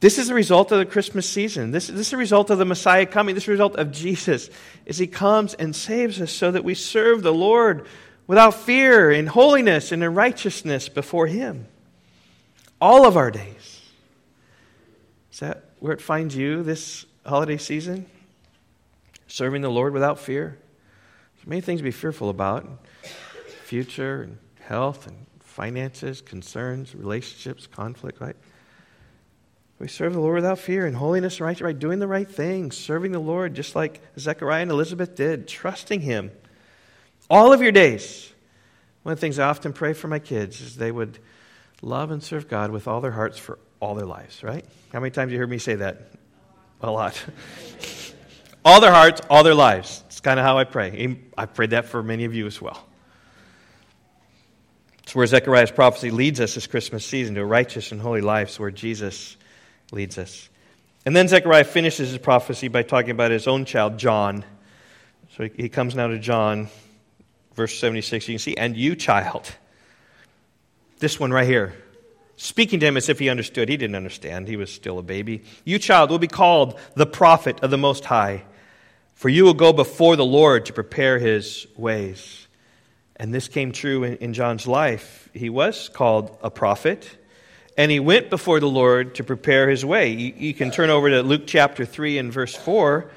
This 0.00 0.18
is 0.18 0.28
the 0.28 0.34
result 0.34 0.70
of 0.70 0.78
the 0.78 0.86
Christmas 0.86 1.28
season. 1.28 1.72
This, 1.72 1.88
this 1.88 2.06
is 2.06 2.10
the 2.10 2.16
result 2.16 2.50
of 2.50 2.58
the 2.58 2.64
Messiah 2.64 3.06
coming. 3.06 3.34
This 3.34 3.42
is 3.42 3.46
the 3.46 3.52
result 3.52 3.76
of 3.76 3.90
Jesus 3.90 4.48
as 4.86 4.98
he 4.98 5.08
comes 5.08 5.54
and 5.54 5.74
saves 5.74 6.20
us 6.20 6.30
so 6.30 6.52
that 6.52 6.62
we 6.62 6.74
serve 6.74 7.22
the 7.22 7.32
Lord 7.32 7.86
without 8.28 8.54
fear 8.54 9.10
in 9.10 9.26
holiness 9.26 9.90
and 9.90 10.04
in 10.04 10.14
righteousness 10.14 10.88
before 10.88 11.26
him 11.26 11.66
all 12.80 13.06
of 13.06 13.16
our 13.16 13.30
days. 13.30 13.57
Is 15.38 15.42
that 15.42 15.62
where 15.78 15.92
it 15.92 16.00
finds 16.00 16.34
you 16.34 16.64
this 16.64 17.06
holiday 17.24 17.58
season? 17.58 18.06
Serving 19.28 19.62
the 19.62 19.70
Lord 19.70 19.92
without 19.92 20.18
fear? 20.18 20.58
There's 21.36 21.46
many 21.46 21.60
things 21.60 21.78
to 21.78 21.84
be 21.84 21.92
fearful 21.92 22.28
about 22.28 22.66
future 23.62 24.22
and 24.22 24.38
health 24.58 25.06
and 25.06 25.26
finances, 25.38 26.22
concerns, 26.22 26.92
relationships, 26.92 27.68
conflict, 27.68 28.20
right? 28.20 28.34
We 29.78 29.86
serve 29.86 30.14
the 30.14 30.18
Lord 30.18 30.34
without 30.34 30.58
fear 30.58 30.86
and 30.86 30.96
holiness 30.96 31.34
and 31.34 31.42
right, 31.42 31.60
right, 31.60 31.78
doing 31.78 32.00
the 32.00 32.08
right 32.08 32.28
thing, 32.28 32.72
serving 32.72 33.12
the 33.12 33.20
Lord 33.20 33.54
just 33.54 33.76
like 33.76 34.00
Zechariah 34.18 34.62
and 34.62 34.72
Elizabeth 34.72 35.14
did, 35.14 35.46
trusting 35.46 36.00
Him 36.00 36.32
all 37.30 37.52
of 37.52 37.62
your 37.62 37.70
days. 37.70 38.32
One 39.04 39.12
of 39.12 39.18
the 39.18 39.20
things 39.20 39.38
I 39.38 39.48
often 39.48 39.72
pray 39.72 39.92
for 39.92 40.08
my 40.08 40.18
kids 40.18 40.60
is 40.60 40.74
they 40.78 40.90
would 40.90 41.20
love 41.80 42.10
and 42.10 42.24
serve 42.24 42.48
God 42.48 42.72
with 42.72 42.88
all 42.88 43.00
their 43.00 43.12
hearts 43.12 43.38
for 43.38 43.60
all 43.80 43.94
their 43.94 44.06
lives, 44.06 44.42
right? 44.42 44.64
How 44.92 45.00
many 45.00 45.10
times 45.10 45.32
you 45.32 45.38
heard 45.38 45.50
me 45.50 45.58
say 45.58 45.76
that? 45.76 46.10
A 46.80 46.90
lot. 46.90 47.22
all 48.64 48.80
their 48.80 48.92
hearts, 48.92 49.20
all 49.28 49.42
their 49.42 49.54
lives. 49.54 50.02
It's 50.06 50.20
kind 50.20 50.38
of 50.38 50.46
how 50.46 50.58
I 50.58 50.64
pray. 50.64 51.18
I've 51.36 51.54
prayed 51.54 51.70
that 51.70 51.86
for 51.86 52.02
many 52.02 52.24
of 52.24 52.34
you 52.34 52.46
as 52.46 52.60
well. 52.60 52.84
It's 55.02 55.14
where 55.14 55.26
Zechariah's 55.26 55.70
prophecy 55.70 56.10
leads 56.10 56.40
us 56.40 56.54
this 56.54 56.66
Christmas 56.66 57.04
season 57.04 57.34
to 57.36 57.40
a 57.40 57.46
righteous 57.46 57.92
and 57.92 58.00
holy 58.00 58.20
life. 58.20 58.48
It's 58.48 58.60
where 58.60 58.70
Jesus 58.70 59.36
leads 59.90 60.18
us. 60.18 60.48
And 61.06 61.16
then 61.16 61.28
Zechariah 61.28 61.64
finishes 61.64 62.10
his 62.10 62.18
prophecy 62.18 62.68
by 62.68 62.82
talking 62.82 63.12
about 63.12 63.30
his 63.30 63.46
own 63.48 63.64
child, 63.64 63.98
John. 63.98 64.44
So 65.36 65.48
he 65.48 65.68
comes 65.70 65.94
now 65.94 66.08
to 66.08 66.18
John, 66.18 66.68
verse 67.54 67.78
76. 67.78 68.28
You 68.28 68.34
can 68.34 68.38
see, 68.38 68.56
and 68.56 68.76
you, 68.76 68.96
child. 68.96 69.50
This 70.98 71.18
one 71.18 71.30
right 71.30 71.46
here 71.46 71.74
speaking 72.38 72.78
to 72.80 72.86
him 72.86 72.96
as 72.96 73.08
if 73.08 73.18
he 73.18 73.28
understood. 73.28 73.68
He 73.68 73.76
didn't 73.76 73.96
understand, 73.96 74.48
he 74.48 74.56
was 74.56 74.72
still 74.72 74.98
a 74.98 75.02
baby. 75.02 75.42
You, 75.64 75.78
child, 75.78 76.10
will 76.10 76.18
be 76.18 76.28
called 76.28 76.78
the 76.94 77.04
prophet 77.04 77.60
of 77.62 77.70
the 77.70 77.76
Most 77.76 78.06
High, 78.06 78.44
for 79.14 79.28
you 79.28 79.44
will 79.44 79.54
go 79.54 79.72
before 79.74 80.16
the 80.16 80.24
Lord 80.24 80.66
to 80.66 80.72
prepare 80.72 81.18
his 81.18 81.66
ways. 81.76 82.46
And 83.16 83.34
this 83.34 83.48
came 83.48 83.72
true 83.72 84.04
in, 84.04 84.16
in 84.18 84.32
John's 84.32 84.66
life. 84.66 85.28
He 85.34 85.50
was 85.50 85.88
called 85.88 86.38
a 86.40 86.50
prophet, 86.50 87.10
and 87.76 87.90
he 87.90 87.98
went 87.98 88.30
before 88.30 88.60
the 88.60 88.68
Lord 88.68 89.16
to 89.16 89.24
prepare 89.24 89.68
his 89.68 89.84
way. 89.84 90.10
You, 90.10 90.32
you 90.36 90.54
can 90.54 90.70
turn 90.70 90.90
over 90.90 91.10
to 91.10 91.22
Luke 91.22 91.42
chapter 91.46 91.84
3 91.84 92.18
and 92.18 92.32
verse 92.32 92.54
4. 92.54 93.10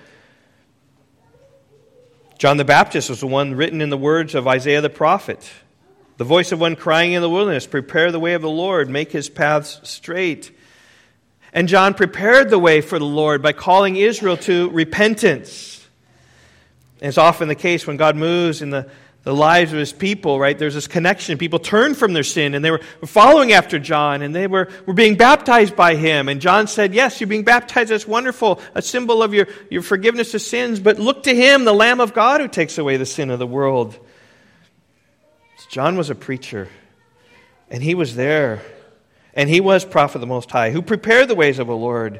John 2.40 2.58
the 2.58 2.66
Baptist 2.66 3.12
was 3.12 3.20
the 3.20 3.28
one 3.28 3.54
written 3.54 3.82
in 3.82 3.92
the 3.92 3.98
words 3.98 4.34
of 4.34 4.48
Isaiah 4.48 4.82
the 4.82 4.90
prophet. 4.90 5.48
The 6.22 6.26
voice 6.26 6.52
of 6.52 6.60
one 6.60 6.76
crying 6.76 7.14
in 7.14 7.24
the 7.24 7.30
wilderness, 7.32 7.66
Prepare 7.66 8.12
the 8.12 8.20
way 8.20 8.36
of 8.36 8.44
the 8.44 8.48
Lord, 8.48 8.92
make 8.92 9.12
his 9.12 9.28
paths 9.28 9.80
straight. 9.82 10.56
And 11.52 11.68
John 11.68 11.96
prepared 11.96 12.52
the 12.52 12.60
way 12.60 12.82
for 12.82 13.00
the 13.00 13.06
Lord 13.06 13.42
by 13.42 13.54
calling 13.54 13.96
Israel 13.96 14.38
to 14.38 14.70
repentance. 14.70 15.84
And 17.02 17.08
it's 17.08 17.18
often 17.18 17.48
the 17.48 17.56
case 17.56 17.88
when 17.88 17.98
God 17.98 18.16
moves 18.16 18.62
in 18.62 18.70
the, 18.70 18.88
the 19.24 19.34
lives 19.34 19.74
of 19.74 19.80
his 19.80 19.92
people, 19.92 20.40
right? 20.40 20.56
There's 20.56 20.76
this 20.76 20.86
connection. 20.86 21.40
People 21.40 21.58
turn 21.58 21.96
from 21.96 22.14
their 22.14 22.22
sin 22.22 22.54
and 22.54 22.64
they 22.64 22.70
were 22.70 22.82
following 23.04 23.52
after 23.52 23.80
John 23.80 24.22
and 24.22 24.36
they 24.36 24.46
were, 24.46 24.70
were 24.86 24.94
being 24.94 25.16
baptized 25.16 25.76
by 25.76 25.96
him. 25.96 26.30
And 26.30 26.40
John 26.40 26.68
said, 26.68 26.94
Yes, 26.94 27.20
you're 27.20 27.30
being 27.30 27.46
baptized. 27.46 27.90
That's 27.90 28.06
wonderful, 28.06 28.62
a 28.76 28.84
symbol 28.84 29.24
of 29.24 29.34
your, 29.34 29.48
your 29.72 29.82
forgiveness 29.82 30.36
of 30.36 30.44
sins. 30.44 30.80
But 30.80 31.00
look 31.00 31.24
to 31.24 31.34
him, 31.34 31.66
the 31.66 31.74
Lamb 31.74 32.00
of 32.00 32.14
God 32.14 32.42
who 32.42 32.48
takes 32.48 32.78
away 32.78 32.98
the 32.98 33.08
sin 33.08 33.32
of 33.32 33.40
the 33.40 33.48
world. 33.48 33.98
John 35.72 35.96
was 35.96 36.10
a 36.10 36.16
preacher, 36.16 36.68
and 37.70 37.82
he 37.82 37.96
was 37.96 38.18
there, 38.18 38.62
and 39.34 39.50
he 39.50 39.62
was 39.62 39.86
prophet 39.86 40.16
of 40.16 40.20
the 40.20 40.28
Most 40.28 40.52
High, 40.52 40.72
who 40.72 40.82
prepared 40.82 41.30
the 41.30 41.36
ways 41.36 41.60
of 41.60 41.68
the 41.68 41.76
Lord. 41.76 42.20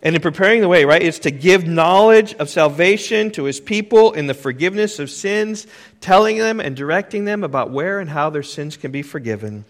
And 0.00 0.16
in 0.16 0.22
preparing 0.22 0.62
the 0.62 0.68
way, 0.68 0.86
right, 0.86 1.02
it's 1.02 1.18
to 1.20 1.30
give 1.30 1.66
knowledge 1.66 2.32
of 2.36 2.48
salvation 2.48 3.30
to 3.32 3.44
his 3.44 3.60
people 3.60 4.12
in 4.14 4.26
the 4.26 4.32
forgiveness 4.32 4.98
of 4.98 5.10
sins, 5.10 5.66
telling 6.00 6.38
them 6.38 6.60
and 6.60 6.74
directing 6.74 7.26
them 7.26 7.44
about 7.44 7.70
where 7.70 8.00
and 8.00 8.08
how 8.08 8.30
their 8.30 8.42
sins 8.42 8.78
can 8.78 8.90
be 8.90 9.02
forgiven. 9.02 9.66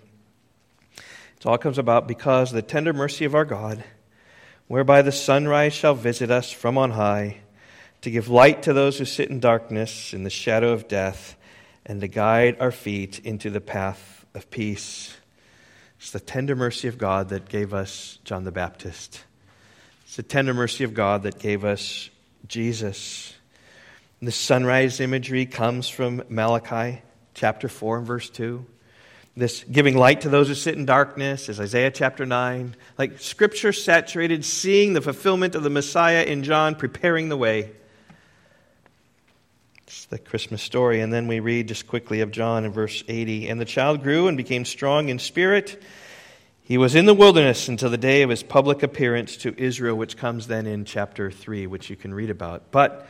It 0.96 1.44
all 1.44 1.58
comes 1.58 1.78
about 1.78 2.06
because 2.06 2.52
of 2.52 2.54
the 2.54 2.62
tender 2.62 2.92
mercy 2.92 3.24
of 3.24 3.34
our 3.34 3.44
God, 3.44 3.82
whereby 4.68 5.02
the 5.02 5.10
sunrise 5.10 5.72
shall 5.72 5.96
visit 5.96 6.30
us 6.30 6.52
from 6.52 6.78
on 6.78 6.92
high, 6.92 7.38
to 8.02 8.12
give 8.12 8.28
light 8.28 8.62
to 8.62 8.72
those 8.72 8.96
who 8.96 9.04
sit 9.04 9.28
in 9.28 9.40
darkness 9.40 10.14
in 10.14 10.22
the 10.22 10.30
shadow 10.30 10.70
of 10.70 10.86
death 10.86 11.34
and 11.88 12.02
to 12.02 12.08
guide 12.08 12.58
our 12.60 12.70
feet 12.70 13.18
into 13.24 13.48
the 13.50 13.60
path 13.60 14.26
of 14.34 14.50
peace. 14.50 15.16
It's 15.98 16.12
the 16.12 16.20
tender 16.20 16.54
mercy 16.54 16.86
of 16.86 16.98
God 16.98 17.30
that 17.30 17.48
gave 17.48 17.74
us 17.74 18.18
John 18.24 18.44
the 18.44 18.52
Baptist. 18.52 19.24
It's 20.04 20.16
the 20.16 20.22
tender 20.22 20.54
mercy 20.54 20.84
of 20.84 20.94
God 20.94 21.24
that 21.24 21.38
gave 21.38 21.64
us 21.64 22.10
Jesus. 22.46 23.34
And 24.20 24.28
the 24.28 24.32
sunrise 24.32 25.00
imagery 25.00 25.46
comes 25.46 25.88
from 25.88 26.22
Malachi 26.28 27.02
chapter 27.34 27.68
4 27.68 27.98
and 27.98 28.06
verse 28.06 28.30
2. 28.30 28.64
This 29.36 29.64
giving 29.64 29.96
light 29.96 30.22
to 30.22 30.28
those 30.28 30.48
who 30.48 30.54
sit 30.54 30.76
in 30.76 30.84
darkness 30.84 31.48
is 31.48 31.60
Isaiah 31.60 31.92
chapter 31.92 32.26
9. 32.26 32.74
Like 32.98 33.20
scripture 33.20 33.72
saturated, 33.72 34.44
seeing 34.44 34.92
the 34.92 35.00
fulfillment 35.00 35.54
of 35.54 35.62
the 35.62 35.70
Messiah 35.70 36.24
in 36.24 36.42
John, 36.42 36.74
preparing 36.74 37.28
the 37.28 37.36
way. 37.36 37.70
It's 39.88 40.04
the 40.04 40.18
Christmas 40.18 40.60
story. 40.62 41.00
And 41.00 41.10
then 41.10 41.28
we 41.28 41.40
read 41.40 41.68
just 41.68 41.86
quickly 41.86 42.20
of 42.20 42.30
John 42.30 42.66
in 42.66 42.72
verse 42.72 43.02
80. 43.08 43.48
And 43.48 43.58
the 43.58 43.64
child 43.64 44.02
grew 44.02 44.28
and 44.28 44.36
became 44.36 44.66
strong 44.66 45.08
in 45.08 45.18
spirit. 45.18 45.82
He 46.62 46.76
was 46.76 46.94
in 46.94 47.06
the 47.06 47.14
wilderness 47.14 47.68
until 47.68 47.88
the 47.88 47.96
day 47.96 48.20
of 48.20 48.28
his 48.28 48.42
public 48.42 48.82
appearance 48.82 49.38
to 49.38 49.54
Israel, 49.56 49.96
which 49.96 50.18
comes 50.18 50.46
then 50.46 50.66
in 50.66 50.84
chapter 50.84 51.30
3, 51.30 51.66
which 51.68 51.88
you 51.88 51.96
can 51.96 52.12
read 52.12 52.28
about. 52.28 52.70
But 52.70 53.08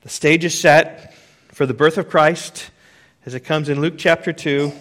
the 0.00 0.08
stage 0.08 0.44
is 0.44 0.58
set 0.58 1.14
for 1.52 1.66
the 1.66 1.74
birth 1.74 1.98
of 1.98 2.08
Christ 2.08 2.70
as 3.24 3.34
it 3.34 3.40
comes 3.40 3.68
in 3.68 3.80
Luke 3.80 3.94
chapter 3.96 4.32
2, 4.32 4.72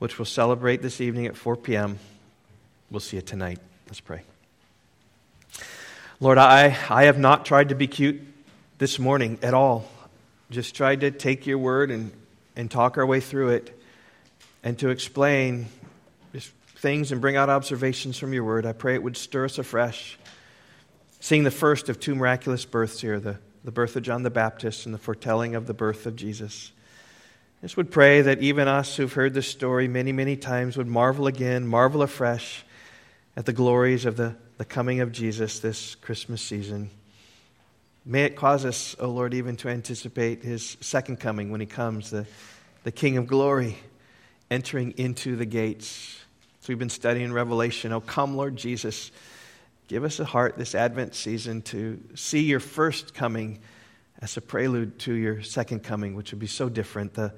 which 0.00 0.18
we'll 0.18 0.26
celebrate 0.26 0.82
this 0.82 1.00
evening 1.00 1.24
at 1.24 1.34
4 1.34 1.56
p.m. 1.56 1.98
We'll 2.90 3.00
see 3.00 3.16
you 3.16 3.22
tonight. 3.22 3.58
Let's 3.86 4.00
pray. 4.00 4.20
Lord, 6.20 6.36
I, 6.36 6.76
I 6.90 7.04
have 7.04 7.18
not 7.18 7.46
tried 7.46 7.70
to 7.70 7.74
be 7.74 7.86
cute 7.86 8.20
this 8.76 8.98
morning 8.98 9.38
at 9.42 9.54
all 9.54 9.88
just 10.50 10.74
tried 10.74 11.00
to 11.00 11.10
take 11.10 11.46
your 11.46 11.58
word 11.58 11.90
and, 11.90 12.12
and 12.56 12.70
talk 12.70 12.98
our 12.98 13.06
way 13.06 13.20
through 13.20 13.50
it 13.50 13.80
and 14.62 14.78
to 14.78 14.88
explain 14.90 15.68
things 16.84 17.12
and 17.12 17.20
bring 17.22 17.34
out 17.34 17.48
observations 17.48 18.18
from 18.18 18.34
your 18.34 18.44
word. 18.44 18.66
I 18.66 18.72
pray 18.72 18.94
it 18.94 19.02
would 19.02 19.16
stir 19.16 19.46
us 19.46 19.56
afresh. 19.56 20.18
Seeing 21.18 21.42
the 21.42 21.50
first 21.50 21.88
of 21.88 21.98
two 21.98 22.14
miraculous 22.14 22.66
births 22.66 23.00
here 23.00 23.18
the, 23.18 23.38
the 23.64 23.70
birth 23.70 23.96
of 23.96 24.02
John 24.02 24.22
the 24.22 24.28
Baptist 24.28 24.84
and 24.84 24.94
the 24.94 24.98
foretelling 24.98 25.54
of 25.54 25.66
the 25.66 25.72
birth 25.72 26.04
of 26.04 26.14
Jesus. 26.14 26.72
I 27.62 27.64
just 27.64 27.78
would 27.78 27.90
pray 27.90 28.20
that 28.20 28.42
even 28.42 28.68
us 28.68 28.96
who've 28.96 29.10
heard 29.10 29.32
this 29.32 29.48
story 29.48 29.88
many, 29.88 30.12
many 30.12 30.36
times 30.36 30.76
would 30.76 30.86
marvel 30.86 31.26
again, 31.26 31.66
marvel 31.66 32.02
afresh 32.02 32.62
at 33.34 33.46
the 33.46 33.54
glories 33.54 34.04
of 34.04 34.18
the, 34.18 34.36
the 34.58 34.66
coming 34.66 35.00
of 35.00 35.10
Jesus 35.10 35.60
this 35.60 35.94
Christmas 35.94 36.42
season. 36.42 36.90
May 38.06 38.24
it 38.24 38.36
cause 38.36 38.66
us, 38.66 38.94
O 39.00 39.06
oh 39.06 39.10
Lord, 39.10 39.32
even 39.32 39.56
to 39.56 39.70
anticipate 39.70 40.42
his 40.42 40.76
second 40.82 41.20
coming 41.20 41.50
when 41.50 41.60
he 41.60 41.66
comes, 41.66 42.10
the, 42.10 42.26
the 42.82 42.92
King 42.92 43.16
of 43.16 43.26
glory, 43.26 43.78
entering 44.50 44.92
into 44.98 45.36
the 45.36 45.46
gates. 45.46 46.18
So 46.60 46.66
we've 46.68 46.78
been 46.78 46.90
studying 46.90 47.32
Revelation. 47.32 47.92
Oh, 47.94 48.02
come, 48.02 48.36
Lord 48.36 48.56
Jesus. 48.56 49.10
Give 49.88 50.04
us 50.04 50.20
a 50.20 50.24
heart 50.26 50.58
this 50.58 50.74
Advent 50.74 51.14
season 51.14 51.62
to 51.62 51.98
see 52.14 52.40
your 52.40 52.60
first 52.60 53.14
coming 53.14 53.60
as 54.20 54.36
a 54.36 54.42
prelude 54.42 54.98
to 55.00 55.14
your 55.14 55.42
second 55.42 55.82
coming, 55.82 56.14
which 56.14 56.30
will 56.30 56.38
be 56.38 56.46
so 56.46 56.68
different. 56.68 57.14
The, 57.14 57.32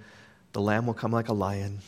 the 0.53 0.61
Lamb 0.61 0.85
will 0.85 0.95
come 0.95 1.13
like 1.13 1.29
a 1.29 1.33
lion 1.33 1.79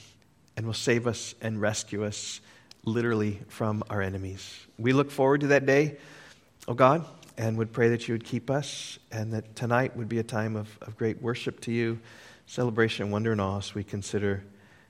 and 0.56 0.64
will 0.64 0.72
save 0.72 1.08
us 1.08 1.34
and 1.40 1.60
rescue 1.60 2.04
us 2.04 2.40
literally 2.84 3.40
from 3.48 3.82
our 3.90 4.00
enemies. 4.00 4.56
We 4.78 4.92
look 4.92 5.10
forward 5.10 5.40
to 5.40 5.48
that 5.48 5.66
day, 5.66 5.96
oh 6.68 6.74
God 6.74 7.04
and 7.38 7.56
would 7.56 7.72
pray 7.72 7.88
that 7.88 8.08
you 8.08 8.14
would 8.14 8.24
keep 8.24 8.50
us 8.50 8.98
and 9.12 9.32
that 9.32 9.54
tonight 9.54 9.96
would 9.96 10.08
be 10.08 10.18
a 10.18 10.24
time 10.24 10.56
of, 10.56 10.76
of 10.82 10.96
great 10.98 11.22
worship 11.22 11.60
to 11.60 11.72
you, 11.72 11.98
celebration, 12.46 13.10
wonder, 13.10 13.30
and 13.32 13.40
awe 13.40 13.58
as 13.58 13.74
we 13.74 13.84
consider 13.84 14.42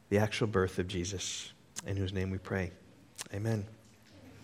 the 0.08 0.18
actual 0.18 0.46
birth 0.46 0.78
of 0.78 0.88
Jesus, 0.88 1.52
in 1.86 1.96
whose 1.96 2.14
name 2.14 2.30
we 2.30 2.38
pray. 2.38 2.72
Amen. 3.34 3.66